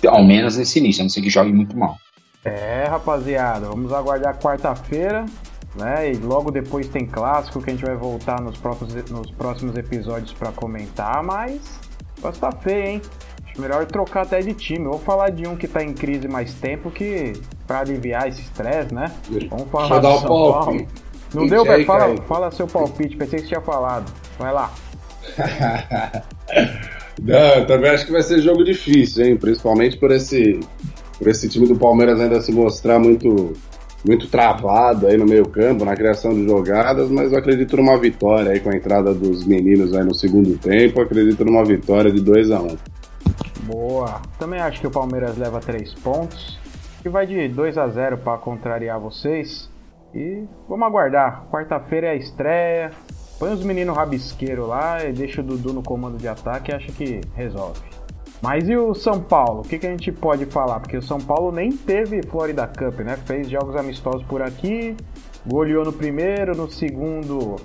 ao 0.07 0.23
menos 0.23 0.57
nesse 0.57 0.79
início, 0.79 1.01
a 1.01 1.03
não 1.03 1.09
ser 1.09 1.21
que 1.21 1.29
jogue 1.29 1.51
muito 1.51 1.77
mal. 1.77 1.97
É, 2.43 2.85
rapaziada, 2.89 3.67
vamos 3.67 3.93
aguardar 3.93 4.39
quarta-feira, 4.39 5.25
né? 5.75 6.11
E 6.11 6.17
logo 6.17 6.49
depois 6.49 6.87
tem 6.87 7.05
clássico 7.05 7.61
que 7.61 7.69
a 7.69 7.73
gente 7.73 7.85
vai 7.85 7.95
voltar 7.95 8.41
nos 8.41 8.57
próximos, 8.57 8.93
nos 9.09 9.29
próximos 9.31 9.77
episódios 9.77 10.33
para 10.33 10.51
comentar, 10.51 11.21
mas 11.23 11.79
vai 12.19 12.31
estar 12.31 12.51
feio, 12.57 12.85
hein? 12.85 13.01
Acho 13.45 13.61
melhor 13.61 13.85
trocar 13.85 14.21
até 14.21 14.39
de 14.39 14.53
time. 14.53 14.85
Vou 14.85 14.99
falar 14.99 15.29
de 15.29 15.47
um 15.47 15.55
que 15.55 15.67
tá 15.67 15.83
em 15.83 15.93
crise 15.93 16.27
mais 16.27 16.53
tempo 16.53 16.89
que 16.89 17.33
para 17.67 17.81
aliviar 17.81 18.27
esse 18.27 18.41
estresse, 18.41 18.93
né? 18.93 19.11
Vamos 19.49 19.69
falar 19.69 19.99
do 19.99 20.19
São 20.19 20.27
Paulo. 20.27 20.87
Não 21.33 21.47
deu, 21.47 21.63
velho? 21.63 21.85
Fala, 21.85 22.17
fala 22.23 22.51
seu 22.51 22.67
palpite, 22.67 23.15
pensei 23.15 23.39
que 23.39 23.43
você 23.43 23.49
tinha 23.49 23.61
falado. 23.61 24.11
Vai 24.37 24.51
lá. 24.51 24.71
Não, 27.21 27.65
também 27.65 27.91
acho 27.91 28.05
que 28.05 28.11
vai 28.11 28.23
ser 28.23 28.39
jogo 28.39 28.63
difícil, 28.63 29.25
hein? 29.25 29.37
Principalmente 29.37 29.97
por 29.97 30.11
esse, 30.11 30.59
por 31.17 31.27
esse 31.27 31.47
time 31.47 31.67
do 31.67 31.75
Palmeiras 31.75 32.19
ainda 32.19 32.41
se 32.41 32.51
mostrar 32.51 32.97
muito, 32.97 33.53
muito 34.03 34.27
travado 34.27 35.05
aí 35.05 35.17
no 35.17 35.25
meio 35.25 35.47
campo, 35.47 35.85
na 35.85 35.95
criação 35.95 36.33
de 36.33 36.45
jogadas, 36.45 37.11
mas 37.11 37.31
eu 37.31 37.37
acredito 37.37 37.77
numa 37.77 37.97
vitória 37.97 38.51
aí 38.51 38.59
com 38.59 38.71
a 38.71 38.75
entrada 38.75 39.13
dos 39.13 39.45
meninos 39.45 39.95
aí 39.95 40.03
no 40.03 40.15
segundo 40.15 40.57
tempo, 40.57 40.99
eu 40.99 41.05
acredito 41.05 41.45
numa 41.45 41.63
vitória 41.63 42.11
de 42.11 42.19
2 42.21 42.49
a 42.51 42.59
1 42.59 42.65
um. 42.65 42.77
Boa. 43.65 44.21
Também 44.39 44.59
acho 44.59 44.81
que 44.81 44.87
o 44.87 44.91
Palmeiras 44.91 45.37
leva 45.37 45.59
3 45.59 45.93
pontos 45.95 46.59
e 47.05 47.09
vai 47.09 47.27
de 47.27 47.47
2 47.47 47.77
a 47.77 47.87
0 47.87 48.17
para 48.17 48.37
contrariar 48.39 48.99
vocês. 48.99 49.69
E 50.13 50.43
vamos 50.67 50.85
aguardar. 50.85 51.45
Quarta-feira 51.49 52.07
é 52.07 52.11
a 52.11 52.15
estreia. 52.15 52.91
Põe 53.41 53.53
os 53.53 53.63
meninos 53.63 53.97
rabisqueiro 53.97 54.67
lá 54.67 55.03
e 55.03 55.11
deixa 55.11 55.41
o 55.41 55.43
Dudu 55.43 55.73
no 55.73 55.81
comando 55.81 56.15
de 56.15 56.27
ataque 56.27 56.71
e 56.71 56.75
acha 56.75 56.91
que 56.91 57.21
resolve. 57.33 57.81
Mas 58.39 58.69
e 58.69 58.77
o 58.77 58.93
São 58.93 59.19
Paulo? 59.19 59.61
O 59.61 59.63
que, 59.63 59.79
que 59.79 59.87
a 59.87 59.89
gente 59.89 60.11
pode 60.11 60.45
falar? 60.45 60.79
Porque 60.79 60.95
o 60.95 61.01
São 61.01 61.19
Paulo 61.19 61.51
nem 61.51 61.71
teve 61.71 62.21
Florida 62.21 62.67
Cup, 62.67 62.99
né? 62.99 63.17
Fez 63.25 63.49
jogos 63.49 63.75
amistosos 63.75 64.21
por 64.27 64.43
aqui, 64.43 64.95
goleou 65.43 65.83
no 65.83 65.91
primeiro, 65.91 66.55
no 66.55 66.69
segundo, 66.69 67.55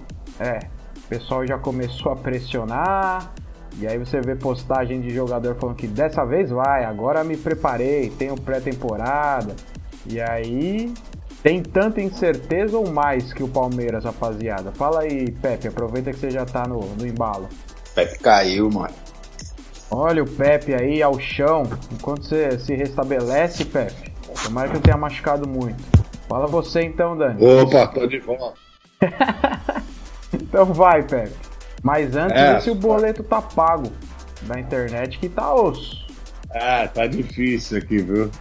é, 0.41 0.61
o 0.97 1.09
pessoal 1.11 1.47
já 1.47 1.59
começou 1.59 2.11
a 2.11 2.17
pressionar. 2.17 3.35
E 3.79 3.87
aí 3.87 3.99
você 3.99 4.19
vê 4.23 4.35
postagem 4.35 5.03
de 5.03 5.11
jogador 5.11 5.57
falando 5.57 5.77
que 5.77 5.87
dessa 5.87 6.25
vez 6.25 6.49
vai, 6.49 6.87
agora 6.87 7.23
me 7.23 7.37
preparei, 7.37 8.09
tenho 8.09 8.35
pré-temporada. 8.35 9.55
E 10.09 10.23
aí 10.23 10.95
tem 11.47 11.63
tanta 11.63 12.03
incerteza 12.03 12.77
ou 12.77 12.91
mais 12.91 13.33
que 13.33 13.41
o 13.41 13.47
Palmeiras, 13.47 14.03
rapaziada? 14.03 14.73
Fala 14.73 15.03
aí, 15.03 15.31
Pepe, 15.31 15.69
aproveita 15.69 16.11
que 16.11 16.19
você 16.19 16.29
já 16.29 16.45
tá 16.45 16.67
no, 16.67 16.81
no 16.97 17.07
embalo. 17.07 17.49
Pepe 17.95 18.19
caiu, 18.19 18.69
mano. 18.69 18.93
Olha 19.89 20.25
o 20.25 20.29
Pepe 20.29 20.75
aí 20.75 21.01
ao 21.01 21.17
chão, 21.21 21.63
enquanto 21.93 22.25
você 22.25 22.59
se 22.59 22.75
restabelece, 22.75 23.65
Pepe. 23.65 24.13
Tomara 24.43 24.67
que 24.67 24.75
não 24.75 24.81
tenha 24.81 24.97
machucado 24.97 25.49
muito. 25.49 25.81
Fala 26.29 26.49
você 26.49 26.83
então, 26.83 27.17
Dani. 27.17 27.41
Opa, 27.41 27.87
tô 27.87 28.09
de 28.09 28.19
volta. 28.19 28.59
então 30.35 30.67
vai, 30.75 31.05
Pepe. 31.05 31.31
Mas 31.81 32.17
antes, 32.17 32.43
é, 32.43 32.59
se 32.59 32.71
o 32.71 32.75
boleto 32.75 33.23
tá 33.23 33.41
pago 33.41 33.93
da 34.43 34.59
internet 34.59 35.21
que 35.21 35.29
tá 35.29 35.55
osso. 35.55 36.05
Ah, 36.51 36.89
tá 36.93 37.07
difícil 37.07 37.79
aqui, 37.79 37.99
viu? 37.99 38.33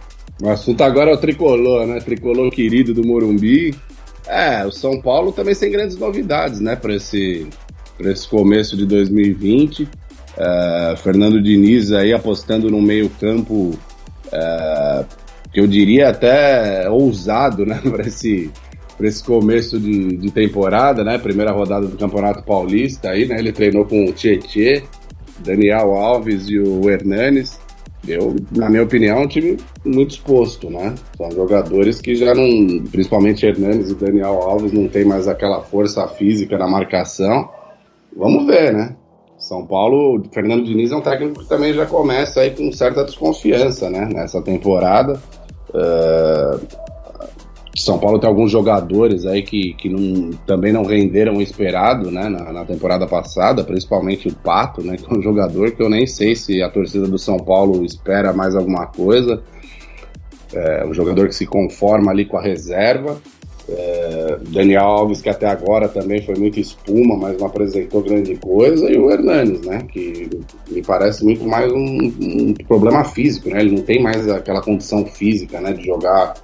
O 0.42 0.50
assunto 0.50 0.82
agora 0.82 1.10
é 1.10 1.14
o 1.14 1.18
tricolor, 1.18 1.86
né? 1.86 1.98
Tricolor 2.00 2.50
querido 2.50 2.92
do 2.92 3.06
Morumbi. 3.06 3.74
É, 4.26 4.66
o 4.66 4.72
São 4.72 5.00
Paulo 5.00 5.32
também 5.32 5.54
sem 5.54 5.70
grandes 5.70 5.96
novidades, 5.96 6.60
né, 6.60 6.74
para 6.74 6.96
esse, 6.96 7.46
esse 8.00 8.28
começo 8.28 8.76
de 8.76 8.84
2020. 8.84 9.88
É, 10.36 10.94
Fernando 10.98 11.40
Diniz 11.40 11.92
aí 11.92 12.12
apostando 12.12 12.68
no 12.68 12.82
meio-campo 12.82 13.78
é, 14.30 15.04
que 15.52 15.60
eu 15.60 15.66
diria 15.66 16.10
até 16.10 16.90
ousado, 16.90 17.64
né, 17.64 17.80
para 17.88 18.06
esse, 18.06 18.50
esse 19.00 19.24
começo 19.24 19.78
de, 19.78 20.16
de, 20.16 20.30
temporada, 20.30 21.02
né? 21.04 21.18
Primeira 21.18 21.52
rodada 21.52 21.86
do 21.86 21.96
Campeonato 21.96 22.42
Paulista 22.42 23.10
aí, 23.10 23.26
né? 23.26 23.36
Ele 23.38 23.52
treinou 23.52 23.86
com 23.86 24.04
o 24.04 24.12
Tietê, 24.12 24.82
Daniel 25.38 25.94
Alves 25.94 26.48
e 26.48 26.58
o 26.58 26.90
Hernanes 26.90 27.58
eu, 28.08 28.36
na 28.54 28.68
minha 28.68 28.82
opinião, 28.82 29.18
é 29.18 29.20
um 29.20 29.28
time 29.28 29.56
muito 29.84 30.12
exposto, 30.12 30.70
né? 30.70 30.94
São 31.16 31.30
jogadores 31.30 32.00
que 32.00 32.14
já 32.14 32.34
não, 32.34 32.84
principalmente 32.90 33.46
Hernandes 33.46 33.90
e 33.90 33.94
Daniel 33.94 34.42
Alves, 34.42 34.72
não 34.72 34.88
tem 34.88 35.04
mais 35.04 35.28
aquela 35.28 35.62
força 35.62 36.06
física 36.08 36.56
na 36.58 36.68
marcação. 36.68 37.48
Vamos 38.16 38.46
ver, 38.46 38.72
né? 38.72 38.96
São 39.38 39.66
Paulo, 39.66 40.22
Fernando 40.32 40.64
Diniz 40.64 40.90
é 40.90 40.96
um 40.96 41.02
técnico 41.02 41.40
que 41.40 41.48
também 41.48 41.72
já 41.72 41.84
começa 41.84 42.40
aí 42.40 42.50
com 42.50 42.72
certa 42.72 43.04
desconfiança, 43.04 43.90
né? 43.90 44.08
Nessa 44.12 44.40
temporada. 44.40 45.20
Uh, 45.70 46.86
são 47.82 47.98
Paulo 47.98 48.18
tem 48.18 48.28
alguns 48.28 48.50
jogadores 48.50 49.26
aí 49.26 49.42
que, 49.42 49.74
que 49.74 49.88
não, 49.88 50.30
também 50.46 50.72
não 50.72 50.84
renderam 50.84 51.36
o 51.36 51.42
esperado 51.42 52.10
né, 52.10 52.28
na, 52.28 52.52
na, 52.52 52.64
temporada 52.64 53.06
passada, 53.06 53.64
principalmente 53.64 54.28
o 54.28 54.34
Pato, 54.34 54.82
né, 54.82 54.96
que 54.98 55.12
é 55.12 55.18
um 55.18 55.22
jogador 55.22 55.72
que 55.72 55.82
eu 55.82 55.90
nem 55.90 56.06
sei 56.06 56.34
se 56.34 56.62
a 56.62 56.70
torcida 56.70 57.06
do 57.06 57.18
São 57.18 57.36
Paulo 57.36 57.84
espera 57.84 58.32
mais 58.32 58.54
alguma 58.54 58.86
coisa. 58.86 59.42
É 60.54 60.86
um 60.86 60.94
jogador 60.94 61.28
que 61.28 61.34
se 61.34 61.44
conforma 61.44 62.10
ali 62.10 62.24
com 62.24 62.38
a 62.38 62.42
reserva. 62.42 63.20
É, 63.68 64.38
Daniel 64.48 64.84
Alves, 64.84 65.20
que 65.20 65.28
até 65.28 65.46
agora 65.46 65.88
também 65.88 66.22
foi 66.22 66.36
muito 66.36 66.60
espuma, 66.60 67.16
mas 67.16 67.36
não 67.36 67.48
apresentou 67.48 68.00
grande 68.00 68.36
coisa, 68.36 68.88
e 68.88 68.96
o 68.96 69.10
Hernanes, 69.10 69.60
né, 69.62 69.82
que 69.90 70.30
me 70.70 70.82
parece 70.82 71.24
muito 71.24 71.44
mais 71.44 71.72
um, 71.72 71.76
um 71.76 72.54
problema 72.68 73.02
físico, 73.02 73.50
né, 73.50 73.60
ele 73.60 73.74
não 73.74 73.82
tem 73.82 74.00
mais 74.00 74.28
aquela 74.30 74.62
condição 74.62 75.04
física, 75.04 75.60
né, 75.60 75.72
de 75.72 75.84
jogar 75.84 76.34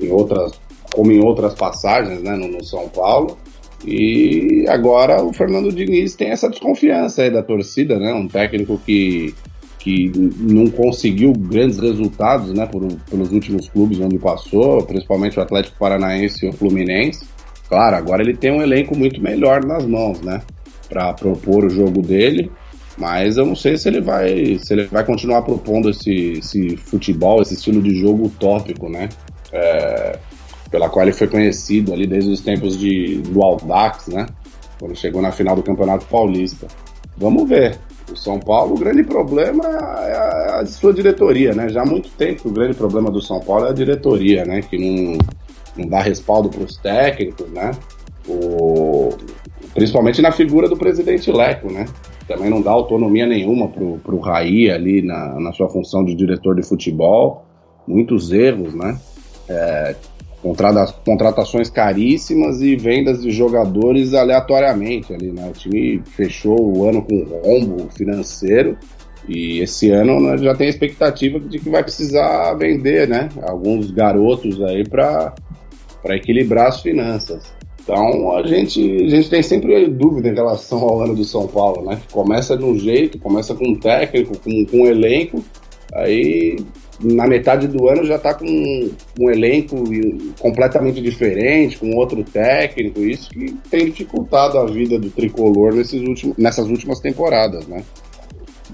em 0.00 0.10
outras 0.10 0.58
como 0.94 1.12
em 1.12 1.22
outras 1.22 1.54
passagens 1.54 2.22
né, 2.22 2.36
no, 2.36 2.48
no, 2.48 2.64
São 2.64 2.88
Paulo. 2.88 3.36
E 3.84 4.66
agora 4.68 5.22
o 5.22 5.32
Fernando 5.32 5.72
Diniz 5.72 6.14
tem 6.14 6.30
essa 6.30 6.48
desconfiança 6.48 7.22
aí 7.22 7.30
da 7.30 7.42
torcida, 7.42 7.98
né? 7.98 8.12
Um 8.12 8.28
técnico 8.28 8.78
que, 8.84 9.34
que 9.78 10.12
não 10.38 10.66
conseguiu 10.68 11.32
grandes 11.32 11.78
resultados 11.78 12.52
né, 12.52 12.66
por, 12.66 12.86
pelos 13.08 13.32
últimos 13.32 13.68
clubes 13.70 13.98
onde 13.98 14.18
passou, 14.18 14.82
principalmente 14.82 15.38
o 15.38 15.42
Atlético 15.42 15.78
Paranaense 15.78 16.44
e 16.44 16.48
o 16.50 16.52
Fluminense. 16.52 17.24
Claro, 17.68 17.96
agora 17.96 18.22
ele 18.22 18.36
tem 18.36 18.52
um 18.52 18.60
elenco 18.60 18.96
muito 18.96 19.22
melhor 19.22 19.64
nas 19.64 19.86
mãos, 19.86 20.20
né? 20.20 20.42
Para 20.88 21.14
propor 21.14 21.64
o 21.64 21.70
jogo 21.70 22.02
dele. 22.02 22.50
Mas 22.98 23.38
eu 23.38 23.46
não 23.46 23.56
sei 23.56 23.78
se 23.78 23.88
ele 23.88 24.02
vai, 24.02 24.58
se 24.58 24.74
ele 24.74 24.84
vai 24.84 25.04
continuar 25.04 25.40
propondo 25.40 25.88
esse, 25.88 26.32
esse 26.38 26.76
futebol, 26.76 27.40
esse 27.40 27.54
estilo 27.54 27.80
de 27.80 27.94
jogo 27.94 28.26
utópico, 28.26 28.90
né? 28.90 29.08
É, 29.52 30.18
pela 30.70 30.88
qual 30.88 31.04
ele 31.04 31.12
foi 31.12 31.26
conhecido 31.26 31.92
ali 31.92 32.06
desde 32.06 32.30
os 32.30 32.40
tempos 32.40 32.78
de, 32.78 33.18
do 33.22 33.42
Aldax, 33.42 34.08
né? 34.08 34.26
Quando 34.78 34.96
chegou 34.96 35.20
na 35.20 35.32
final 35.32 35.56
do 35.56 35.62
Campeonato 35.62 36.06
Paulista. 36.06 36.66
Vamos 37.16 37.48
ver. 37.48 37.78
O 38.10 38.16
São 38.16 38.40
Paulo, 38.40 38.74
o 38.74 38.78
grande 38.78 39.04
problema 39.04 39.64
é 39.64 40.60
a, 40.60 40.66
sua 40.66 40.92
diretoria, 40.92 41.54
né? 41.54 41.68
Já 41.68 41.82
há 41.82 41.86
muito 41.86 42.08
tempo 42.10 42.48
o 42.48 42.52
grande 42.52 42.74
problema 42.74 43.10
do 43.10 43.20
São 43.20 43.40
Paulo 43.40 43.66
é 43.66 43.70
a 43.70 43.72
diretoria, 43.74 44.44
né? 44.44 44.62
Que 44.62 44.78
não, 44.78 45.18
não 45.76 45.88
dá 45.88 46.00
respaldo 46.00 46.48
para 46.48 46.62
os 46.62 46.76
técnicos, 46.76 47.48
né? 47.50 47.72
O, 48.28 49.10
principalmente 49.74 50.20
na 50.22 50.32
figura 50.32 50.68
do 50.68 50.76
presidente 50.76 51.30
Leco, 51.30 51.70
né? 51.70 51.86
Também 52.26 52.50
não 52.50 52.62
dá 52.62 52.70
autonomia 52.70 53.26
nenhuma 53.26 53.68
pro, 53.68 53.98
pro 53.98 54.18
Raí 54.18 54.70
ali 54.70 55.02
na, 55.02 55.38
na 55.38 55.52
sua 55.52 55.68
função 55.68 56.04
de 56.04 56.14
diretor 56.14 56.56
de 56.56 56.62
futebol. 56.62 57.44
Muitos 57.86 58.32
erros, 58.32 58.74
né? 58.74 58.98
É, 59.48 59.94
contratações 60.42 61.68
caríssimas 61.68 62.60
e 62.62 62.74
vendas 62.76 63.22
de 63.22 63.30
jogadores 63.30 64.14
aleatoriamente 64.14 65.12
ali, 65.12 65.30
né? 65.30 65.48
O 65.48 65.52
time 65.52 66.02
fechou 66.16 66.58
o 66.58 66.88
ano 66.88 67.02
com 67.02 67.24
rombo 67.44 67.88
financeiro 67.90 68.76
e 69.28 69.60
esse 69.60 69.90
ano 69.90 70.18
né, 70.18 70.38
já 70.38 70.54
tem 70.54 70.66
a 70.66 70.70
expectativa 70.70 71.38
de 71.38 71.58
que 71.58 71.68
vai 71.68 71.82
precisar 71.82 72.54
vender, 72.54 73.06
né? 73.06 73.28
Alguns 73.42 73.90
garotos 73.90 74.62
aí 74.62 74.88
para 74.88 75.34
para 76.02 76.16
equilibrar 76.16 76.68
as 76.68 76.80
finanças. 76.80 77.52
Então 77.82 78.34
a 78.34 78.46
gente, 78.46 78.80
a 78.80 79.08
gente 79.08 79.28
tem 79.28 79.42
sempre 79.42 79.86
dúvida 79.88 80.28
em 80.28 80.34
relação 80.34 80.78
ao 80.78 81.02
ano 81.02 81.14
do 81.14 81.24
São 81.24 81.46
Paulo, 81.46 81.84
né? 81.84 82.00
Começa 82.10 82.56
de 82.56 82.64
um 82.64 82.78
jeito, 82.78 83.18
começa 83.18 83.54
com 83.54 83.68
um 83.68 83.74
técnico, 83.74 84.38
com, 84.38 84.64
com 84.66 84.76
um 84.78 84.86
elenco, 84.86 85.44
aí 85.92 86.56
na 87.02 87.26
metade 87.26 87.66
do 87.66 87.88
ano 87.88 88.04
já 88.04 88.16
está 88.16 88.34
com 88.34 88.46
um 89.18 89.30
elenco 89.30 89.76
completamente 90.38 91.00
diferente, 91.00 91.78
com 91.78 91.94
outro 91.96 92.22
técnico, 92.22 93.00
isso 93.00 93.30
que 93.30 93.54
tem 93.70 93.86
dificultado 93.86 94.58
a 94.58 94.66
vida 94.66 94.98
do 94.98 95.10
tricolor 95.10 95.74
nesses 95.74 96.02
últimos, 96.02 96.36
nessas 96.36 96.68
últimas 96.68 97.00
temporadas, 97.00 97.66
né? 97.66 97.82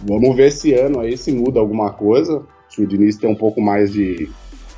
Vamos 0.05 0.37
ver 0.37 0.49
esse 0.49 0.75
ano 0.75 1.01
aí 1.01 1.17
se 1.17 1.33
muda 1.33 1.61
alguma 1.61 1.91
coisa, 1.91 2.43
se 2.69 2.83
o 2.83 2.87
Diniz 2.87 3.17
tem 3.17 3.31
um 3.31 3.35
pouco 3.35 3.61
mais 3.61 3.93
de 3.93 4.29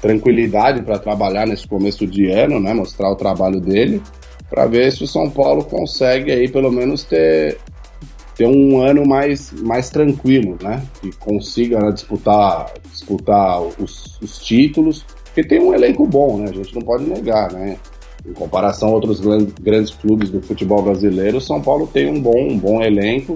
tranquilidade 0.01 0.83
para 0.83 0.99
trabalhar 0.99 1.47
nesse 1.47 1.67
começo 1.67 2.07
de 2.07 2.27
ano, 2.31 2.61
né? 2.61 2.73
Mostrar 2.73 3.11
o 3.11 3.17
trabalho 3.17 3.61
dele, 3.61 4.01
para 4.49 4.67
ver 4.67 4.93
se 4.93 5.05
o 5.05 5.07
São 5.07 5.29
Paulo 5.29 5.65
consegue 5.65 6.31
aí 6.31 6.49
pelo 6.49 6.71
menos 6.71 7.03
ter 7.05 7.59
ter 8.39 8.47
um 8.47 8.81
ano 8.81 9.05
mais, 9.05 9.53
mais 9.53 9.91
tranquilo, 9.91 10.57
né? 10.63 10.81
Que 11.03 11.11
consiga 11.17 11.81
né, 11.81 11.91
disputar, 11.91 12.73
disputar 12.89 13.61
os, 13.61 14.17
os, 14.23 14.39
títulos, 14.39 15.05
porque 15.25 15.43
tem 15.43 15.61
um 15.61 15.75
elenco 15.75 16.07
bom, 16.07 16.39
né? 16.39 16.49
A 16.49 16.53
gente 16.53 16.73
não 16.73 16.83
pode 16.83 17.03
negar, 17.03 17.53
né? 17.53 17.77
Em 18.25 18.33
comparação 18.33 18.91
a 18.91 18.93
outros 18.93 19.21
grandes 19.61 19.93
clubes 19.93 20.31
do 20.31 20.41
futebol 20.41 20.83
brasileiro, 20.83 21.41
São 21.41 21.61
Paulo 21.61 21.89
tem 21.89 22.09
um 22.09 22.21
bom, 22.21 22.53
um 22.53 22.57
bom 22.57 22.81
elenco 22.81 23.35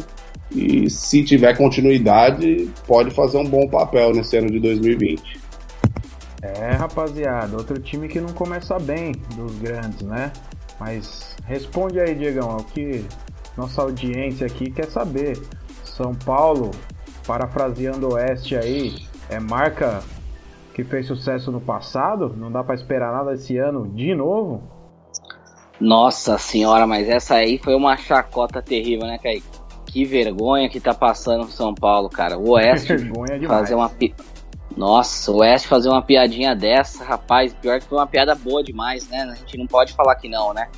e 0.55 0.89
se 0.89 1.25
tiver 1.25 1.57
continuidade, 1.57 2.71
pode 2.87 3.11
fazer 3.11 3.39
um 3.39 3.45
bom 3.45 3.67
papel 3.67 4.13
nesse 4.13 4.37
ano 4.37 4.51
de 4.51 4.61
2020. 4.61 5.41
É, 6.43 6.73
rapaziada, 6.73 7.57
outro 7.57 7.81
time 7.81 8.07
que 8.07 8.21
não 8.21 8.33
começa 8.33 8.79
bem 8.79 9.13
dos 9.35 9.53
grandes, 9.59 10.03
né? 10.03 10.33
Mas 10.79 11.37
responde 11.45 11.99
aí, 11.99 12.15
Diegão, 12.15 12.57
o 12.57 12.65
que 12.65 13.05
nossa 13.57 13.83
audiência 13.83 14.47
aqui 14.47 14.71
quer 14.71 14.87
saber. 14.87 15.41
São 15.85 16.15
Paulo, 16.15 16.71
parafraseando 17.27 18.09
o 18.09 18.15
Oeste 18.15 18.57
aí, 18.57 18.95
é 19.29 19.39
marca 19.39 20.03
que 20.75 20.83
fez 20.83 21.07
sucesso 21.07 21.53
no 21.53 21.61
passado? 21.61 22.35
Não 22.37 22.51
dá 22.51 22.65
para 22.65 22.75
esperar 22.75 23.13
nada 23.13 23.35
esse 23.35 23.57
ano 23.59 23.89
de 23.89 24.15
novo? 24.15 24.63
Nossa 25.79 26.39
senhora, 26.39 26.87
mas 26.87 27.09
essa 27.09 27.35
aí 27.35 27.59
foi 27.59 27.75
uma 27.75 27.97
chacota 27.97 28.63
terrível, 28.63 29.07
né, 29.07 29.19
Kaique? 29.19 29.47
Que 29.87 30.05
vergonha 30.05 30.69
que 30.71 30.81
tá 30.81 30.95
passando 30.95 31.51
São 31.51 31.75
Paulo, 31.75 32.09
cara. 32.09 32.39
O 32.39 32.53
Oeste 32.53 32.97
fazer 33.47 33.75
uma 33.75 33.89
pi... 33.89 34.15
Nossa, 34.75 35.31
o 35.31 35.41
Oeste 35.41 35.69
fazer 35.69 35.91
uma 35.91 36.01
piadinha 36.01 36.57
dessa, 36.57 37.05
rapaz, 37.05 37.53
pior 37.53 37.79
que 37.79 37.87
foi 37.87 37.99
uma 37.99 38.07
piada 38.07 38.35
boa 38.35 38.63
demais, 38.63 39.07
né? 39.11 39.23
A 39.31 39.35
gente 39.35 39.59
não 39.59 39.67
pode 39.67 39.93
falar 39.93 40.15
que 40.17 40.29
não, 40.29 40.55
né? 40.55 40.69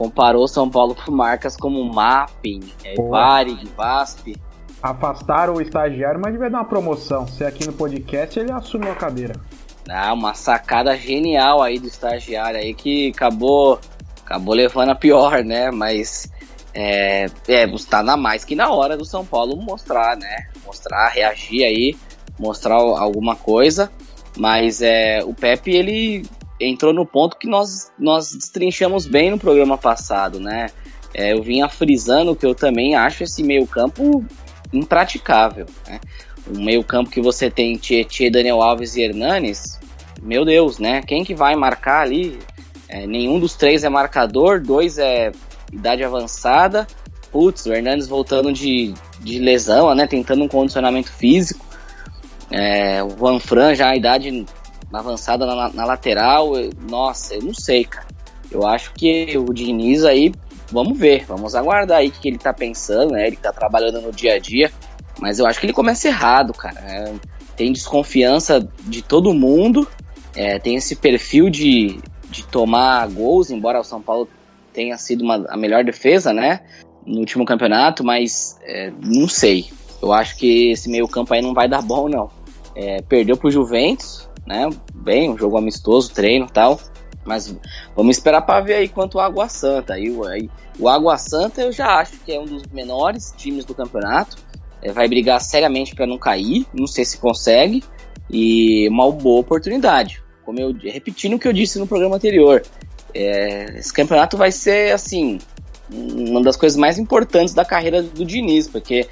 Comparou 0.00 0.48
São 0.48 0.70
Paulo 0.70 0.94
com 0.94 1.12
marcas 1.12 1.58
como 1.58 1.84
Mapping, 1.84 2.72
é, 2.82 2.94
Varig, 2.94 3.68
VASP. 3.76 4.34
Afastaram 4.82 5.56
o 5.56 5.60
estagiário, 5.60 6.18
mas 6.18 6.32
devia 6.32 6.48
dar 6.48 6.60
uma 6.60 6.64
promoção. 6.64 7.26
Se 7.28 7.44
aqui 7.44 7.66
no 7.66 7.72
podcast 7.74 8.40
ele 8.40 8.50
assumiu 8.50 8.90
a 8.90 8.94
cadeira. 8.94 9.34
Ah, 9.90 10.14
uma 10.14 10.32
sacada 10.32 10.96
genial 10.96 11.62
aí 11.62 11.78
do 11.78 11.86
estagiário 11.86 12.58
aí 12.58 12.72
que 12.72 13.10
acabou 13.10 13.78
acabou 14.24 14.54
levando 14.54 14.88
a 14.88 14.94
pior, 14.94 15.44
né? 15.44 15.70
Mas 15.70 16.32
é, 16.72 17.26
é, 17.46 17.64
está 17.66 18.02
na 18.02 18.16
mais 18.16 18.42
que 18.42 18.56
na 18.56 18.70
hora 18.70 18.96
do 18.96 19.04
São 19.04 19.26
Paulo 19.26 19.54
mostrar, 19.54 20.16
né? 20.16 20.48
Mostrar, 20.64 21.10
reagir 21.10 21.62
aí, 21.62 21.94
mostrar 22.38 22.76
alguma 22.76 23.36
coisa. 23.36 23.92
Mas 24.34 24.80
é, 24.80 25.22
o 25.22 25.34
Pepe, 25.34 25.72
ele 25.72 26.22
entrou 26.60 26.92
no 26.92 27.06
ponto 27.06 27.36
que 27.38 27.48
nós, 27.48 27.90
nós 27.98 28.32
destrinchamos 28.34 29.06
bem 29.06 29.30
no 29.30 29.38
programa 29.38 29.78
passado, 29.78 30.38
né? 30.38 30.68
É, 31.14 31.32
eu 31.32 31.42
vinha 31.42 31.68
frisando 31.68 32.36
que 32.36 32.46
eu 32.46 32.54
também 32.54 32.94
acho 32.94 33.24
esse 33.24 33.42
meio 33.42 33.66
campo 33.66 34.24
impraticável, 34.72 35.66
né? 35.88 36.00
Um 36.48 36.62
meio 36.62 36.84
campo 36.84 37.10
que 37.10 37.20
você 37.20 37.50
tem 37.50 37.76
Tietchan, 37.76 38.30
Daniel 38.30 38.62
Alves 38.62 38.94
e 38.96 39.02
Hernanes, 39.02 39.78
meu 40.22 40.44
Deus, 40.44 40.78
né? 40.78 41.02
Quem 41.02 41.24
que 41.24 41.34
vai 41.34 41.56
marcar 41.56 42.02
ali? 42.02 42.38
É, 42.88 43.06
nenhum 43.06 43.38
dos 43.38 43.54
três 43.54 43.84
é 43.84 43.88
marcador, 43.88 44.60
dois 44.60 44.98
é 44.98 45.32
idade 45.72 46.04
avançada. 46.04 46.86
Putz, 47.30 47.64
o 47.66 47.72
Hernandes 47.72 48.08
voltando 48.08 48.52
de, 48.52 48.92
de 49.20 49.38
lesão, 49.38 49.94
né? 49.94 50.06
Tentando 50.06 50.42
um 50.42 50.48
condicionamento 50.48 51.10
físico. 51.12 51.64
É, 52.50 53.02
o 53.02 53.10
Van 53.10 53.38
Fran 53.38 53.74
já 53.74 53.90
a 53.90 53.96
idade 53.96 54.44
avançada 54.98 55.46
na, 55.46 55.68
na 55.70 55.84
lateral. 55.84 56.52
Nossa, 56.88 57.34
eu 57.34 57.42
não 57.42 57.54
sei, 57.54 57.84
cara. 57.84 58.06
Eu 58.50 58.66
acho 58.66 58.92
que 58.94 59.38
o 59.38 59.52
Diniz 59.54 60.04
aí, 60.04 60.34
vamos 60.72 60.98
ver, 60.98 61.24
vamos 61.24 61.54
aguardar 61.54 61.98
aí 61.98 62.08
o 62.08 62.10
que, 62.10 62.20
que 62.20 62.28
ele 62.28 62.38
tá 62.38 62.52
pensando, 62.52 63.12
né? 63.12 63.26
Ele 63.26 63.36
tá 63.36 63.52
trabalhando 63.52 64.00
no 64.00 64.10
dia 64.10 64.34
a 64.34 64.38
dia. 64.38 64.70
Mas 65.20 65.38
eu 65.38 65.46
acho 65.46 65.60
que 65.60 65.66
ele 65.66 65.72
começa 65.72 66.08
errado, 66.08 66.52
cara. 66.52 66.80
É, 66.80 67.14
tem 67.56 67.72
desconfiança 67.72 68.66
de 68.84 69.02
todo 69.02 69.34
mundo. 69.34 69.86
É, 70.34 70.58
tem 70.58 70.76
esse 70.76 70.96
perfil 70.96 71.50
de, 71.50 72.00
de 72.28 72.44
tomar 72.44 73.06
gols, 73.08 73.50
embora 73.50 73.80
o 73.80 73.84
São 73.84 74.00
Paulo 74.00 74.28
tenha 74.72 74.96
sido 74.96 75.22
uma, 75.22 75.46
a 75.48 75.56
melhor 75.56 75.84
defesa, 75.84 76.32
né? 76.32 76.60
No 77.04 77.18
último 77.18 77.44
campeonato, 77.44 78.04
mas 78.04 78.58
é, 78.62 78.92
não 79.02 79.28
sei. 79.28 79.70
Eu 80.02 80.12
acho 80.12 80.36
que 80.36 80.70
esse 80.70 80.88
meio 80.88 81.06
campo 81.06 81.34
aí 81.34 81.42
não 81.42 81.52
vai 81.52 81.68
dar 81.68 81.82
bom, 81.82 82.08
não. 82.08 82.30
É, 82.74 83.02
perdeu 83.02 83.36
pro 83.36 83.50
Juventus, 83.50 84.29
né? 84.50 84.68
Bem, 84.92 85.30
um 85.30 85.38
jogo 85.38 85.56
amistoso, 85.56 86.12
treino 86.12 86.48
tal. 86.52 86.80
Mas 87.24 87.54
vamos 87.94 88.16
esperar 88.16 88.42
para 88.42 88.60
ver 88.60 88.74
aí 88.74 88.88
quanto 88.88 89.16
o 89.16 89.20
Água 89.20 89.48
Santa. 89.48 89.94
Aí, 89.94 90.08
aí, 90.28 90.50
o 90.76 90.88
Água 90.88 91.16
Santa 91.16 91.62
eu 91.62 91.70
já 91.70 92.00
acho 92.00 92.18
que 92.24 92.32
é 92.32 92.40
um 92.40 92.46
dos 92.46 92.64
menores 92.66 93.32
times 93.36 93.64
do 93.64 93.74
campeonato. 93.74 94.38
É, 94.82 94.90
vai 94.90 95.06
brigar 95.06 95.40
seriamente 95.40 95.94
para 95.94 96.06
não 96.06 96.18
cair. 96.18 96.66
Não 96.74 96.88
sei 96.88 97.04
se 97.04 97.18
consegue. 97.18 97.84
E 98.28 98.88
uma 98.88 99.10
boa 99.12 99.40
oportunidade. 99.40 100.20
Como 100.44 100.58
eu 100.58 100.74
repetindo 100.82 101.34
o 101.34 101.38
que 101.38 101.46
eu 101.46 101.52
disse 101.52 101.78
no 101.78 101.86
programa 101.86 102.16
anterior, 102.16 102.62
é, 103.14 103.78
esse 103.78 103.92
campeonato 103.92 104.36
vai 104.36 104.50
ser 104.50 104.92
assim 104.92 105.38
uma 105.92 106.40
das 106.42 106.56
coisas 106.56 106.78
mais 106.78 106.98
importantes 106.98 107.54
da 107.54 107.64
carreira 107.64 108.02
do 108.02 108.24
Diniz, 108.24 108.66
porque 108.66 109.08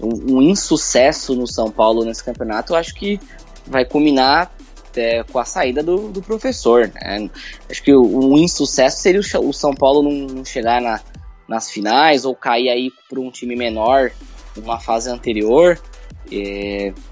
um, 0.00 0.36
um 0.36 0.42
insucesso 0.42 1.34
no 1.34 1.46
São 1.46 1.70
Paulo 1.70 2.04
nesse 2.04 2.24
campeonato, 2.24 2.72
eu 2.72 2.76
acho 2.76 2.94
que 2.94 3.20
vai 3.66 3.84
culminar 3.84 4.52
é, 4.96 5.22
com 5.24 5.38
a 5.38 5.44
saída 5.44 5.82
do, 5.82 6.08
do 6.08 6.22
professor. 6.22 6.90
Né? 6.94 7.30
Acho 7.68 7.82
que 7.82 7.94
um 7.94 8.36
insucesso 8.36 9.00
seria 9.00 9.20
o, 9.20 9.52
São 9.52 9.74
Paulo 9.74 10.02
não 10.02 10.44
chegar 10.44 10.80
na, 10.80 11.00
nas 11.48 11.70
finais 11.70 12.24
ou 12.24 12.34
cair 12.34 12.68
aí 12.68 12.90
para 13.08 13.20
um 13.20 13.30
time 13.30 13.56
menor 13.56 14.10
numa 14.56 14.78
fase 14.78 15.10
anterior. 15.10 15.78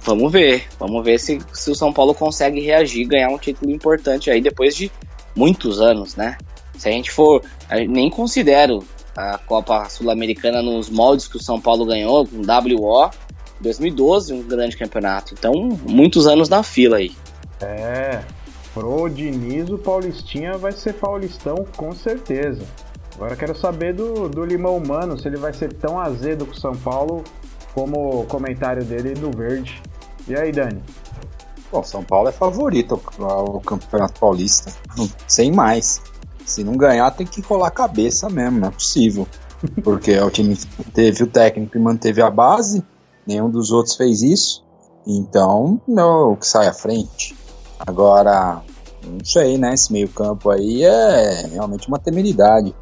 Vamos 0.02 0.30
ver, 0.30 0.66
vamos 0.78 1.04
ver 1.04 1.18
se, 1.18 1.38
se 1.52 1.70
o 1.70 1.74
São 1.74 1.92
Paulo 1.92 2.14
consegue 2.14 2.60
reagir, 2.60 3.06
ganhar 3.06 3.28
um 3.28 3.38
título 3.38 3.70
importante 3.70 4.30
aí 4.30 4.40
depois 4.40 4.76
de 4.76 4.90
muitos 5.34 5.80
anos, 5.80 6.16
né? 6.16 6.36
Se 6.76 6.88
a 6.88 6.92
gente 6.92 7.10
for, 7.10 7.42
nem 7.88 8.08
considero 8.08 8.84
a 9.16 9.36
Copa 9.36 9.88
Sul-Americana 9.88 10.62
nos 10.62 10.88
moldes 10.88 11.26
que 11.26 11.36
o 11.36 11.42
São 11.42 11.60
Paulo 11.60 11.84
ganhou, 11.84 12.24
com 12.24 12.36
WO, 12.36 13.10
2012, 13.60 14.32
um 14.32 14.42
grande 14.42 14.76
campeonato. 14.76 15.34
Então, 15.36 15.52
muitos 15.88 16.28
anos 16.28 16.48
na 16.48 16.62
fila 16.62 16.98
aí. 16.98 17.10
É, 17.60 18.22
pro 18.72 19.08
Diniz, 19.08 19.68
o 19.70 19.78
Paulistinha 19.78 20.56
vai 20.56 20.72
ser 20.72 20.94
paulistão 20.94 21.66
com 21.76 21.92
certeza. 21.92 22.64
Agora 23.14 23.34
quero 23.34 23.56
saber 23.56 23.94
do, 23.94 24.28
do 24.28 24.44
Limão 24.44 24.78
Mano, 24.78 25.18
se 25.18 25.26
ele 25.26 25.36
vai 25.36 25.52
ser 25.52 25.72
tão 25.72 25.98
azedo 25.98 26.46
com 26.46 26.52
o 26.52 26.60
São 26.60 26.76
Paulo 26.76 27.24
como 27.74 28.20
o 28.20 28.26
comentário 28.26 28.84
dele 28.84 29.14
do 29.14 29.36
Verde. 29.36 29.82
E 30.26 30.36
aí, 30.36 30.52
Dani? 30.52 30.82
Bom, 31.70 31.82
São 31.82 32.02
Paulo 32.02 32.28
é 32.28 32.32
favorito 32.32 33.00
ao 33.18 33.60
Campeonato 33.60 34.18
Paulista. 34.18 34.72
Sem 35.26 35.52
mais. 35.52 36.00
Se 36.46 36.64
não 36.64 36.76
ganhar, 36.76 37.10
tem 37.10 37.26
que 37.26 37.40
rolar 37.40 37.68
a 37.68 37.72
cabeça 37.72 38.30
mesmo, 38.30 38.60
não 38.60 38.68
é 38.68 38.70
possível. 38.70 39.26
Porque 39.82 40.18
o 40.18 40.30
time 40.30 40.56
teve 40.94 41.24
o 41.24 41.26
técnico 41.26 41.76
e 41.76 41.80
manteve 41.80 42.22
a 42.22 42.30
base, 42.30 42.82
nenhum 43.26 43.50
dos 43.50 43.70
outros 43.70 43.96
fez 43.96 44.22
isso. 44.22 44.64
Então, 45.06 45.80
não, 45.86 46.36
que 46.36 46.46
sai 46.46 46.68
à 46.68 46.72
frente. 46.72 47.36
Agora, 47.78 48.62
não 49.06 49.24
sei, 49.24 49.58
né? 49.58 49.74
Esse 49.74 49.92
meio-campo 49.92 50.50
aí 50.50 50.82
é 50.82 51.46
realmente 51.52 51.88
uma 51.88 51.98
temeridade. 51.98 52.74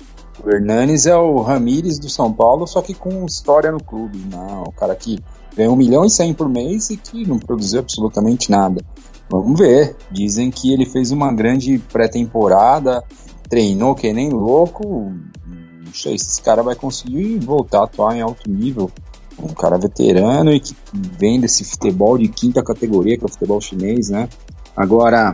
O 0.44 0.50
Hernanes 0.50 1.06
é 1.06 1.16
o 1.16 1.40
Ramires 1.40 1.98
do 1.98 2.08
São 2.08 2.32
Paulo, 2.32 2.66
só 2.66 2.82
que 2.82 2.94
com 2.94 3.24
história 3.24 3.72
no 3.72 3.82
clube. 3.82 4.18
Não, 4.30 4.64
o 4.64 4.72
cara 4.72 4.94
que 4.94 5.18
ganha 5.56 5.70
1 5.70 5.76
milhão 5.76 6.04
e 6.04 6.10
100 6.10 6.34
por 6.34 6.48
mês 6.48 6.90
e 6.90 6.96
que 6.96 7.26
não 7.26 7.38
produziu 7.38 7.80
absolutamente 7.80 8.50
nada. 8.50 8.84
Vamos 9.30 9.58
ver. 9.58 9.96
Dizem 10.10 10.50
que 10.50 10.72
ele 10.72 10.84
fez 10.84 11.10
uma 11.10 11.32
grande 11.32 11.78
pré-temporada, 11.78 13.02
treinou 13.48 13.94
que 13.94 14.12
nem 14.12 14.30
louco. 14.30 15.12
Não 15.46 15.92
sei 15.94 16.18
se 16.18 16.26
esse 16.26 16.42
cara 16.42 16.62
vai 16.62 16.74
conseguir 16.74 17.38
voltar 17.38 17.80
a 17.80 17.84
atuar 17.84 18.16
em 18.16 18.20
alto 18.20 18.50
nível. 18.50 18.90
Um 19.38 19.48
cara 19.48 19.76
veterano 19.76 20.50
e 20.52 20.60
que 20.60 20.74
vem 21.18 21.40
desse 21.40 21.64
futebol 21.64 22.16
de 22.16 22.28
quinta 22.28 22.62
categoria, 22.62 23.18
que 23.18 23.24
é 23.24 23.26
o 23.26 23.30
futebol 23.30 23.60
chinês, 23.60 24.08
né? 24.08 24.28
Agora, 24.76 25.32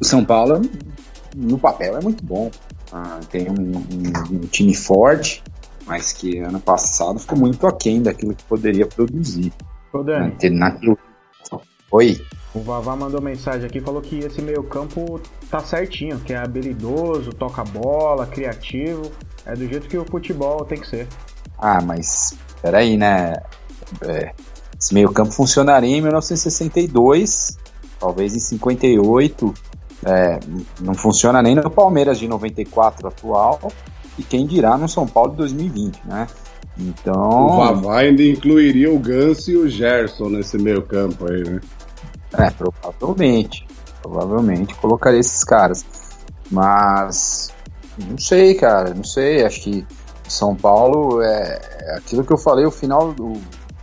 o 0.00 0.04
São 0.04 0.24
Paulo, 0.24 0.60
no 1.34 1.58
papel, 1.58 1.96
é 1.96 2.00
muito 2.00 2.24
bom. 2.24 2.50
Ah, 2.92 3.18
tem 3.30 3.48
um, 3.50 3.78
um, 3.78 4.36
um 4.36 4.40
time 4.40 4.74
forte, 4.74 5.42
mas 5.86 6.12
que 6.12 6.38
ano 6.38 6.60
passado 6.60 7.18
ficou 7.18 7.38
muito 7.38 7.66
aquém 7.66 8.02
daquilo 8.02 8.34
que 8.34 8.44
poderia 8.44 8.86
produzir. 8.86 9.52
Ô, 9.92 10.02
Dani. 10.02 10.34
Oi. 11.90 12.20
O 12.54 12.60
Vavá 12.60 12.94
mandou 12.94 13.20
mensagem 13.20 13.66
aqui 13.66 13.80
falou 13.80 14.00
que 14.00 14.18
esse 14.18 14.40
meio-campo 14.40 15.20
tá 15.50 15.60
certinho, 15.60 16.20
que 16.20 16.32
é 16.32 16.36
habilidoso, 16.36 17.32
toca 17.32 17.64
bola, 17.64 18.26
criativo. 18.26 19.10
É 19.44 19.54
do 19.54 19.66
jeito 19.66 19.88
que 19.88 19.98
o 19.98 20.04
futebol 20.04 20.64
tem 20.64 20.78
que 20.78 20.86
ser. 20.86 21.08
Ah, 21.58 21.80
mas 21.82 22.36
peraí, 22.62 22.96
né? 22.96 23.34
É, 24.02 24.32
esse 24.78 24.94
meio-campo 24.94 25.32
funcionaria 25.32 25.96
em 25.96 26.00
1962, 26.00 27.58
talvez 28.04 28.36
em 28.36 28.40
58. 28.40 29.54
É, 30.06 30.38
não 30.80 30.92
funciona 30.92 31.40
nem 31.40 31.54
no 31.54 31.70
Palmeiras 31.70 32.18
de 32.18 32.28
94 32.28 33.08
atual 33.08 33.58
e 34.18 34.22
quem 34.22 34.46
dirá 34.46 34.76
no 34.76 34.86
São 34.86 35.06
Paulo 35.06 35.30
de 35.30 35.38
2020, 35.38 36.02
né? 36.04 36.26
Então. 36.78 37.46
O 37.46 37.56
Vavá 37.56 38.00
ainda 38.00 38.22
incluiria 38.22 38.92
o 38.92 38.98
Ganso 38.98 39.50
e 39.50 39.56
o 39.56 39.68
Gerson 39.68 40.28
nesse 40.28 40.58
meio 40.58 40.82
campo 40.82 41.32
aí, 41.32 41.42
né? 41.42 41.60
É, 42.36 42.50
provavelmente. 42.50 43.66
Provavelmente 44.02 44.74
colocaria 44.74 45.20
esses 45.20 45.42
caras. 45.42 45.86
Mas. 46.50 47.50
Não 48.06 48.18
sei, 48.18 48.54
cara. 48.54 48.92
Não 48.92 49.04
sei. 49.04 49.44
Acho 49.44 49.62
que 49.62 49.86
São 50.28 50.54
Paulo 50.54 51.22
é, 51.22 51.60
é 51.80 51.96
aquilo 51.96 52.24
que 52.24 52.32
eu 52.32 52.38
falei, 52.38 52.66
o 52.66 52.70
final 52.70 53.14
do 53.14 53.40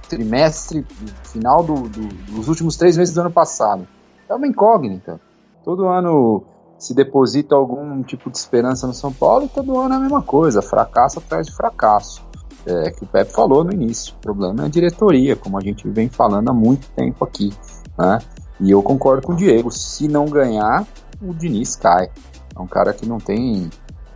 trimestre, 0.07 0.85
final 1.23 1.63
do, 1.63 1.87
do, 1.87 2.07
dos 2.33 2.49
últimos 2.49 2.75
três 2.75 2.97
meses 2.97 3.13
do 3.13 3.21
ano 3.21 3.31
passado. 3.31 3.87
É 4.31 4.35
uma 4.35 4.47
incógnita. 4.47 5.19
Todo 5.63 5.87
ano 5.87 6.43
se 6.77 6.93
deposita 6.93 7.53
algum 7.53 8.01
tipo 8.01 8.31
de 8.31 8.37
esperança 8.37 8.87
no 8.87 8.93
São 8.93 9.11
Paulo 9.11 9.45
e 9.45 9.49
todo 9.49 9.77
ano 9.77 9.93
é 9.93 9.97
a 9.97 9.99
mesma 9.99 10.21
coisa, 10.21 10.61
fracasso 10.61 11.19
atrás 11.19 11.47
de 11.47 11.53
fracasso. 11.53 12.23
É 12.65 12.91
que 12.91 13.03
o 13.03 13.07
Pepe 13.07 13.31
falou 13.31 13.63
no 13.63 13.73
início, 13.73 14.13
o 14.15 14.21
problema 14.21 14.63
é 14.63 14.65
a 14.67 14.69
diretoria, 14.69 15.35
como 15.35 15.57
a 15.57 15.61
gente 15.61 15.87
vem 15.89 16.07
falando 16.07 16.49
há 16.49 16.53
muito 16.53 16.87
tempo 16.91 17.25
aqui, 17.25 17.51
né? 17.97 18.19
E 18.59 18.71
eu 18.71 18.81
concordo 18.81 19.27
com 19.27 19.33
o 19.33 19.35
Diego, 19.35 19.69
se 19.71 20.07
não 20.07 20.25
ganhar, 20.25 20.87
o 21.21 21.33
Diniz 21.33 21.75
cai. 21.75 22.09
É 22.55 22.59
um 22.59 22.67
cara 22.67 22.93
que 22.93 23.05
não 23.05 23.17
tem, 23.17 23.69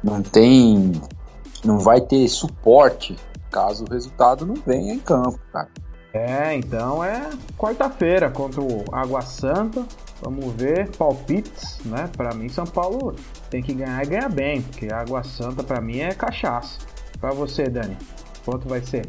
não 0.04 0.22
tem, 0.22 0.92
não 1.64 1.80
vai 1.80 2.00
ter 2.02 2.28
suporte 2.28 3.16
caso 3.52 3.86
o 3.86 3.92
resultado 3.92 4.46
não 4.46 4.56
venha 4.56 4.94
em 4.94 5.00
campo, 5.00 5.40
cara. 5.52 5.70
É, 6.14 6.56
então 6.56 7.04
é 7.04 7.30
quarta-feira 7.58 8.30
contra 8.30 8.62
o 8.62 8.86
Água 8.92 9.22
Santa. 9.22 9.86
Vamos 10.26 10.56
ver 10.56 10.90
palpites, 10.98 11.78
né? 11.86 12.10
Para 12.18 12.34
mim, 12.34 12.50
São 12.50 12.66
Paulo 12.66 13.16
tem 13.52 13.62
que 13.62 13.76
ganhar 13.76 14.04
e 14.04 14.08
ganhar 14.08 14.28
bem, 14.28 14.60
porque 14.60 14.92
a 14.92 15.02
Água 15.02 15.24
Santa 15.24 15.64
para 15.64 15.80
mim 15.80 16.00
é 16.00 16.16
cachaça. 16.16 16.80
Para 17.22 17.30
você, 17.30 17.66
Dani, 17.66 17.96
quanto 18.44 18.68
vai 18.68 18.82
ser? 18.82 19.06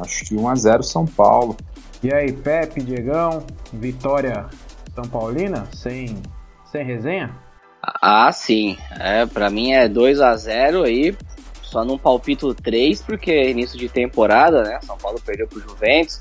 Acho 0.00 0.24
que 0.24 0.34
1 0.34 0.48
a 0.48 0.54
0 0.54 0.82
São 0.82 1.04
Paulo. 1.04 1.58
E 2.02 2.10
aí, 2.10 2.32
Pepe, 2.32 2.82
Diegão, 2.82 3.44
vitória 3.70 4.46
São 4.94 5.04
Paulina, 5.04 5.68
sem, 5.74 6.22
sem 6.72 6.82
resenha? 6.82 7.36
Ah, 7.82 8.32
sim. 8.32 8.78
É, 8.98 9.26
para 9.26 9.50
mim 9.50 9.72
é 9.72 9.86
2 9.86 10.22
a 10.22 10.34
0 10.34 10.84
aí, 10.84 11.14
só 11.60 11.84
não 11.84 11.98
palpito 11.98 12.54
3 12.54 13.02
porque 13.02 13.50
início 13.50 13.78
de 13.78 13.90
temporada, 13.90 14.62
né? 14.62 14.78
São 14.80 14.96
Paulo 14.96 15.20
perdeu 15.20 15.46
pro 15.46 15.60
Juventus. 15.60 16.18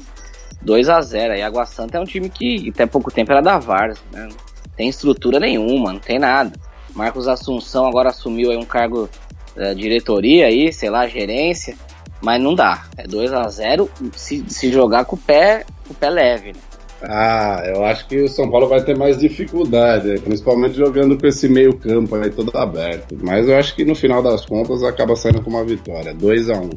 2 0.66 0.89
a 0.89 0.99
0 0.99 1.34
Aí 1.34 1.41
Água 1.41 1.66
Santa 1.66 1.97
é 1.97 2.01
um 2.01 2.05
time 2.05 2.28
que 2.28 2.70
até 2.70 2.86
pouco 2.86 3.11
tempo 3.11 3.32
era 3.32 3.41
da 3.41 3.57
Vars, 3.57 3.99
né? 4.11 4.28
Tem 4.76 4.89
estrutura 4.89 5.39
nenhuma, 5.39 5.93
não 5.93 5.99
tem 5.99 6.20
nada. 6.20 6.51
Marcos 6.93 7.28
Assunção 7.28 7.86
agora 7.86 8.09
assumiu 8.09 8.51
aí 8.51 8.57
um 8.57 8.66
cargo 8.66 9.09
da 9.55 9.74
diretoria 9.74 10.47
aí, 10.47 10.74
sei 10.74 10.89
lá, 10.89 11.07
gerência, 11.07 11.76
mas 12.22 12.41
não 12.41 12.53
dá. 12.53 12.86
É 12.97 13.07
2 13.07 13.32
a 13.32 13.47
0 13.47 13.89
se, 14.13 14.43
se 14.47 14.72
jogar 14.72 15.05
com 15.05 15.16
o 15.16 15.20
pé, 15.20 15.66
com 15.88 15.93
o 15.93 15.95
pé 15.95 16.09
leve, 16.09 16.53
né? 16.53 16.59
Ah, 17.01 17.61
eu 17.66 17.86
acho 17.86 18.07
que 18.07 18.24
o 18.24 18.28
São 18.28 18.49
Paulo 18.49 18.68
vai 18.68 18.82
ter 18.84 18.97
mais 18.97 19.18
dificuldade, 19.18 20.20
principalmente 20.22 20.76
jogando 20.76 21.18
com 21.18 21.28
esse 21.28 21.47
meio 21.47 21.78
campo 21.78 22.16
aí 22.16 22.32
todo 22.32 22.57
aberto. 22.57 23.16
Mas 23.22 23.47
eu 23.47 23.55
acho 23.57 23.76
que 23.76 23.86
no 23.86 23.93
final 23.93 24.24
das 24.24 24.45
contas 24.45 24.82
acaba 24.82 25.16
saindo 25.16 25.41
com 25.41 25.51
uma 25.51 25.63
vitória, 25.63 26.13
2 26.13 26.49
a 26.49 26.53
1 26.53 26.63
um. 26.63 26.70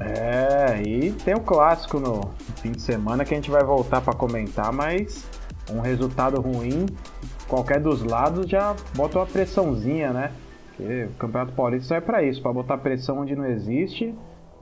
É, 0.00 0.82
e 0.82 1.12
tem 1.12 1.34
o 1.34 1.40
clássico 1.40 2.00
no 2.00 2.30
fim 2.56 2.72
de 2.72 2.80
semana 2.80 3.24
que 3.24 3.34
a 3.34 3.36
gente 3.36 3.50
vai 3.50 3.62
voltar 3.62 4.00
para 4.00 4.14
comentar, 4.14 4.72
mas 4.72 5.24
um 5.70 5.80
resultado 5.80 6.40
ruim, 6.40 6.86
qualquer 7.46 7.80
dos 7.80 8.02
lados 8.02 8.48
já 8.48 8.74
bota 8.94 9.18
uma 9.18 9.26
pressãozinha, 9.26 10.10
né? 10.12 10.32
Porque 10.68 11.04
o 11.04 11.18
Campeonato 11.18 11.52
Paulista 11.52 11.88
só 11.88 11.94
é 11.96 12.00
para 12.00 12.22
isso, 12.22 12.40
para 12.40 12.52
botar 12.52 12.78
pressão 12.78 13.20
onde 13.20 13.36
não 13.36 13.44
existe 13.44 14.14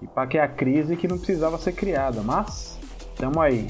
e 0.03 0.07
para 0.07 0.27
que 0.27 0.39
a 0.39 0.49
crise 0.49 0.97
que 0.97 1.07
não 1.07 1.17
precisava 1.17 1.57
ser 1.59 1.73
criada. 1.73 2.21
Mas, 2.23 2.79
tamo 3.17 3.41
aí. 3.41 3.69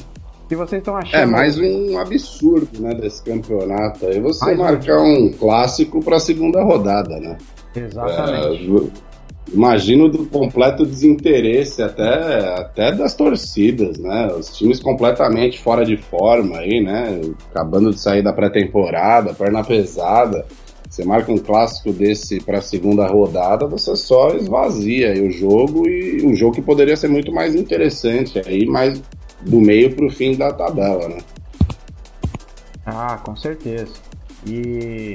Se 0.49 0.57
vocês 0.57 0.81
estão 0.81 0.97
achando. 0.97 1.21
É 1.21 1.27
mais 1.27 1.59
um 1.59 1.99
absurdo, 1.99 2.81
né, 2.81 2.95
desse 2.95 3.23
campeonato 3.23 4.07
aí. 4.07 4.19
Você 4.21 4.47
mais 4.47 4.59
marcar 4.59 5.03
um, 5.03 5.27
um 5.27 5.33
clássico 5.33 6.03
para 6.03 6.17
a 6.17 6.21
segunda 6.21 6.63
rodada, 6.63 7.21
né? 7.21 7.37
Exatamente. 7.77 8.65
É, 8.65 9.08
imagino 9.53 10.09
do 10.09 10.27
completo 10.27 10.85
desinteresse 10.85 11.83
até, 11.83 12.55
até 12.59 12.93
das 12.93 13.15
torcidas, 13.15 13.99
né? 13.99 14.29
Os 14.39 14.57
times 14.57 14.81
completamente 14.81 15.59
fora 15.61 15.85
de 15.85 15.97
forma 15.97 16.59
aí, 16.59 16.83
né? 16.83 17.21
Acabando 17.51 17.91
de 17.91 18.01
sair 18.01 18.23
da 18.23 18.33
pré-temporada, 18.33 19.35
perna 19.35 19.65
pesada. 19.65 20.45
Você 20.89 21.05
marca 21.05 21.31
um 21.31 21.39
clássico 21.39 21.93
desse 21.93 22.41
para 22.41 22.59
a 22.59 22.63
segunda 22.63 23.07
rodada, 23.07 23.67
você 23.67 23.95
só 23.95 24.35
esvazia 24.35 25.13
o 25.23 25.31
jogo 25.31 25.87
e 25.87 26.25
um 26.25 26.35
jogo 26.35 26.55
que 26.55 26.63
poderia 26.63 26.97
ser 26.97 27.09
muito 27.09 27.31
mais 27.31 27.55
interessante 27.55 28.41
aí, 28.47 28.67
mais 28.67 29.01
do 29.43 29.61
meio 29.61 29.95
para 29.95 30.07
o 30.07 30.11
fim 30.11 30.35
da 30.35 30.53
tabela, 30.53 31.09
né? 31.09 31.19
Ah, 32.87 33.21
com 33.23 33.37
certeza. 33.37 33.93
E 34.47 35.15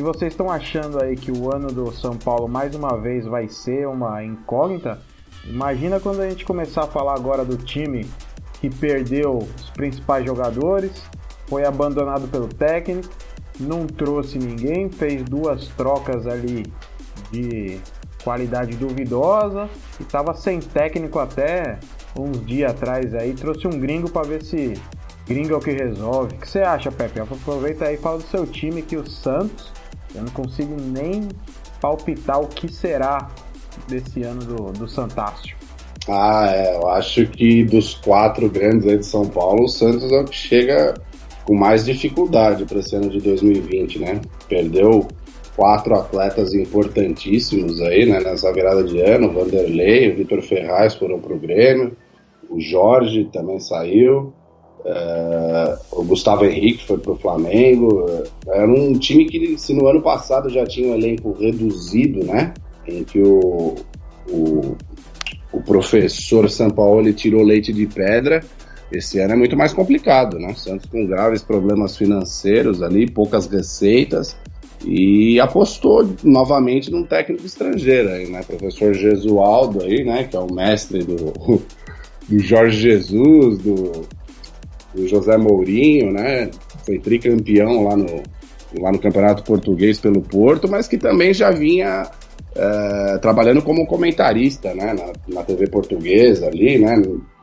se 0.00 0.02
vocês 0.02 0.32
estão 0.32 0.50
achando 0.50 0.98
aí 1.02 1.14
que 1.14 1.30
o 1.30 1.54
ano 1.54 1.68
do 1.68 1.92
São 1.92 2.16
Paulo 2.16 2.48
mais 2.48 2.74
uma 2.74 2.96
vez 2.96 3.26
vai 3.26 3.48
ser 3.48 3.86
uma 3.86 4.24
incógnita, 4.24 4.98
imagina 5.44 6.00
quando 6.00 6.22
a 6.22 6.30
gente 6.30 6.42
começar 6.42 6.84
a 6.84 6.86
falar 6.86 7.12
agora 7.12 7.44
do 7.44 7.58
time 7.58 8.08
que 8.62 8.70
perdeu 8.70 9.36
os 9.36 9.68
principais 9.68 10.24
jogadores, 10.24 11.04
foi 11.46 11.66
abandonado 11.66 12.26
pelo 12.28 12.48
técnico, 12.48 13.10
não 13.58 13.86
trouxe 13.86 14.38
ninguém, 14.38 14.88
fez 14.88 15.22
duas 15.22 15.68
trocas 15.68 16.26
ali 16.26 16.64
de 17.30 17.78
qualidade 18.24 18.74
duvidosa 18.76 19.68
e 19.98 20.02
estava 20.02 20.32
sem 20.32 20.60
técnico 20.60 21.18
até 21.18 21.78
uns 22.18 22.42
dias 22.46 22.70
atrás 22.70 23.14
aí, 23.14 23.34
trouxe 23.34 23.66
um 23.66 23.78
gringo 23.78 24.10
para 24.10 24.26
ver 24.26 24.42
se 24.42 24.80
gringo 25.28 25.52
é 25.52 25.56
o 25.58 25.60
que 25.60 25.72
resolve. 25.72 26.34
O 26.34 26.38
que 26.38 26.48
você 26.48 26.60
acha, 26.60 26.90
Pepe? 26.90 27.20
Aproveita 27.20 27.84
aí 27.84 27.96
e 27.96 27.98
fala 27.98 28.16
do 28.16 28.24
seu 28.24 28.46
time 28.46 28.80
que 28.80 28.96
o 28.96 29.06
Santos, 29.06 29.70
eu 30.14 30.22
não 30.22 30.30
consigo 30.30 30.74
nem 30.80 31.28
palpitar 31.80 32.40
o 32.40 32.46
que 32.46 32.72
será 32.72 33.28
desse 33.88 34.22
ano 34.22 34.44
do, 34.44 34.72
do 34.72 34.88
Santácio. 34.88 35.56
Ah, 36.08 36.48
é, 36.50 36.76
eu 36.76 36.88
acho 36.88 37.26
que 37.26 37.64
dos 37.64 37.94
quatro 37.94 38.48
grandes 38.48 38.86
aí 38.88 38.98
de 38.98 39.06
São 39.06 39.26
Paulo, 39.26 39.64
o 39.64 39.68
Santos 39.68 40.10
é 40.10 40.20
o 40.20 40.24
que 40.24 40.34
chega 40.34 40.94
com 41.44 41.54
mais 41.54 41.84
dificuldade 41.84 42.64
para 42.64 42.80
esse 42.80 42.96
ano 42.96 43.10
de 43.10 43.20
2020, 43.20 43.98
né? 43.98 44.20
Perdeu 44.48 45.06
quatro 45.56 45.94
atletas 45.94 46.54
importantíssimos 46.54 47.80
aí, 47.82 48.06
né, 48.06 48.20
nessa 48.20 48.52
virada 48.52 48.82
de 48.82 49.00
ano, 49.00 49.28
o 49.28 49.32
Vanderlei, 49.32 50.10
o 50.10 50.16
Vitor 50.16 50.40
Ferraz 50.42 50.94
foram 50.94 51.20
pro 51.20 51.38
Grêmio, 51.38 51.96
o 52.48 52.60
Jorge 52.60 53.28
também 53.32 53.60
saiu, 53.60 54.32
é, 54.84 55.78
o 55.92 56.04
Gustavo 56.04 56.44
Henrique 56.44 56.86
foi 56.86 56.98
pro 56.98 57.16
Flamengo, 57.16 58.06
era 58.48 58.68
um 58.68 58.92
time 58.98 59.26
que 59.26 59.58
se 59.58 59.74
no 59.74 59.86
ano 59.86 60.00
passado 60.00 60.48
já 60.48 60.64
tinha 60.64 60.90
um 60.90 60.94
elenco 60.94 61.32
reduzido, 61.38 62.24
né, 62.24 62.54
em 62.86 63.04
que 63.04 63.20
o, 63.20 63.74
o, 64.28 64.76
o 65.52 65.60
professor 65.62 66.48
Sampaoli 66.48 67.12
tirou 67.12 67.42
leite 67.42 67.72
de 67.72 67.86
pedra, 67.86 68.42
esse 68.92 69.20
ano 69.20 69.34
é 69.34 69.36
muito 69.36 69.56
mais 69.56 69.72
complicado, 69.72 70.38
né? 70.38 70.52
Santos 70.54 70.86
com 70.90 71.06
graves 71.06 71.42
problemas 71.42 71.96
financeiros 71.96 72.82
ali, 72.82 73.08
poucas 73.08 73.46
receitas, 73.46 74.36
e 74.84 75.38
apostou 75.38 76.08
novamente 76.24 76.90
num 76.90 77.04
técnico 77.04 77.46
estrangeiro 77.46 78.08
aí, 78.08 78.28
né? 78.28 78.42
Professor 78.42 78.92
Jesualdo 78.92 79.84
aí, 79.84 80.04
né? 80.04 80.24
Que 80.24 80.36
é 80.36 80.40
o 80.40 80.52
mestre 80.52 81.04
do, 81.04 81.32
do 82.28 82.38
Jorge 82.40 82.80
Jesus, 82.80 83.58
do, 83.58 83.92
do 84.94 85.06
José 85.06 85.36
Mourinho, 85.36 86.12
né? 86.12 86.50
Foi 86.84 86.98
tricampeão 86.98 87.84
lá 87.84 87.96
no, 87.96 88.22
lá 88.78 88.92
no 88.92 88.98
Campeonato 88.98 89.42
Português 89.42 89.98
pelo 89.98 90.20
Porto, 90.20 90.68
mas 90.68 90.88
que 90.88 90.98
também 90.98 91.32
já 91.32 91.50
vinha 91.50 92.10
é, 92.54 93.18
trabalhando 93.18 93.62
como 93.62 93.86
comentarista, 93.86 94.74
né? 94.74 94.94
Na, 94.94 95.34
na 95.34 95.42
TV 95.42 95.68
portuguesa 95.68 96.46
ali, 96.46 96.78
né? 96.78 97.02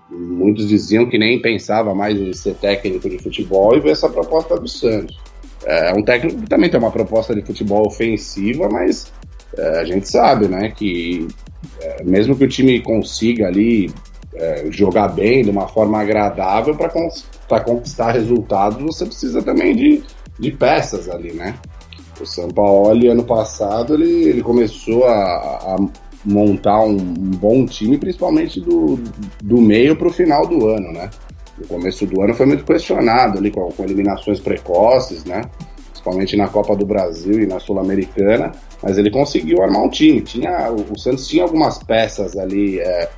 Muitos 0.10 0.68
diziam 0.68 1.10
que 1.10 1.18
nem 1.18 1.41
pensava 1.41 1.93
mais 1.93 2.18
em 2.18 2.32
ser 2.34 2.56
técnico 2.56 3.10
de 3.10 3.18
futebol 3.18 3.76
e 3.76 3.80
ver 3.80 3.91
essa 3.91 4.10
proposta 4.10 4.58
do 4.58 4.68
Santos. 4.68 5.20
É 5.66 5.93
um 5.93 6.04
técnico 6.04 6.41
que 6.41 6.48
também 6.48 6.70
tem 6.70 6.80
uma 6.80 6.91
proposta 6.91 7.36
de 7.36 7.41
futebol 7.41 7.86
ofensiva, 7.86 8.70
mas 8.70 9.12
é, 9.58 9.80
a 9.80 9.84
gente 9.84 10.08
sabe, 10.08 10.48
né, 10.48 10.72
que 10.72 11.28
mesmo 12.06 12.36
que 12.36 12.43
o 12.43 12.48
time 12.48 12.80
consiga 12.82 13.48
ali 13.48 13.91
é, 14.38 14.66
jogar 14.72 15.10
bem, 15.10 15.44
de 15.44 15.50
uma 15.50 15.68
forma 15.68 16.00
agradável, 16.00 16.76
para 16.76 17.60
conquistar 17.62 18.12
resultados, 18.12 18.82
você 18.82 19.06
precisa 19.06 19.42
também 19.42 19.76
de, 19.76 20.04
de 20.40 20.52
peças 20.52 21.10
ali, 21.10 21.34
né? 21.34 21.56
O 22.20 22.26
São 22.26 22.48
Paulo, 22.50 23.12
ano 23.12 23.24
passado, 23.24 23.94
ele, 23.94 24.30
ele 24.30 24.42
começou 24.42 25.06
a, 25.06 25.14
a 25.14 25.76
montar 26.26 26.82
um, 26.82 26.98
um, 26.98 27.32
bom 27.32 27.66
time, 27.66 27.98
principalmente 27.98 28.60
do, 28.60 29.00
do 29.44 29.62
meio 29.62 29.96
para 29.96 30.08
o 30.08 30.12
final 30.12 30.48
do 30.48 30.68
ano, 30.68 30.92
né? 30.92 31.10
no 31.58 31.68
começo 31.68 32.06
do 32.06 32.22
ano 32.22 32.34
foi 32.34 32.46
muito 32.46 32.64
questionado 32.64 33.40
ali 33.40 33.52
com, 33.52 33.68
com 33.72 33.84
eliminações 33.84 34.40
precoces, 34.40 35.26
né? 35.26 35.42
Principalmente 35.90 36.38
na 36.38 36.48
Copa 36.48 36.76
do 36.76 36.86
Brasil 36.86 37.42
e 37.42 37.48
na 37.48 37.60
Sul-Americana, 37.60 38.52
mas 38.82 38.98
ele 38.98 39.10
conseguiu 39.10 39.62
armar 39.64 39.84
um 39.84 39.90
time. 39.90 40.22
Tinha, 40.22 40.72
o, 40.72 40.94
o 40.94 41.00
Santos 41.00 41.28
tinha 41.28 41.44
algumas 41.44 41.80
peças 41.80 42.38
ali 42.38 42.80
é, 42.80 43.10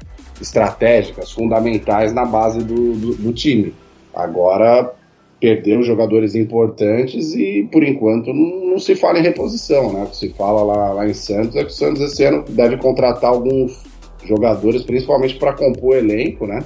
estratégicas, 0.41 1.31
fundamentais 1.31 2.13
na 2.13 2.25
base 2.25 2.59
do, 2.59 2.93
do, 2.93 3.15
do 3.15 3.33
time. 3.33 3.73
Agora 4.13 4.93
perdeu 5.39 5.81
jogadores 5.83 6.35
importantes 6.35 7.33
e 7.33 7.67
por 7.71 7.83
enquanto 7.83 8.33
não, 8.33 8.71
não, 8.71 8.79
se 8.79 8.95
fala 8.95 9.19
em 9.19 9.23
reposição, 9.23 9.93
né? 9.93 10.03
O 10.03 10.07
que 10.07 10.17
se 10.17 10.29
fala 10.29 10.63
lá, 10.63 10.93
lá 10.93 11.07
em 11.07 11.13
Santos 11.13 11.55
é 11.55 11.63
que 11.63 11.71
o 11.71 11.73
Santos 11.73 12.01
esse 12.01 12.23
ano 12.25 12.43
deve 12.49 12.77
contratar 12.77 13.29
alguns 13.29 13.83
jogadores, 14.25 14.83
principalmente 14.83 15.35
para 15.35 15.53
compor 15.53 15.93
o 15.93 15.95
elenco, 15.95 16.45
né? 16.45 16.63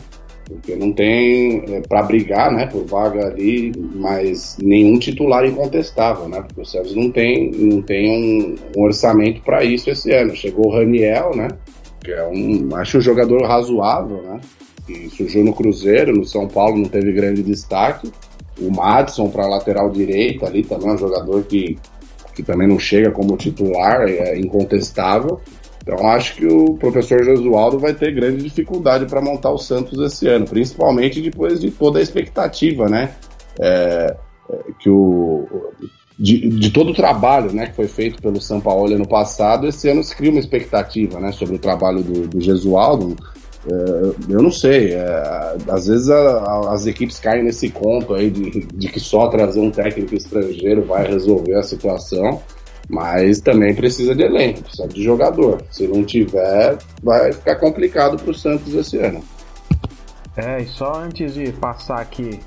porque 0.48 0.76
não 0.76 0.92
tem 0.92 1.64
é, 1.70 1.82
para 1.82 2.04
brigar, 2.04 2.52
né, 2.52 2.68
por 2.68 2.86
vaga 2.86 3.28
ali, 3.28 3.72
mas 3.96 4.58
nenhum 4.62 5.00
titular 5.00 5.46
incontestável, 5.46 6.28
né, 6.28 6.42
porque 6.42 6.62
o 6.62 6.66
Santos 6.66 6.96
não 6.96 7.10
tem, 7.12 7.52
não 7.52 7.82
tem 7.82 8.10
um, 8.12 8.56
um 8.78 8.84
orçamento 8.84 9.42
para 9.42 9.64
isso 9.64 9.90
esse 9.90 10.12
ano. 10.12 10.36
Chegou 10.36 10.68
o 10.68 10.72
Raniel, 10.72 11.36
né, 11.36 11.48
que 12.04 12.12
é 12.12 12.26
um, 12.28 12.76
acho 12.76 12.98
um 12.98 13.02
jogador 13.02 13.44
razoável, 13.44 14.22
né, 14.24 14.42
que 14.86 15.10
surgiu 15.10 15.44
no 15.44 15.54
Cruzeiro, 15.54 16.16
no 16.16 16.26
São 16.26 16.48
Paulo 16.48 16.78
não 16.78 16.90
teve 16.90 17.12
grande 17.14 17.42
destaque. 17.42 18.12
O 18.60 18.70
Madison 18.70 19.30
para 19.30 19.48
lateral 19.48 19.90
direita 19.90 20.46
ali 20.46 20.64
também 20.64 20.90
é 20.90 20.94
um 20.94 20.98
jogador 20.98 21.44
que, 21.44 21.80
que 22.36 22.44
também 22.44 22.68
não 22.68 22.78
chega 22.78 23.10
como 23.10 23.38
titular, 23.38 24.08
é 24.08 24.38
incontestável. 24.38 25.40
Então 25.82 26.08
acho 26.08 26.36
que 26.36 26.46
o 26.46 26.76
professor 26.76 27.24
Josualdo 27.24 27.78
vai 27.78 27.94
ter 27.94 28.14
grande 28.14 28.44
dificuldade 28.44 29.06
para 29.06 29.22
montar 29.22 29.52
o 29.52 29.58
Santos 29.58 30.00
esse 30.00 30.28
ano, 30.28 30.46
principalmente 30.46 31.22
depois 31.22 31.60
de 31.60 31.72
toda 31.72 32.00
a 32.00 32.02
expectativa, 32.02 32.88
né? 32.88 33.16
É, 33.60 34.16
é, 34.50 34.60
que 34.80 34.90
o, 34.90 35.46
de, 36.18 36.48
de, 36.50 36.70
todo 36.72 36.92
o 36.92 36.96
trabalho 36.96 37.52
né, 37.52 37.68
que 37.68 37.76
foi 37.76 37.88
feito 37.88 38.22
pelo 38.22 38.40
São 38.40 38.62
Paulo 38.62 38.94
ano 38.94 39.08
passado, 39.08 39.68
esse 39.68 39.90
ano 39.90 40.04
se 40.04 40.16
cria 40.16 40.32
uma 40.32 40.40
expectativa 40.40 41.20
né, 41.20 41.32
sobre 41.32 41.56
o 41.56 41.60
trabalho 41.60 42.04
do, 42.04 42.28
do 42.28 42.42
Gesualdo. 42.42 43.16
É, 43.66 44.34
eu 44.34 44.42
não 44.42 44.52
sei, 44.52 44.94
é, 44.94 45.56
às 45.70 45.88
vezes 45.88 46.10
as 46.10 46.86
equipes 46.86 47.20
caem 47.20 47.44
nesse 47.44 47.70
conto 47.70 48.14
aí 48.14 48.30
de, 48.30 48.66
de 48.66 48.88
que 48.88 49.00
só 49.00 49.28
trazer 49.28 49.60
um 49.60 49.72
técnico 49.72 50.16
estrangeiro 50.16 50.84
vai 50.84 51.08
resolver 51.08 51.56
a 51.56 51.64
situação. 51.64 52.42
Mas 52.90 53.40
também 53.40 53.74
precisa 53.74 54.14
de 54.14 54.24
elenco, 54.24 54.62
precisa 54.62 54.88
de 54.90 55.02
jogador. 55.02 55.64
Se 55.72 55.88
não 55.88 56.04
tiver, 56.04 56.78
vai 57.02 57.32
ficar 57.32 57.56
complicado 57.56 58.18
para 58.18 58.32
o 58.32 58.34
Santos 58.34 58.74
esse 58.74 58.98
ano. 58.98 59.24
É, 60.36 60.62
e 60.62 60.66
só 60.66 60.96
antes 60.96 61.34
de 61.34 61.52
passar 61.54 62.02
aqui 62.02 62.40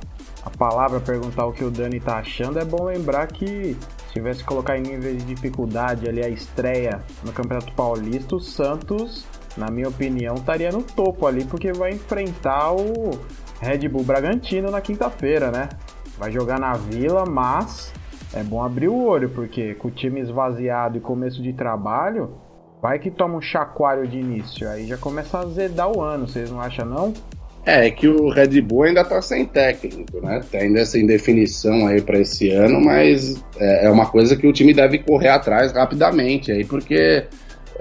a 0.47 0.51
palavra, 0.51 1.01
perguntar 1.01 1.45
o 1.45 1.53
que 1.53 1.65
o 1.65 1.71
Dani 1.73 1.99
tá 1.99 2.19
achando, 2.19 2.61
é 2.61 2.65
bom 2.65 2.85
lembrar 2.85 3.27
que 3.27 3.77
se 4.07 4.13
tivesse 4.13 4.41
que 4.41 4.47
colocar 4.47 4.79
em 4.79 4.83
nível 4.83 5.17
de 5.17 5.25
dificuldade 5.25 6.09
ali 6.09 6.25
a 6.25 6.29
estreia 6.29 7.03
no 7.25 7.33
Campeonato 7.33 7.73
Paulista, 7.73 8.37
o 8.37 8.41
Santos, 8.41 9.27
na 9.57 9.73
minha 9.73 9.89
opinião, 9.89 10.37
estaria 10.37 10.71
no 10.71 10.85
topo 10.85 11.27
ali, 11.27 11.45
porque 11.45 11.73
vai 11.73 11.91
enfrentar 11.91 12.73
o 12.73 13.19
Red 13.61 13.89
Bull 13.89 14.05
Bragantino 14.05 14.71
na 14.71 14.81
quinta-feira, 14.81 15.51
né? 15.51 15.69
Vai 16.17 16.31
jogar 16.31 16.61
na 16.61 16.75
Vila, 16.75 17.25
mas 17.27 17.93
é 18.33 18.45
bom 18.45 18.63
abrir 18.63 18.89
o 18.89 19.05
olho, 19.05 19.29
porque 19.31 19.75
com 19.75 19.89
o 19.89 19.91
time 19.91 20.21
esvaziado 20.21 20.97
e 20.97 21.01
começo 21.01 21.43
de 21.43 21.53
trabalho, 21.53 22.37
vai 22.81 23.01
que 23.01 23.11
toma 23.11 23.39
um 23.39 23.43
chacoalho 23.43 24.07
de 24.07 24.19
início. 24.19 24.69
Aí 24.71 24.87
já 24.87 24.97
começa 24.97 25.39
a 25.39 25.41
azedar 25.41 25.91
o 25.91 26.01
ano, 26.01 26.29
vocês 26.29 26.53
não 26.53 26.61
acham 26.61 26.87
não? 26.87 27.13
É, 27.67 27.91
que 27.91 28.07
o 28.07 28.29
Red 28.31 28.61
Bull 28.61 28.85
ainda 28.85 29.05
tá 29.05 29.21
sem 29.21 29.45
técnico, 29.45 30.21
né? 30.21 30.41
Tem 30.49 30.61
ainda 30.61 30.79
essa 30.79 30.97
indefinição 31.01 31.89
aí 31.89 32.01
para 32.01 32.21
esse 32.21 32.49
ano, 32.51 32.81
mas 32.81 33.43
é, 33.59 33.87
é, 33.87 33.91
uma 33.91 34.07
coisa 34.07 34.37
que 34.37 34.47
o 34.47 34.53
time 34.53 34.73
deve 34.73 35.01
correr 35.01 35.31
atrás 35.31 35.73
rapidamente 35.73 36.53
aí, 36.53 36.65
porque 36.65 37.25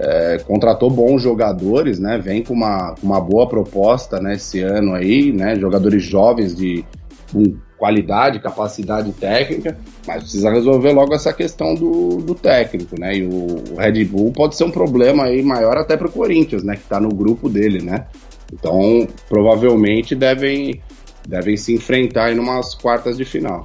é, 0.00 0.38
contratou 0.44 0.90
bons 0.90 1.22
jogadores, 1.22 2.00
né? 2.00 2.18
Vem 2.18 2.42
com 2.42 2.52
uma, 2.52 2.96
uma 3.00 3.20
boa 3.20 3.48
proposta 3.48 4.20
né, 4.20 4.34
esse 4.34 4.60
ano 4.60 4.92
aí, 4.92 5.32
né? 5.32 5.54
Jogadores 5.54 6.02
jovens 6.02 6.56
de 6.56 6.84
um 7.32 7.56
qualidade, 7.78 8.40
capacidade 8.40 9.12
técnica, 9.12 9.76
mas 10.06 10.22
precisa 10.22 10.50
resolver 10.50 10.92
logo 10.92 11.14
essa 11.14 11.32
questão 11.32 11.74
do, 11.74 12.16
do 12.16 12.34
técnico, 12.34 12.98
né? 12.98 13.18
E 13.18 13.22
o, 13.22 13.72
o, 13.72 13.76
Red 13.76 14.04
Bull 14.04 14.32
pode 14.32 14.56
ser 14.56 14.64
um 14.64 14.70
problema 14.70 15.24
aí 15.24 15.42
maior 15.42 15.76
até 15.76 15.96
para 15.96 16.08
o 16.08 16.12
Corinthians, 16.12 16.64
né? 16.64 16.74
Que 16.74 16.82
está 16.82 16.98
no 16.98 17.10
grupo 17.10 17.48
dele, 17.48 17.82
né? 17.82 18.06
Então, 18.52 19.06
provavelmente 19.28 20.14
devem, 20.14 20.80
devem 21.26 21.56
se 21.56 21.74
enfrentar 21.74 22.32
em 22.32 22.38
umas 22.38 22.74
quartas 22.74 23.16
de 23.16 23.24
final. 23.24 23.64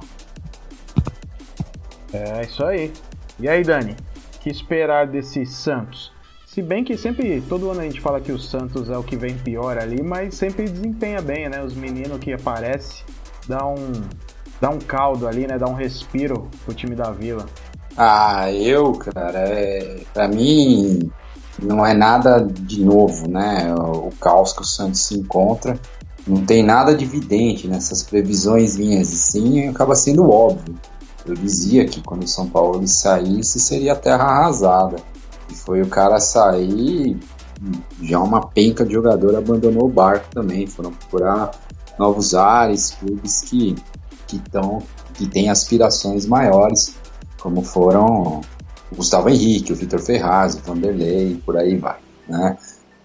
É 2.12 2.42
isso 2.42 2.64
aí. 2.64 2.92
E 3.40 3.48
aí, 3.48 3.62
Dani? 3.62 3.96
O 4.36 4.38
que 4.40 4.50
esperar 4.50 5.06
desse 5.06 5.46
Santos? 5.46 6.12
Se 6.46 6.60
bem 6.60 6.84
que 6.84 6.98
sempre, 6.98 7.40
todo 7.48 7.70
ano 7.70 7.80
a 7.80 7.84
gente 7.84 8.00
fala 8.00 8.20
que 8.20 8.30
o 8.30 8.38
Santos 8.38 8.90
é 8.90 8.98
o 8.98 9.02
que 9.02 9.16
vem 9.16 9.34
pior 9.34 9.78
ali, 9.78 10.02
mas 10.02 10.34
sempre 10.34 10.68
desempenha 10.68 11.22
bem, 11.22 11.48
né? 11.48 11.62
Os 11.64 11.74
meninos 11.74 12.18
que 12.18 12.32
aparecem 12.32 13.06
dá 13.48 13.66
um, 13.66 13.92
dá 14.60 14.68
um 14.68 14.78
caldo 14.78 15.26
ali, 15.26 15.46
né? 15.46 15.56
Dá 15.56 15.66
um 15.66 15.74
respiro 15.74 16.50
pro 16.64 16.74
time 16.74 16.94
da 16.94 17.10
Vila. 17.10 17.46
Ah, 17.96 18.52
eu, 18.52 18.92
cara, 18.92 19.38
é, 19.38 20.00
pra 20.12 20.28
mim 20.28 21.10
não 21.62 21.84
é 21.84 21.94
nada 21.94 22.40
de 22.40 22.84
novo, 22.84 23.28
né? 23.28 23.74
O, 23.74 24.10
caos 24.20 24.52
que 24.52 24.62
o 24.62 24.64
Santos 24.64 25.00
se 25.00 25.18
encontra 25.18 25.78
não 26.26 26.44
tem 26.44 26.62
nada 26.62 26.94
de 26.94 27.04
evidente 27.04 27.66
nessas 27.66 28.02
previsões 28.02 28.76
minhas, 28.76 29.12
e 29.12 29.16
sim 29.16 29.68
acaba 29.68 29.94
sendo 29.94 30.30
óbvio. 30.30 30.74
Eu 31.26 31.34
dizia 31.34 31.84
que 31.84 32.00
quando 32.00 32.24
o 32.24 32.28
São 32.28 32.48
Paulo 32.48 32.86
saísse 32.86 33.58
seria 33.60 33.94
terra 33.94 34.24
arrasada. 34.24 34.96
E 35.50 35.54
foi 35.54 35.82
o 35.82 35.86
cara 35.86 36.18
sair, 36.18 37.18
já 38.00 38.18
uma 38.20 38.46
penca 38.46 38.84
de 38.84 38.94
jogador 38.94 39.36
abandonou 39.36 39.84
o 39.84 39.92
barco 39.92 40.26
também. 40.30 40.66
Foram 40.66 40.92
procurar 40.92 41.50
novos 41.98 42.34
ares, 42.34 42.90
clubes 42.90 43.42
que 43.42 43.76
que 44.26 44.36
estão 44.36 44.82
que 45.14 45.26
têm 45.26 45.50
aspirações 45.50 46.24
maiores, 46.24 46.94
como 47.38 47.62
foram 47.62 48.40
o 48.92 48.96
Gustavo 48.96 49.28
Henrique, 49.28 49.72
o 49.72 49.76
Vitor 49.76 50.00
Ferraz, 50.00 50.54
o 50.54 50.60
Vanderlei, 50.60 51.40
por 51.44 51.56
aí 51.56 51.76
vai, 51.76 51.98
né? 52.28 52.56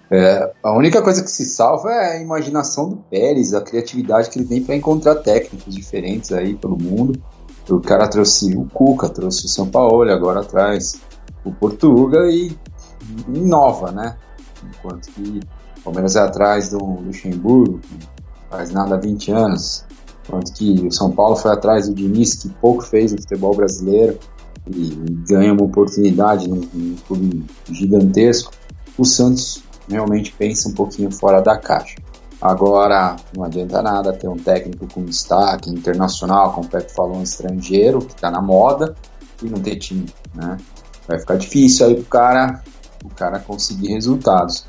É, 0.09 0.53
a 0.63 0.71
única 0.71 1.01
coisa 1.01 1.21
que 1.21 1.29
se 1.29 1.43
salva 1.43 1.91
é 1.91 2.17
a 2.17 2.21
imaginação 2.21 2.89
do 2.89 2.95
Pérez, 2.95 3.53
a 3.53 3.61
criatividade 3.61 4.29
que 4.29 4.39
ele 4.39 4.47
tem 4.47 4.63
para 4.63 4.75
encontrar 4.75 5.15
técnicos 5.15 5.73
diferentes 5.73 6.31
aí 6.31 6.55
pelo 6.55 6.77
mundo. 6.77 7.21
O 7.69 7.81
cara 7.81 8.07
trouxe 8.07 8.55
o 8.55 8.65
Cuca, 8.65 9.09
trouxe 9.09 9.45
o 9.45 9.49
São 9.49 9.67
Paulo, 9.67 10.09
agora 10.09 10.43
traz 10.43 11.01
o 11.43 11.51
Portuga 11.51 12.19
e 12.31 12.55
inova, 13.27 13.91
né? 13.91 14.15
Enquanto 14.63 15.09
que 15.11 15.41
o 15.79 15.81
Palmeiras 15.83 16.15
é 16.15 16.21
atrás 16.21 16.69
do 16.69 16.77
Luxemburgo, 16.77 17.81
faz 18.49 18.71
nada 18.71 18.95
há 18.95 18.97
20 18.97 19.31
anos. 19.31 19.85
Enquanto 20.25 20.53
que 20.53 20.88
o 20.88 20.91
São 20.91 21.11
Paulo 21.11 21.35
foi 21.35 21.51
atrás 21.51 21.89
do 21.89 21.93
Diniz, 21.93 22.35
que 22.35 22.49
pouco 22.49 22.81
fez 22.81 23.11
no 23.11 23.21
futebol 23.21 23.53
brasileiro, 23.53 24.17
e 24.72 24.89
ganha 25.28 25.53
uma 25.53 25.63
oportunidade 25.63 26.47
num, 26.47 26.68
num 26.74 26.95
clube 27.07 27.45
gigantesco. 27.72 28.51
O 28.97 29.05
Santos 29.05 29.63
realmente 29.89 30.34
pensa 30.38 30.70
um 30.70 30.74
pouquinho 30.74 31.11
fora 31.11 31.41
da 31.41 31.57
caixa. 31.57 31.95
Agora, 32.41 33.15
não 33.36 33.43
adianta 33.43 33.82
nada 33.82 34.13
ter 34.13 34.28
um 34.28 34.38
técnico 34.38 34.88
com 34.93 35.03
destaque 35.03 35.70
internacional, 35.70 36.53
como 36.53 36.68
o 36.68 36.70
Pepe 36.70 36.93
falou, 36.93 37.18
um 37.18 37.24
estrangeiro, 37.24 37.99
que 37.99 38.13
está 38.13 38.30
na 38.30 38.41
moda, 38.41 38.95
e 39.41 39.49
não 39.49 39.59
ter 39.59 39.78
time, 39.78 40.05
né? 40.36 40.57
Vai 41.07 41.20
ficar 41.20 41.36
difícil 41.36 41.88
aí 41.88 41.95
pro 41.95 42.05
cara, 42.05 42.61
o 43.03 43.09
cara 43.09 43.39
conseguir 43.39 43.93
resultados. 43.93 44.65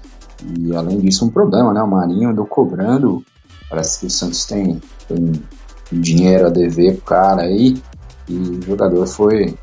E 0.59 0.75
além 0.75 0.99
disso, 0.99 1.27
um 1.27 1.31
problema, 1.31 1.75
né? 1.75 1.83
O 1.83 1.89
Marinho 1.89 2.31
andou 2.31 2.47
cobrando 2.47 3.23
Parece 3.69 4.01
que 4.01 4.07
o 4.07 4.11
Santos 4.11 4.47
tem, 4.47 4.81
tem 5.07 5.33
dinheiro 5.93 6.47
a 6.47 6.51
dever 6.51 6.95
pro 6.97 7.05
cara 7.05 7.43
aí. 7.43 7.77
E 8.29 8.35
o 8.35 8.63
jogador 8.63 9.07
foi 9.07 9.57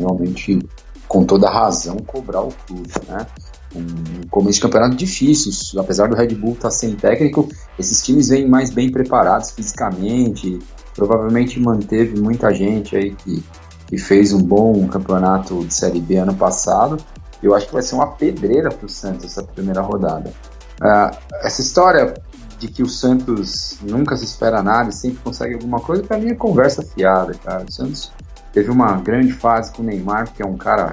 realmente, 0.00 0.58
com 1.06 1.24
toda 1.24 1.48
razão, 1.48 1.96
cobrar 1.98 2.42
o 2.42 2.52
clube, 2.66 2.90
né? 3.08 3.26
Um 3.74 4.26
começo 4.28 4.56
de 4.56 4.62
campeonato 4.62 4.96
difícil, 4.96 5.80
apesar 5.80 6.08
do 6.08 6.16
Red 6.16 6.34
Bull 6.34 6.54
estar 6.54 6.68
tá 6.68 6.70
sem 6.70 6.96
técnico, 6.96 7.48
esses 7.78 8.02
times 8.04 8.28
vêm 8.28 8.48
mais 8.48 8.70
bem 8.70 8.90
preparados 8.90 9.52
fisicamente, 9.52 10.58
provavelmente 10.94 11.60
manteve 11.60 12.20
muita 12.20 12.52
gente 12.52 12.96
aí 12.96 13.14
que, 13.14 13.44
que 13.86 13.96
fez 13.96 14.32
um 14.32 14.42
bom 14.42 14.88
campeonato 14.88 15.64
de 15.64 15.72
Série 15.72 16.00
B 16.00 16.16
ano 16.16 16.34
passado. 16.34 16.96
Eu 17.40 17.54
acho 17.54 17.66
que 17.66 17.72
vai 17.72 17.82
ser 17.82 17.94
uma 17.94 18.08
pedreira 18.08 18.70
para 18.70 18.86
o 18.86 18.88
Santos 18.88 19.24
essa 19.24 19.42
primeira 19.44 19.80
rodada. 19.80 20.32
Uh, 20.80 21.16
essa 21.42 21.60
história 21.60 22.14
de 22.58 22.68
que 22.68 22.82
o 22.82 22.88
Santos 22.88 23.78
nunca 23.82 24.16
se 24.16 24.24
espera 24.24 24.62
nada 24.62 24.90
e 24.90 24.92
sempre 24.92 25.18
consegue 25.24 25.54
alguma 25.54 25.80
coisa, 25.80 26.02
para 26.02 26.18
mim 26.18 26.28
é 26.28 26.34
conversa 26.34 26.82
fiada, 26.82 27.32
cara. 27.34 27.64
O 27.66 27.72
Santos 27.72 28.12
teve 28.52 28.70
uma 28.70 28.96
grande 28.96 29.32
fase 29.32 29.72
com 29.72 29.82
o 29.82 29.84
Neymar, 29.84 30.32
que 30.32 30.42
é 30.42 30.46
um 30.46 30.56
cara 30.56 30.92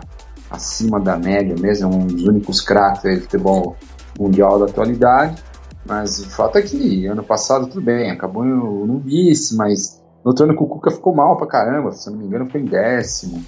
acima 0.49 0.99
da 0.99 1.17
média 1.17 1.55
mesmo, 1.59 1.91
é 1.91 1.95
um 1.95 2.07
dos 2.07 2.23
únicos 2.23 2.61
craques 2.61 3.03
do 3.03 3.21
futebol 3.21 3.75
mundial 4.19 4.59
da 4.59 4.65
atualidade. 4.65 5.41
Mas 5.85 6.19
o 6.19 6.29
fato 6.29 6.57
é 6.57 6.61
que 6.61 7.05
ano 7.05 7.23
passado 7.23 7.67
tudo 7.67 7.81
bem, 7.81 8.11
acabou 8.11 8.43
no, 8.43 8.85
no 8.85 8.99
vice, 8.99 9.55
mas 9.55 10.01
no 10.23 10.31
outro 10.31 10.43
ano 10.43 10.53
o 10.53 10.67
Cuca 10.67 10.91
ficou 10.91 11.15
mal 11.15 11.37
pra 11.37 11.47
caramba, 11.47 11.91
se 11.93 12.09
eu 12.09 12.13
não 12.13 12.19
me 12.19 12.25
engano 12.25 12.49
foi 12.49 12.61
em 12.61 12.65
décimo. 12.65 13.43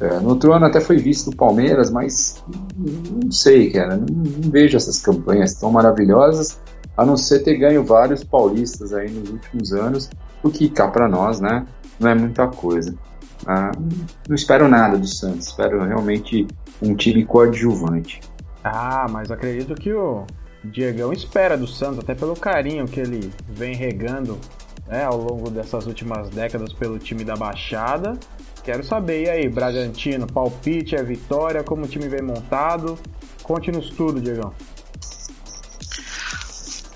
É, 0.00 0.18
no 0.18 0.30
outro 0.30 0.52
ano 0.52 0.66
até 0.66 0.80
foi 0.80 0.96
vice 0.96 1.30
do 1.30 1.36
Palmeiras, 1.36 1.90
mas 1.90 2.42
não 2.76 3.30
sei, 3.30 3.70
cara, 3.70 3.96
não, 3.96 4.06
não 4.06 4.50
vejo 4.50 4.76
essas 4.76 5.00
campanhas 5.00 5.54
tão 5.54 5.70
maravilhosas 5.70 6.58
a 6.96 7.04
não 7.04 7.16
ser 7.16 7.40
ter 7.40 7.56
ganho 7.56 7.84
vários 7.84 8.24
paulistas 8.24 8.92
aí 8.92 9.10
nos 9.10 9.30
últimos 9.30 9.72
anos, 9.72 10.10
o 10.42 10.50
que 10.50 10.68
cá 10.68 10.88
para 10.88 11.08
nós, 11.08 11.40
né, 11.40 11.66
não 11.98 12.10
é 12.10 12.14
muita 12.14 12.46
coisa. 12.48 12.94
Ah, 13.46 13.72
não 14.28 14.34
espero 14.34 14.68
nada 14.68 14.96
do 14.96 15.06
Santos, 15.06 15.48
espero 15.48 15.84
realmente 15.84 16.46
um 16.82 16.94
time 16.94 17.24
coadjuvante. 17.24 18.20
Ah, 18.62 19.06
mas 19.10 19.30
acredito 19.30 19.74
que 19.74 19.92
o 19.92 20.24
Diegão 20.64 21.12
espera 21.12 21.56
do 21.56 21.66
Santos, 21.66 21.98
até 21.98 22.14
pelo 22.14 22.34
carinho 22.34 22.86
que 22.86 23.00
ele 23.00 23.30
vem 23.48 23.74
regando 23.74 24.38
né, 24.86 25.04
ao 25.04 25.18
longo 25.18 25.50
dessas 25.50 25.86
últimas 25.86 26.30
décadas 26.30 26.72
pelo 26.72 26.98
time 26.98 27.24
da 27.24 27.36
Baixada. 27.36 28.18
Quero 28.62 28.82
saber, 28.82 29.24
e 29.24 29.30
aí, 29.30 29.48
Bragantino, 29.48 30.26
palpite, 30.26 30.96
é 30.96 31.02
vitória, 31.02 31.62
como 31.62 31.84
o 31.84 31.88
time 31.88 32.08
vem 32.08 32.22
montado? 32.22 32.98
Conte-nos 33.42 33.90
tudo, 33.90 34.20
Diegão. 34.20 34.54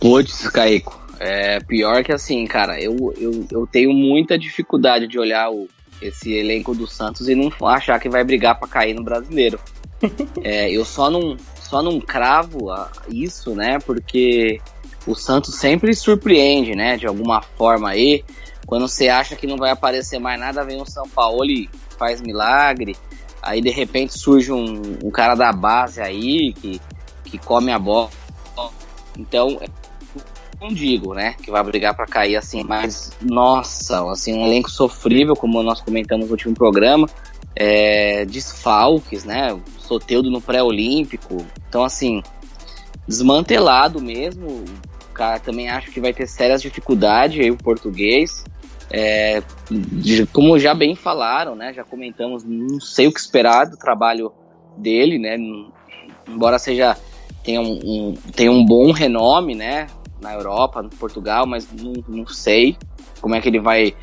Puts, 0.01 0.49
Caico. 0.49 0.99
É 1.21 1.59
pior 1.61 2.03
que 2.05 2.13
assim, 2.13 2.47
cara, 2.47 2.81
eu, 2.81 3.13
eu, 3.19 3.45
eu 3.51 3.67
tenho 3.67 3.93
muita 3.93 4.39
dificuldade 4.39 5.09
de 5.09 5.19
olhar 5.19 5.51
o, 5.51 5.69
esse 6.01 6.33
elenco 6.33 6.75
do 6.75 6.87
Santos 6.87 7.29
e 7.29 7.35
não 7.35 7.51
achar 7.67 7.99
que 7.99 8.09
vai 8.09 8.25
brigar 8.25 8.59
para 8.59 8.69
cair 8.69 8.95
no 8.95 9.03
brasileiro. 9.03 9.59
é, 10.43 10.71
eu 10.71 10.85
só 10.85 11.11
não, 11.11 11.37
só 11.61 11.83
não 11.83 12.01
cravo 12.01 12.69
isso, 13.09 13.55
né? 13.55 13.79
Porque 13.79 14.61
o 15.07 15.15
Santos 15.15 15.57
sempre 15.57 15.95
surpreende, 15.95 16.75
né? 16.75 16.97
De 16.97 17.07
alguma 17.07 17.43
forma 17.43 17.91
aí. 17.91 18.25
Quando 18.67 18.87
você 18.87 19.09
acha 19.09 19.35
que 19.35 19.47
não 19.47 19.57
vai 19.57 19.71
aparecer 19.71 20.19
mais 20.19 20.39
nada, 20.39 20.65
vem 20.65 20.81
o 20.81 20.87
São 20.87 21.09
Paulo 21.09 21.45
e 21.45 21.69
faz 21.99 22.21
milagre. 22.21 22.97
Aí 23.43 23.61
de 23.61 23.71
repente 23.71 24.19
surge 24.19 24.53
um, 24.53 24.99
um 25.05 25.11
cara 25.11 25.35
da 25.35 25.53
base 25.53 26.01
aí 26.01 26.53
que, 26.53 26.81
que 27.25 27.39
come 27.39 27.73
a 27.73 27.79
bola. 27.79 28.11
Então, 29.19 29.61
não 30.61 30.69
digo, 30.69 31.15
né, 31.15 31.35
que 31.43 31.51
vai 31.51 31.63
brigar 31.63 31.95
para 31.95 32.07
cair 32.07 32.37
assim, 32.37 32.65
mas 32.65 33.13
nossa, 33.23 34.11
assim, 34.11 34.35
um 34.35 34.47
elenco 34.47 34.71
sofrível, 34.71 35.35
como 35.37 35.63
nós 35.63 35.81
comentamos 35.81 36.27
no 36.27 36.33
último 36.33 36.55
programa. 36.55 37.09
é, 37.59 38.25
desfalques, 38.25 39.25
né? 39.25 39.59
Soteudo 39.79 40.31
no 40.31 40.41
pré-olímpico. 40.41 41.45
Então, 41.69 41.83
assim, 41.83 42.23
desmantelado 43.07 44.01
mesmo. 44.01 44.65
O 45.11 45.13
cara 45.13 45.41
também 45.41 45.69
acho 45.69 45.91
que 45.91 46.01
vai 46.01 46.13
ter 46.13 46.29
sérias 46.29 46.63
dificuldades 46.63 47.41
aí 47.41 47.51
o 47.51 47.57
português. 47.57 48.45
É, 48.91 49.43
como 50.33 50.59
já 50.59 50.73
bem 50.73 50.95
falaram, 50.95 51.57
né? 51.57 51.73
Já 51.75 51.83
comentamos, 51.83 52.45
não 52.45 52.81
sei 52.81 53.09
o 53.09 53.13
que 53.13 53.19
esperar 53.19 53.67
do 53.67 53.77
trabalho 53.77 54.33
dele, 54.77 55.19
né? 55.19 55.37
Embora 56.29 56.61
seja 56.61 56.97
tenha 57.43 57.61
um, 57.61 57.81
um, 57.83 58.15
tenha 58.33 58.53
um 58.53 58.65
bom 58.65 58.93
renome, 58.93 59.55
né? 59.57 59.89
Na 60.21 60.35
Europa, 60.35 60.83
no 60.83 60.91
Portugal, 60.91 61.47
mas 61.47 61.71
não, 61.73 61.93
não 62.09 62.27
sei 62.27 62.77
como 63.21 63.35
é 63.35 63.41
que 63.41 63.49
ele 63.49 63.61
vai 63.61 63.95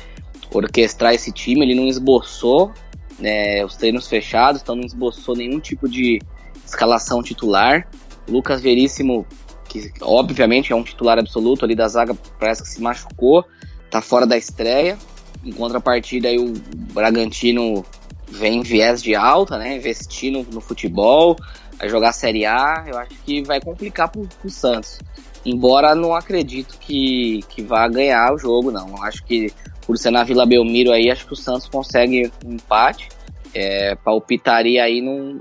orquestrar 0.52 1.14
esse 1.14 1.32
time. 1.32 1.64
Ele 1.64 1.74
não 1.74 1.86
esboçou 1.86 2.72
né, 3.18 3.64
os 3.64 3.76
treinos 3.76 4.06
fechados, 4.06 4.62
então 4.62 4.74
não 4.74 4.84
esboçou 4.84 5.36
nenhum 5.36 5.60
tipo 5.60 5.88
de 5.88 6.20
escalação 6.64 7.22
titular. 7.22 7.88
Lucas 8.28 8.60
Veríssimo, 8.60 9.26
que 9.68 9.92
obviamente 10.00 10.72
é 10.72 10.76
um 10.76 10.82
titular 10.82 11.18
absoluto 11.18 11.64
ali 11.64 11.74
da 11.74 11.88
zaga, 11.88 12.14
parece 12.38 12.62
que 12.62 12.68
se 12.68 12.80
machucou, 12.80 13.44
tá 13.90 14.00
fora 14.00 14.26
da 14.26 14.36
estreia. 14.36 14.98
Em 15.44 15.52
contrapartida, 15.52 16.28
aí 16.28 16.38
o 16.38 16.54
Bragantino 16.92 17.84
vem 18.28 18.58
em 18.58 18.62
viés 18.62 19.02
de 19.02 19.14
alta, 19.14 19.56
né? 19.56 19.76
Investindo 19.76 20.44
no 20.52 20.60
futebol, 20.60 21.36
vai 21.78 21.88
jogar 21.88 22.12
Série 22.12 22.44
A, 22.44 22.84
eu 22.86 22.98
acho 22.98 23.14
que 23.24 23.42
vai 23.42 23.60
complicar 23.60 24.10
pro, 24.10 24.26
pro 24.40 24.50
Santos. 24.50 24.98
Embora 25.46 25.94
não 25.94 26.12
acredito 26.12 26.76
que, 26.78 27.40
que 27.48 27.62
vá 27.62 27.86
ganhar 27.86 28.34
o 28.34 28.38
jogo, 28.38 28.72
não. 28.72 29.00
Acho 29.04 29.24
que 29.24 29.52
por 29.86 29.96
ser 29.96 30.10
na 30.10 30.24
Vila 30.24 30.44
Belmiro 30.44 30.90
aí, 30.90 31.08
acho 31.08 31.24
que 31.24 31.32
o 31.32 31.36
Santos 31.36 31.68
consegue 31.68 32.32
um 32.44 32.54
empate. 32.54 33.08
É, 33.54 33.94
palpitaria 33.94 34.82
aí 34.82 35.00
num 35.00 35.40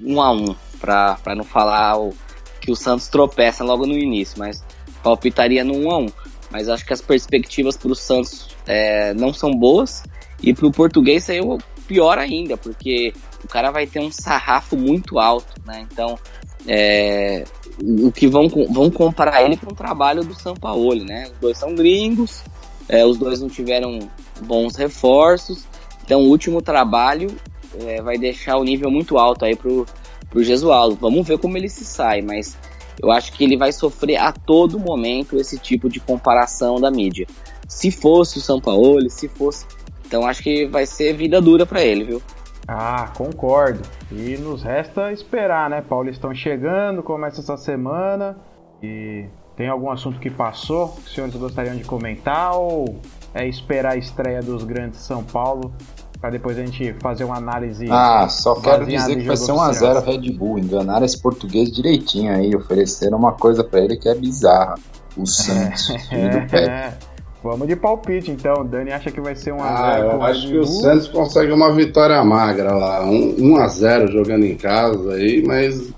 1 0.00 0.14
um 0.14 0.22
a 0.22 0.30
1 0.30 0.44
um, 0.44 0.54
para 0.80 1.34
não 1.34 1.42
falar 1.42 1.98
o, 1.98 2.14
que 2.60 2.70
o 2.70 2.76
Santos 2.76 3.08
tropeça 3.08 3.64
logo 3.64 3.86
no 3.86 3.94
início, 3.94 4.38
mas 4.38 4.64
palpitaria 5.02 5.64
no 5.64 5.74
1 5.74 5.84
um 5.84 5.90
a 5.90 5.98
1 5.98 6.06
Mas 6.52 6.68
acho 6.68 6.86
que 6.86 6.92
as 6.92 7.02
perspectivas 7.02 7.76
para 7.76 7.90
o 7.90 7.94
Santos 7.94 8.48
é, 8.66 9.12
não 9.14 9.34
são 9.34 9.50
boas 9.50 10.04
e 10.40 10.54
para 10.54 10.66
o 10.66 10.72
português 10.72 11.28
aí 11.28 11.40
pior 11.88 12.18
ainda, 12.18 12.56
porque 12.56 13.12
o 13.42 13.48
cara 13.48 13.70
vai 13.70 13.86
ter 13.86 13.98
um 13.98 14.10
sarrafo 14.10 14.76
muito 14.76 15.18
alto, 15.18 15.60
né? 15.66 15.86
Então, 15.90 16.18
é, 16.66 17.44
o 17.80 18.10
que 18.10 18.26
vão, 18.26 18.48
vão 18.48 18.90
comparar 18.90 19.42
ele 19.42 19.56
com 19.56 19.72
o 19.72 19.74
trabalho 19.74 20.24
do 20.24 20.34
Sampaoli, 20.34 21.04
né? 21.04 21.28
Os 21.32 21.38
dois 21.40 21.58
são 21.58 21.74
gringos, 21.74 22.42
é, 22.88 23.04
os 23.04 23.18
dois 23.18 23.40
não 23.40 23.48
tiveram 23.48 23.98
bons 24.42 24.76
reforços, 24.76 25.64
então 26.04 26.22
o 26.22 26.28
último 26.28 26.60
trabalho 26.62 27.34
é, 27.80 28.00
vai 28.02 28.18
deixar 28.18 28.56
o 28.56 28.64
nível 28.64 28.90
muito 28.90 29.18
alto 29.18 29.44
aí 29.44 29.56
pro, 29.56 29.86
pro 30.30 30.42
Gesualdo. 30.42 30.96
Vamos 31.00 31.26
ver 31.26 31.38
como 31.38 31.56
ele 31.56 31.68
se 31.68 31.84
sai, 31.84 32.22
mas 32.22 32.56
eu 33.02 33.10
acho 33.10 33.32
que 33.32 33.44
ele 33.44 33.56
vai 33.56 33.72
sofrer 33.72 34.16
a 34.16 34.32
todo 34.32 34.78
momento 34.78 35.36
esse 35.36 35.58
tipo 35.58 35.88
de 35.88 36.00
comparação 36.00 36.80
da 36.80 36.90
mídia. 36.90 37.26
Se 37.68 37.90
fosse 37.90 38.38
o 38.38 38.40
Sampaoli, 38.40 39.10
se 39.10 39.28
fosse. 39.28 39.66
Então 40.06 40.26
acho 40.26 40.42
que 40.42 40.66
vai 40.66 40.86
ser 40.86 41.14
vida 41.14 41.40
dura 41.40 41.66
para 41.66 41.82
ele, 41.82 42.04
viu? 42.04 42.22
Ah, 42.66 43.10
concordo. 43.16 43.80
E 44.10 44.36
nos 44.36 44.62
resta 44.62 45.12
esperar, 45.12 45.68
né? 45.68 45.82
Paulistão 45.82 46.34
chegando, 46.34 47.02
começa 47.02 47.40
essa 47.40 47.56
semana. 47.56 48.36
E 48.82 49.26
tem 49.56 49.68
algum 49.68 49.90
assunto 49.90 50.18
que 50.18 50.30
passou 50.30 50.88
que 50.88 51.00
os 51.02 51.14
senhores 51.14 51.36
gostariam 51.36 51.76
de 51.76 51.84
comentar? 51.84 52.56
Ou 52.56 53.00
é 53.32 53.46
esperar 53.46 53.92
a 53.92 53.96
estreia 53.96 54.40
dos 54.40 54.64
grandes 54.64 55.00
São 55.00 55.22
Paulo 55.22 55.72
para 56.20 56.30
depois 56.30 56.58
a 56.58 56.64
gente 56.64 56.94
fazer 57.02 57.24
uma 57.24 57.36
análise? 57.36 57.86
Ah, 57.90 58.28
só 58.28 58.54
quero 58.54 58.86
dizer 58.86 59.16
que 59.16 59.26
vai 59.26 59.36
ser 59.36 59.52
1x0 59.52 60.04
Red 60.04 60.32
Bull. 60.32 60.58
Enganaram 60.58 61.04
esse 61.04 61.20
português 61.20 61.70
direitinho 61.70 62.32
aí. 62.32 62.54
Ofereceram 62.56 63.18
uma 63.18 63.32
coisa 63.32 63.62
para 63.62 63.80
ele 63.80 63.96
que 63.96 64.08
é 64.08 64.14
bizarra. 64.14 64.76
O 65.16 65.26
Santos, 65.26 65.88
filho 66.08 66.30
do 66.30 66.50
pé. 66.50 66.64
É. 66.64 67.13
Vamos 67.44 67.68
de 67.68 67.76
palpite, 67.76 68.30
então. 68.30 68.62
O 68.62 68.64
Dani 68.64 68.90
acha 68.90 69.10
que 69.10 69.20
vai 69.20 69.36
ser 69.36 69.52
1x0. 69.52 69.60
Ah, 69.62 69.98
eu 69.98 70.22
acho 70.22 70.48
que 70.48 70.56
o 70.56 70.64
Santos 70.64 71.08
consegue 71.08 71.52
uma 71.52 71.70
vitória 71.74 72.24
magra 72.24 72.72
lá. 72.72 73.04
1x0 73.04 74.10
jogando 74.10 74.46
em 74.46 74.56
casa 74.56 75.12
aí, 75.12 75.44
mas. 75.46 75.92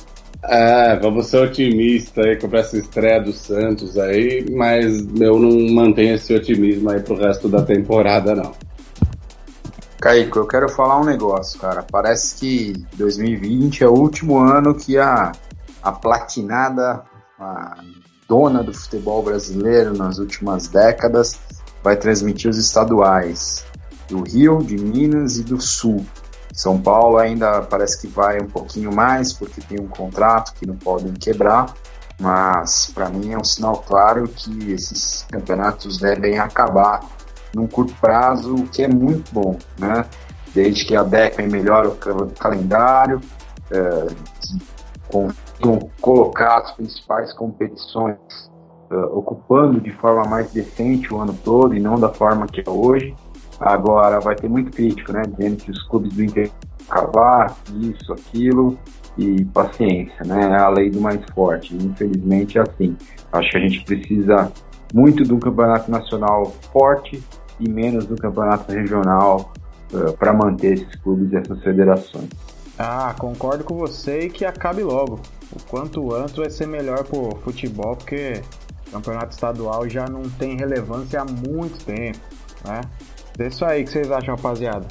É, 0.49 0.97
vamos 0.99 1.27
ser 1.27 1.39
otimistas 1.39 2.25
aí 2.25 2.37
com 2.37 2.55
essa 2.57 2.77
estreia 2.77 3.21
do 3.21 3.33
Santos 3.33 3.97
aí, 3.97 4.45
mas 4.51 5.05
eu 5.21 5.39
não 5.39 5.75
mantenho 5.75 6.15
esse 6.15 6.35
otimismo 6.35 6.91
aí 6.91 7.01
pro 7.01 7.17
resto 7.17 7.49
da 7.49 7.63
temporada, 7.63 8.35
não. 8.35 8.53
Caico, 10.01 10.41
eu 10.41 10.47
quero 10.47 10.69
falar 10.69 11.01
um 11.01 11.05
negócio, 11.05 11.59
cara. 11.61 11.85
Parece 11.91 12.39
que 12.39 12.73
2020 12.97 13.83
é 13.83 13.89
o 13.89 13.95
último 13.95 14.39
ano 14.39 14.75
que 14.75 14.99
a, 14.99 15.33
a 15.83 15.93
platinada, 15.93 17.03
a 17.41 17.79
dona 18.29 18.63
do 18.63 18.73
futebol 18.73 19.23
brasileiro 19.23 19.97
nas 19.97 20.19
últimas 20.19 20.69
décadas, 20.69 21.39
vai 21.83 21.97
transmitir 21.97 22.51
os 22.51 22.59
estaduais 22.59 23.65
do 24.09 24.23
Rio, 24.23 24.59
de 24.59 24.77
Minas 24.77 25.39
e 25.39 25.43
do 25.43 25.61
Sul. 25.61 26.05
São 26.53 26.81
Paulo 26.81 27.19
ainda 27.19 27.63
parece 27.63 28.01
que 28.01 28.07
vai 28.07 28.41
um 28.41 28.49
pouquinho 28.49 28.93
mais, 28.93 29.33
porque 29.33 29.61
tem 29.61 29.81
um 29.81 29.89
contrato 29.89 30.55
que 30.55 30.67
não 30.67 30.77
podem 30.77 31.13
quebrar, 31.13 31.75
mas 32.19 32.91
para 32.95 33.09
mim 33.11 33.33
é 33.33 33.39
um 33.39 33.45
sinal 33.45 33.85
claro 33.87 34.27
que 34.27 34.73
esses 34.73 35.27
campeonatos 35.31 35.99
devem 35.99 36.39
acabar 36.39 37.01
num 37.55 37.67
curto 37.67 37.95
prazo, 38.01 38.55
o 38.55 38.67
que 38.67 38.83
é 38.83 38.89
muito 38.89 39.33
bom, 39.33 39.59
né? 39.79 40.07
Desde 40.55 40.87
que 40.87 40.97
a 40.97 41.03
DECA 41.03 41.43
melhore 41.43 41.89
o 41.89 41.97
calendário, 42.39 43.21
é, 43.71 44.07
com 45.09 45.29
colocar 46.01 46.59
as 46.59 46.73
principais 46.73 47.33
competições 47.33 48.17
uh, 48.91 49.19
ocupando 49.19 49.81
de 49.81 49.93
forma 49.93 50.25
mais 50.29 50.51
decente 50.53 51.13
o 51.13 51.19
ano 51.19 51.37
todo 51.45 51.75
e 51.75 51.81
não 51.81 51.99
da 51.99 52.09
forma 52.09 52.47
que 52.47 52.61
é 52.61 52.71
hoje. 52.71 53.15
Agora 53.59 54.21
vai 54.21 54.35
ter 54.35 54.49
muito 54.49 54.71
crítico, 54.71 55.13
né? 55.13 55.23
Dizendo 55.23 55.57
que 55.57 55.71
os 55.71 55.83
clubes 55.85 56.13
do 56.13 56.23
interior 56.23 56.53
acabar, 56.89 57.57
isso, 57.81 58.13
aquilo, 58.13 58.79
e 59.19 59.45
paciência, 59.47 60.25
né? 60.25 60.51
É 60.53 60.61
a 60.61 60.69
lei 60.69 60.91
do 60.91 61.01
mais 61.01 61.21
forte. 61.35 61.75
Infelizmente 61.75 62.59
é 62.59 62.63
assim. 62.63 62.97
Acho 63.33 63.51
que 63.51 63.57
a 63.57 63.61
gente 63.61 63.85
precisa 63.85 64.53
muito 64.95 65.25
do 65.25 65.39
campeonato 65.39 65.91
nacional 65.91 66.53
forte 66.73 67.23
e 67.59 67.69
menos 67.69 68.07
do 68.07 68.17
campeonato 68.17 68.71
regional 68.71 69.53
uh, 69.93 70.13
para 70.17 70.33
manter 70.33 70.75
esses 70.75 70.95
clubes 70.97 71.33
e 71.33 71.37
essas 71.37 71.63
federações. 71.63 72.29
Ah, 72.79 73.15
concordo 73.19 73.65
com 73.65 73.77
você 73.77 74.27
e 74.27 74.31
que 74.31 74.45
acabe 74.45 74.83
logo. 74.83 75.19
O 75.53 75.63
quanto 75.69 76.15
antes 76.15 76.35
vai 76.35 76.51
ser 76.51 76.67
melhor 76.67 77.05
pro 77.05 77.37
futebol, 77.43 77.97
porque 77.97 78.43
campeonato 78.91 79.35
estadual 79.35 79.89
já 79.89 80.07
não 80.07 80.23
tem 80.23 80.57
relevância 80.57 81.21
há 81.21 81.25
muito 81.25 81.85
tempo, 81.85 82.19
né? 82.65 82.81
É 83.39 83.47
isso 83.47 83.65
aí 83.65 83.85
que 83.85 83.91
vocês 83.91 84.11
acham, 84.11 84.35
rapaziada. 84.35 84.87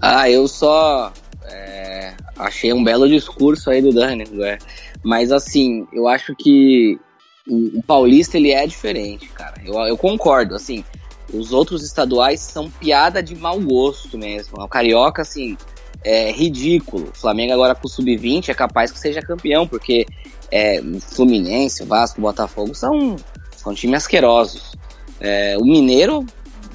Ah, 0.00 0.30
eu 0.30 0.48
só 0.48 1.12
é, 1.44 2.14
achei 2.38 2.72
um 2.72 2.82
belo 2.82 3.08
discurso 3.08 3.70
aí 3.70 3.82
do 3.82 3.92
Dani, 3.92 4.24
né? 4.30 4.58
mas 5.02 5.30
assim, 5.32 5.86
eu 5.92 6.08
acho 6.08 6.34
que 6.34 6.98
o, 7.46 7.78
o, 7.78 7.82
Paulista 7.82 8.36
ele 8.36 8.52
é 8.52 8.66
diferente, 8.66 9.28
cara. 9.28 9.60
Eu, 9.64 9.74
eu 9.80 9.96
concordo, 9.96 10.54
assim, 10.54 10.84
os 11.32 11.52
outros 11.52 11.82
estaduais 11.82 12.40
são 12.40 12.70
piada 12.70 13.22
de 13.22 13.34
mau 13.34 13.60
gosto 13.60 14.16
mesmo. 14.16 14.62
O 14.62 14.68
Carioca, 14.68 15.22
assim, 15.22 15.56
é 16.04 16.30
ridículo. 16.30 17.10
O 17.14 17.18
Flamengo 17.18 17.52
agora 17.52 17.74
com 17.74 17.86
o 17.86 17.90
Sub-20 17.90 18.48
é 18.48 18.54
capaz 18.54 18.90
que 18.90 18.98
seja 18.98 19.20
campeão, 19.20 19.66
porque 19.66 20.06
é, 20.50 20.82
Fluminense, 21.00 21.84
Vasco, 21.84 22.20
Botafogo 22.20 22.74
são, 22.74 23.16
são 23.56 23.74
times 23.74 23.98
asquerosos. 23.98 24.72
É, 25.20 25.56
o 25.58 25.64
Mineiro 25.64 26.24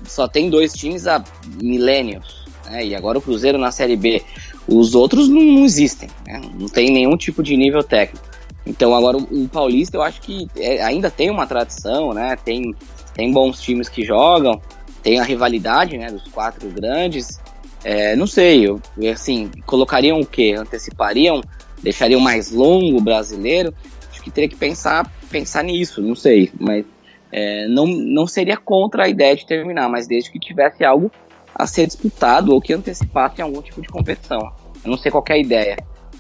só 0.08 0.28
tem 0.28 0.50
dois 0.50 0.74
times 0.74 1.08
há 1.08 1.24
milênios, 1.62 2.46
né? 2.66 2.86
e 2.86 2.96
agora 2.96 3.18
o 3.18 3.22
Cruzeiro 3.22 3.58
na 3.58 3.72
Série 3.72 3.96
B. 3.96 4.24
Os 4.68 4.96
outros 4.96 5.28
não, 5.28 5.42
não 5.42 5.66
existem, 5.66 6.10
né? 6.26 6.42
não 6.58 6.68
tem 6.68 6.92
nenhum 6.92 7.18
tipo 7.18 7.42
de 7.42 7.56
nível 7.58 7.84
técnico. 7.84 8.26
Então 8.66 8.96
agora 8.96 9.18
o, 9.18 9.48
Paulista 9.48 9.98
eu 9.98 10.02
acho 10.02 10.22
que 10.22 10.48
é, 10.58 10.82
ainda 10.82 11.12
tem 11.12 11.30
uma 11.30 11.46
tradição, 11.46 12.14
né? 12.14 12.36
Tem, 12.44 12.74
tem 13.14 13.32
bons 13.32 13.62
times 13.62 13.88
que 13.88 14.04
jogam, 14.04 14.60
tem 15.04 15.20
a 15.20 15.24
rivalidade 15.24 15.98
né, 15.98 16.08
dos 16.08 16.24
quatro 16.30 16.68
grandes, 16.70 17.40
é, 17.86 18.16
não 18.16 18.26
sei, 18.26 18.68
eu, 18.68 18.82
assim, 19.14 19.52
colocariam 19.64 20.20
o 20.20 20.26
quê? 20.26 20.56
Antecipariam? 20.58 21.44
Deixariam 21.84 22.20
mais 22.20 22.50
longo 22.52 22.98
o 22.98 23.02
brasileiro? 23.02 23.72
Acho 24.10 24.24
que 24.24 24.32
teria 24.32 24.50
que 24.50 24.56
pensar, 24.56 25.08
pensar 25.30 25.64
nisso, 25.64 26.02
não 26.02 26.16
sei. 26.16 26.52
Mas 26.60 26.84
é, 27.32 27.68
não, 27.68 27.86
não 27.86 28.26
seria 28.26 28.58
contra 28.58 29.04
a 29.04 29.08
ideia 29.08 29.36
de 29.36 29.46
terminar, 29.46 29.88
mas 29.88 30.08
desde 30.08 30.32
que 30.32 30.40
tivesse 30.40 30.84
algo 30.84 31.12
a 31.54 31.68
ser 31.68 31.86
disputado 31.86 32.56
ou 32.56 32.60
que 32.60 32.74
antecipasse 32.74 33.40
algum 33.40 33.62
tipo 33.62 33.84
de 33.84 33.88
competição. 33.88 34.52
Eu 34.84 34.90
não 34.90 34.98
sei 34.98 35.12
qual 35.12 35.24
é 35.30 35.34
a 35.34 35.38
ideia. 35.38 35.78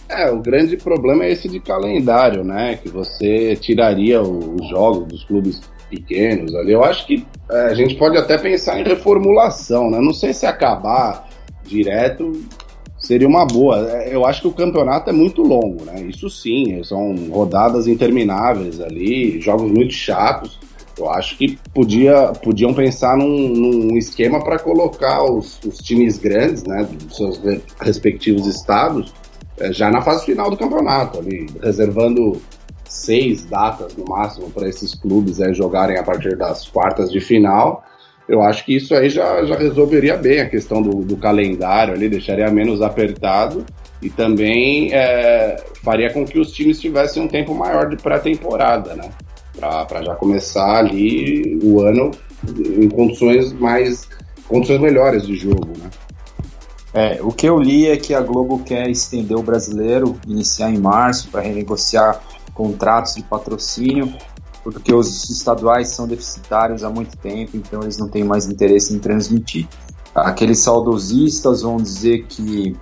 É, 0.07 0.30
o 0.30 0.39
grande 0.39 0.78
problema 0.78 1.26
é 1.26 1.32
esse 1.32 1.49
de 1.49 1.59
calendário, 1.59 2.43
né? 2.43 2.78
Que 2.78 2.89
você 2.89 3.55
tiraria 3.55 4.22
os 4.22 4.70
jogos 4.70 5.07
dos 5.07 5.24
clubes 5.24 5.59
pequenos 5.89 6.53
ali. 6.53 6.74
Eu 6.74 6.84
acho 6.84 7.07
que 7.07 7.26
é, 7.49 7.61
a 7.61 7.74
gente 7.74 7.95
pode 7.95 8.18
até 8.18 8.38
pensar 8.38 8.80
em 8.80 8.84
reformulação, 8.84 9.89
né? 9.89 9.99
Não 9.99 10.13
sei 10.13 10.32
se 10.32 10.45
acabar 10.45 11.25
direto, 11.66 12.32
seria 12.97 13.28
uma 13.28 13.45
boa. 13.45 13.78
Eu 14.07 14.26
acho 14.26 14.41
que 14.41 14.47
o 14.47 14.53
campeonato 14.53 15.09
é 15.09 15.13
muito 15.13 15.41
longo, 15.41 15.86
né? 15.86 16.01
Isso 16.01 16.30
sim, 16.30 16.84
são 16.84 17.16
rodadas 17.30 17.88
intermináveis 17.88 18.80
ali, 18.82 19.39
jogos 19.41 19.72
muito 19.72 19.93
chatos. 19.93 20.59
Eu 20.97 21.09
acho 21.09 21.38
que 21.38 21.57
podia, 21.74 22.32
podiam 22.41 22.74
pensar 22.74 23.18
num, 23.18 23.49
num 23.49 23.97
esquema 23.97 24.41
para 24.41 24.57
colocar 24.57 25.24
os, 25.24 25.59
os, 25.66 25.80
times 25.80 26.18
grandes, 26.18 26.63
né, 26.63 26.88
dos 26.89 27.18
seus 27.18 27.41
respectivos 27.82 28.47
estados, 28.47 29.13
é, 29.57 29.74
já 29.74 29.91
na 29.91 30.01
fase 30.01 30.26
final 30.26 30.49
do 30.49 30.55
campeonato, 30.55 31.20
ali, 31.20 31.47
reservando 31.61 32.41
seis 32.88 33.43
datas 33.43 33.95
no 33.97 34.05
máximo 34.05 34.49
para 34.49 34.70
esses 34.70 34.95
clubes 34.95 35.41
é, 35.41 35.53
jogarem 35.53 35.97
a 35.97 36.03
partir 36.03 36.38
das 36.38 36.66
quartas 36.66 37.11
de 37.11 37.20
final. 37.20 37.84
Eu 38.28 38.42
acho 38.42 38.66
que 38.66 38.76
isso 38.76 38.96
aí 38.96 39.10
já, 39.10 39.46
já 39.46 39.56
resolveria 39.56 40.18
bem 40.18 40.42
a 40.42 40.50
questão 40.50 40.82
do, 40.82 41.04
do 41.04 41.16
calendário 41.16 41.94
ali, 41.94 42.10
deixaria 42.10 42.50
menos 42.50 42.82
apertado 42.82 43.66
e 44.02 44.10
também 44.10 44.94
é, 44.94 45.64
faria 45.84 46.12
com 46.12 46.26
que 46.26 46.40
os 46.40 46.52
times 46.52 46.80
tivessem 46.80 47.22
um 47.22 47.28
tempo 47.28 47.54
maior 47.54 47.88
de 47.90 47.98
pré-temporada, 47.98 48.96
né? 48.96 49.10
para 49.60 50.04
já 50.04 50.16
começar 50.16 50.80
ali 50.80 51.60
o 51.64 51.82
ano 51.82 52.12
em 52.60 52.90
condições 52.90 53.54
mais 53.54 54.08
condições 54.48 54.80
melhores 54.80 55.26
de 55.26 55.36
jogo, 55.36 55.72
né? 55.78 55.90
É, 56.94 57.20
o 57.22 57.30
que 57.30 57.48
eu 57.48 57.60
li 57.60 57.88
é 57.88 57.98
que 57.98 58.14
a 58.14 58.22
Globo 58.22 58.60
quer 58.60 58.90
estender 58.90 59.36
o 59.36 59.44
brasileiro, 59.44 60.18
iniciar 60.26 60.72
em 60.72 60.78
março 60.78 61.30
para 61.30 61.42
renegociar 61.42 62.22
contratos 62.54 63.16
de 63.16 63.24
patrocínio, 63.24 64.14
porque 64.66 64.91
os 64.91 65.30
estaduais 65.30 65.89
são 65.89 66.07
deficitários 66.07 66.84
há 66.84 66.89
muito 66.89 67.16
tempo, 67.18 67.55
então 67.55 67.84
eles 67.84 67.99
não 67.99 68.09
têm 68.09 68.24
mais 68.24 68.47
interesse 68.47 68.95
em 68.95 68.97
transmitir. 68.97 69.68
Aqueles 70.16 70.57
saudosistas 70.57 71.61
vão 71.61 71.78
dizer 71.78 72.26
que 72.26 72.76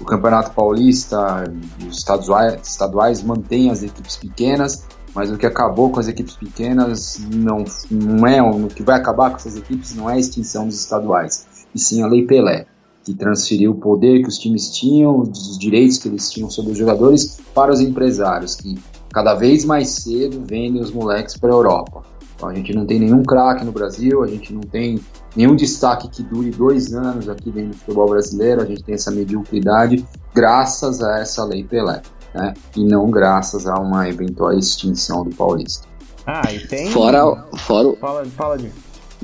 o 0.00 0.04
Campeonato 0.04 0.50
Paulista, 0.50 1.44
os 1.88 1.98
estaduais, 1.98 2.66
estaduais 2.66 3.22
mantêm 3.22 3.70
as 3.70 3.84
equipes 3.84 4.16
pequenas, 4.16 4.84
mas 5.14 5.30
o 5.30 5.38
que 5.38 5.46
acabou 5.46 5.90
com 5.90 6.00
as 6.00 6.08
equipes 6.08 6.34
pequenas 6.34 7.20
não, 7.32 7.64
não 7.88 8.26
é 8.26 8.42
o 8.42 8.66
que 8.66 8.82
vai 8.82 8.98
acabar 8.98 9.30
com 9.30 9.36
essas 9.36 9.54
equipes 9.54 9.94
não 9.94 10.10
é 10.10 10.14
a 10.14 10.18
extinção 10.18 10.66
dos 10.66 10.80
estaduais, 10.80 11.46
e 11.72 11.78
sim 11.78 12.02
a 12.02 12.08
Lei 12.08 12.26
Pelé, 12.26 12.66
que 13.04 13.14
transferiu 13.14 13.70
o 13.70 13.76
poder 13.76 14.22
que 14.22 14.28
os 14.28 14.38
times 14.38 14.70
tinham, 14.70 15.20
os 15.20 15.56
direitos 15.56 15.98
que 15.98 16.08
eles 16.08 16.28
tinham 16.32 16.50
sobre 16.50 16.72
os 16.72 16.78
jogadores 16.78 17.38
para 17.54 17.70
os 17.70 17.80
empresários, 17.80 18.56
que 18.56 18.74
cada 19.12 19.34
vez 19.34 19.64
mais 19.64 19.90
cedo 19.90 20.42
vendem 20.44 20.80
os 20.80 20.90
moleques 20.90 21.36
para 21.36 21.50
a 21.50 21.54
Europa. 21.54 22.02
Então 22.34 22.48
a 22.48 22.54
gente 22.54 22.74
não 22.74 22.84
tem 22.84 22.98
nenhum 22.98 23.22
craque 23.22 23.64
no 23.64 23.70
Brasil, 23.70 24.22
a 24.24 24.26
gente 24.26 24.52
não 24.52 24.62
tem 24.62 24.98
nenhum 25.36 25.54
destaque 25.54 26.08
que 26.08 26.22
dure 26.22 26.50
dois 26.50 26.92
anos 26.92 27.28
aqui 27.28 27.50
dentro 27.50 27.70
do 27.70 27.76
futebol 27.76 28.08
brasileiro, 28.08 28.62
a 28.62 28.66
gente 28.66 28.82
tem 28.82 28.94
essa 28.94 29.10
mediocridade 29.10 30.04
graças 30.34 31.02
a 31.02 31.20
essa 31.20 31.44
Lei 31.44 31.62
Pelé 31.62 32.02
né? 32.34 32.54
E 32.76 32.84
não 32.84 33.10
graças 33.10 33.66
a 33.66 33.74
uma 33.74 34.08
eventual 34.08 34.52
extinção 34.52 35.24
do 35.24 35.34
Paulista. 35.34 35.86
Ah, 36.26 36.52
e 36.52 36.66
tem. 36.66 36.90
Fora. 36.90 37.44
fora... 37.58 37.96
Fala, 37.96 38.24
fala 38.26 38.58
de. 38.58 38.70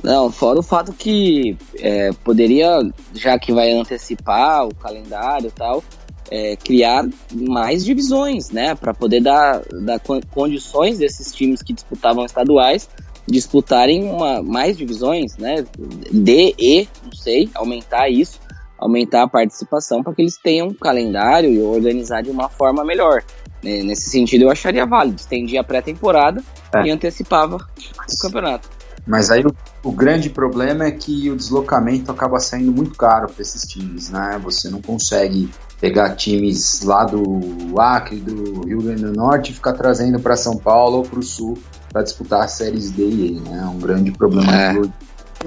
Não, 0.03 0.31
fora 0.31 0.59
o 0.59 0.63
fato 0.63 0.93
que 0.93 1.57
é, 1.77 2.11
poderia, 2.23 2.79
já 3.13 3.37
que 3.37 3.51
vai 3.51 3.71
antecipar 3.71 4.65
o 4.65 4.73
calendário 4.73 5.47
e 5.47 5.51
tal, 5.51 5.83
é, 6.31 6.55
criar 6.55 7.07
mais 7.33 7.83
divisões, 7.83 8.49
né? 8.51 8.75
Para 8.75 8.93
poder 8.93 9.21
dar, 9.21 9.61
dar 9.81 9.99
condições 10.31 10.97
desses 10.97 11.33
times 11.33 11.61
que 11.61 11.73
disputavam 11.73 12.25
estaduais 12.25 12.89
disputarem 13.27 14.05
uma, 14.05 14.41
mais 14.41 14.75
divisões, 14.75 15.37
né? 15.37 15.63
D, 16.11 16.55
E, 16.57 16.87
não 17.03 17.11
sei, 17.11 17.47
aumentar 17.53 18.09
isso 18.09 18.39
aumentar 18.79 19.23
a 19.23 19.27
participação 19.27 20.01
para 20.01 20.13
que 20.13 20.21
eles 20.21 20.37
tenham 20.37 20.67
um 20.67 20.73
calendário 20.73 21.51
e 21.51 21.61
organizar 21.61 22.23
de 22.23 22.29
uma 22.29 22.49
forma 22.49 22.83
melhor. 22.83 23.21
Né, 23.61 23.83
nesse 23.83 24.09
sentido, 24.09 24.43
eu 24.43 24.49
acharia 24.49 24.85
válido. 24.85 25.19
Estendia 25.19 25.61
a 25.61 25.63
pré-temporada 25.63 26.41
é. 26.73 26.83
e 26.87 26.89
antecipava 26.89 27.57
o 27.57 28.21
campeonato. 28.21 28.69
Mas 29.05 29.31
aí 29.31 29.43
o, 29.43 29.53
o, 29.83 29.91
grande 29.91 30.29
problema 30.29 30.85
é 30.85 30.91
que 30.91 31.29
o 31.29 31.35
deslocamento 31.35 32.11
acaba 32.11 32.39
saindo 32.39 32.71
muito 32.71 32.95
caro 32.95 33.27
para 33.27 33.41
esses 33.41 33.63
times, 33.63 34.09
né? 34.09 34.39
Você 34.43 34.69
não 34.69 34.81
consegue 34.81 35.49
pegar 35.79 36.15
times 36.15 36.81
lá 36.83 37.05
do 37.05 37.79
Acre, 37.79 38.17
do 38.17 38.65
Rio 38.65 38.81
Grande 38.81 39.03
do 39.03 39.13
Norte 39.13 39.51
e 39.51 39.55
ficar 39.55 39.73
trazendo 39.73 40.19
para 40.19 40.35
São 40.35 40.57
Paulo 40.57 40.97
ou 40.97 41.03
para 41.03 41.19
o 41.19 41.23
Sul 41.23 41.57
para 41.91 42.03
disputar 42.03 42.43
as 42.43 42.51
séries 42.51 42.91
D 42.91 43.03
e 43.03 43.37
E, 43.37 43.39
né? 43.39 43.61
É 43.63 43.65
um 43.65 43.79
grande 43.79 44.11
problema 44.11 44.53
é. 44.53 44.73
do 44.73 44.93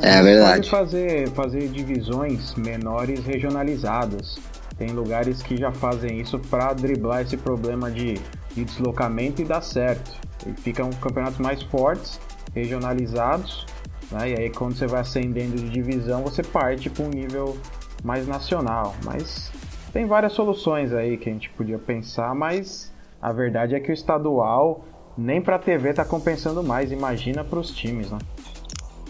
é 0.01 0.22
verdade. 0.22 0.70
Pode 0.70 0.70
fazer, 0.70 1.28
fazer 1.30 1.68
divisões 1.68 2.55
menores 2.55 3.24
regionalizadas. 3.24 4.39
Tem 4.78 4.89
lugares 4.91 5.43
que 5.43 5.57
já 5.57 5.70
fazem 5.70 6.20
isso 6.20 6.39
para 6.39 6.72
driblar 6.72 7.20
esse 7.20 7.37
problema 7.37 7.91
de, 7.91 8.14
de 8.55 8.64
deslocamento 8.64 9.43
e 9.43 9.45
dá 9.45 9.61
certo. 9.61 10.12
E 10.47 10.53
ficam 10.61 10.89
campeonatos 10.91 11.39
mais 11.39 11.62
fortes, 11.64 12.18
regionalizados, 12.55 13.66
né? 14.11 14.30
e 14.30 14.41
aí 14.41 14.51
quando 14.51 14.74
você 14.74 14.87
vai 14.87 15.03
ascendendo 15.03 15.57
de 15.57 15.68
divisão, 15.68 16.22
você 16.22 16.43
parte 16.43 16.89
para 16.89 17.05
um 17.05 17.11
nível 17.11 17.57
mais 18.03 18.26
nacional. 18.26 18.95
Mas 19.05 19.53
tem 19.93 20.07
várias 20.07 20.32
soluções 20.32 20.93
aí 20.93 21.16
que 21.16 21.28
a 21.28 21.32
gente 21.32 21.51
podia 21.51 21.78
pensar, 21.78 22.34
mas 22.34 22.93
a 23.20 23.32
verdade 23.32 23.74
é 23.74 23.80
que 23.80 23.90
o 23.90 23.95
estadual 23.95 24.84
nem 25.16 25.40
para 25.40 25.57
a 25.57 25.59
TV 25.59 25.93
tá 25.93 26.05
compensando 26.05 26.62
mais, 26.62 26.90
imagina 26.90 27.45
para 27.45 27.59
os 27.59 27.70
times, 27.70 28.11
né? 28.11 28.18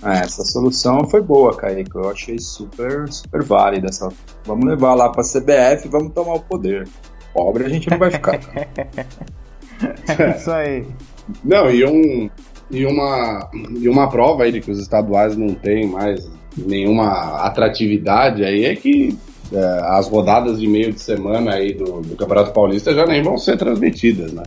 É, 0.05 0.19
essa 0.19 0.43
solução 0.45 1.09
foi 1.09 1.23
boa, 1.23 1.57
Kaique. 1.57 1.95
Eu 1.95 2.11
achei 2.11 2.37
super, 2.39 3.09
super 3.09 3.43
válida. 3.45 3.87
Essa... 3.89 4.09
Vamos 4.45 4.67
levar 4.67 4.95
lá 4.95 5.09
para 5.09 5.21
a 5.21 5.25
CBF 5.25 5.87
e 5.87 5.89
vamos 5.89 6.13
tomar 6.13 6.35
o 6.35 6.41
poder. 6.41 6.89
Pobre 7.33 7.65
a 7.65 7.69
gente 7.69 7.89
não 7.89 7.99
vai 7.99 8.11
ficar. 8.11 8.41
é 10.19 10.37
isso 10.37 10.51
aí. 10.51 10.85
Não, 11.45 11.71
e, 11.71 11.85
um, 11.85 12.29
e, 12.69 12.85
uma, 12.85 13.49
e 13.79 13.89
uma 13.89 14.11
prova 14.11 14.43
aí 14.43 14.51
de 14.51 14.61
que 14.61 14.73
os 14.73 14.81
estaduais 14.81 15.37
não 15.37 15.55
têm 15.55 15.87
mais 15.87 16.29
nenhuma 16.57 17.47
atratividade 17.47 18.45
aí 18.45 18.65
é 18.65 18.75
que 18.75 19.17
as 19.85 20.09
rodadas 20.09 20.59
de 20.59 20.67
meio 20.67 20.93
de 20.93 21.01
semana 21.01 21.55
aí 21.55 21.75
do, 21.75 22.01
do 22.01 22.17
Campeonato 22.17 22.53
Paulista 22.53 22.95
já 22.95 23.07
nem 23.07 23.23
vão 23.23 23.37
ser 23.39 23.57
transmitidas, 23.57 24.33
né? 24.33 24.43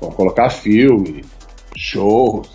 Vão 0.00 0.10
colocar 0.10 0.50
filme, 0.50 1.24
shows, 1.76 2.48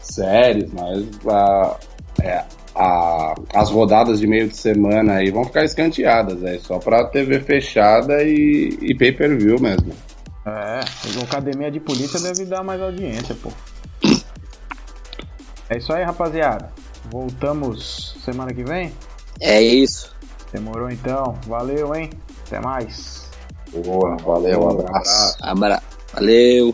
séries, 0.00 0.70
mas 0.72 1.04
a, 1.26 1.76
é, 2.22 2.44
a, 2.74 3.34
as 3.54 3.70
rodadas 3.70 4.20
de 4.20 4.26
meio 4.26 4.48
de 4.48 4.56
semana 4.56 5.14
aí 5.14 5.30
vão 5.30 5.44
ficar 5.44 5.64
escanteadas, 5.64 6.42
é 6.42 6.58
só 6.58 6.78
pra 6.78 7.04
TV 7.06 7.40
fechada 7.40 8.22
e, 8.22 8.78
e 8.80 8.94
pay-per-view 8.94 9.60
mesmo. 9.60 9.92
É, 10.46 10.50
a 10.50 11.22
academia 11.22 11.70
de 11.70 11.80
polícia 11.80 12.20
deve 12.20 12.44
dar 12.44 12.62
mais 12.62 12.80
audiência, 12.80 13.34
pô. 13.34 13.50
É 15.70 15.78
isso 15.78 15.92
aí, 15.92 16.04
rapaziada. 16.04 16.70
Voltamos 17.10 18.16
semana 18.22 18.52
que 18.52 18.62
vem? 18.62 18.92
É 19.40 19.60
isso. 19.62 20.13
Demorou 20.54 20.88
então. 20.88 21.36
Valeu, 21.48 21.92
hein? 21.96 22.10
Até 22.46 22.60
mais. 22.60 23.28
Boa, 23.84 24.16
valeu, 24.18 24.62
um 24.62 24.70
abraço. 24.70 25.36
Abra... 25.42 25.82
Valeu. 26.12 26.72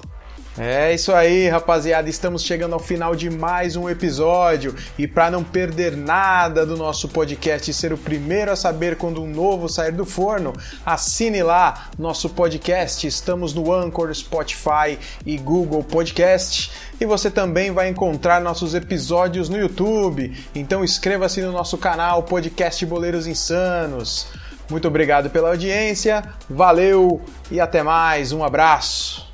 É 0.62 0.92
isso 0.92 1.10
aí, 1.14 1.48
rapaziada. 1.48 2.10
Estamos 2.10 2.42
chegando 2.42 2.74
ao 2.74 2.78
final 2.78 3.16
de 3.16 3.30
mais 3.30 3.76
um 3.76 3.88
episódio. 3.88 4.74
E 4.98 5.08
para 5.08 5.30
não 5.30 5.42
perder 5.42 5.96
nada 5.96 6.66
do 6.66 6.76
nosso 6.76 7.08
podcast 7.08 7.70
e 7.70 7.72
ser 7.72 7.94
o 7.94 7.96
primeiro 7.96 8.50
a 8.50 8.56
saber 8.56 8.98
quando 8.98 9.22
um 9.22 9.26
novo 9.26 9.70
sair 9.70 9.92
do 9.92 10.04
forno, 10.04 10.52
assine 10.84 11.42
lá 11.42 11.88
nosso 11.98 12.28
podcast. 12.28 13.06
Estamos 13.06 13.54
no 13.54 13.72
Anchor, 13.72 14.14
Spotify 14.14 14.98
e 15.24 15.38
Google 15.38 15.82
Podcast. 15.82 16.70
E 17.00 17.06
você 17.06 17.30
também 17.30 17.70
vai 17.70 17.88
encontrar 17.88 18.38
nossos 18.42 18.74
episódios 18.74 19.48
no 19.48 19.56
YouTube. 19.56 20.36
Então 20.54 20.84
inscreva-se 20.84 21.40
no 21.40 21.52
nosso 21.52 21.78
canal 21.78 22.22
Podcast 22.24 22.84
Boleiros 22.84 23.26
Insanos. 23.26 24.26
Muito 24.68 24.86
obrigado 24.86 25.30
pela 25.30 25.48
audiência, 25.48 26.22
valeu 26.50 27.18
e 27.50 27.58
até 27.58 27.82
mais. 27.82 28.30
Um 28.30 28.44
abraço. 28.44 29.29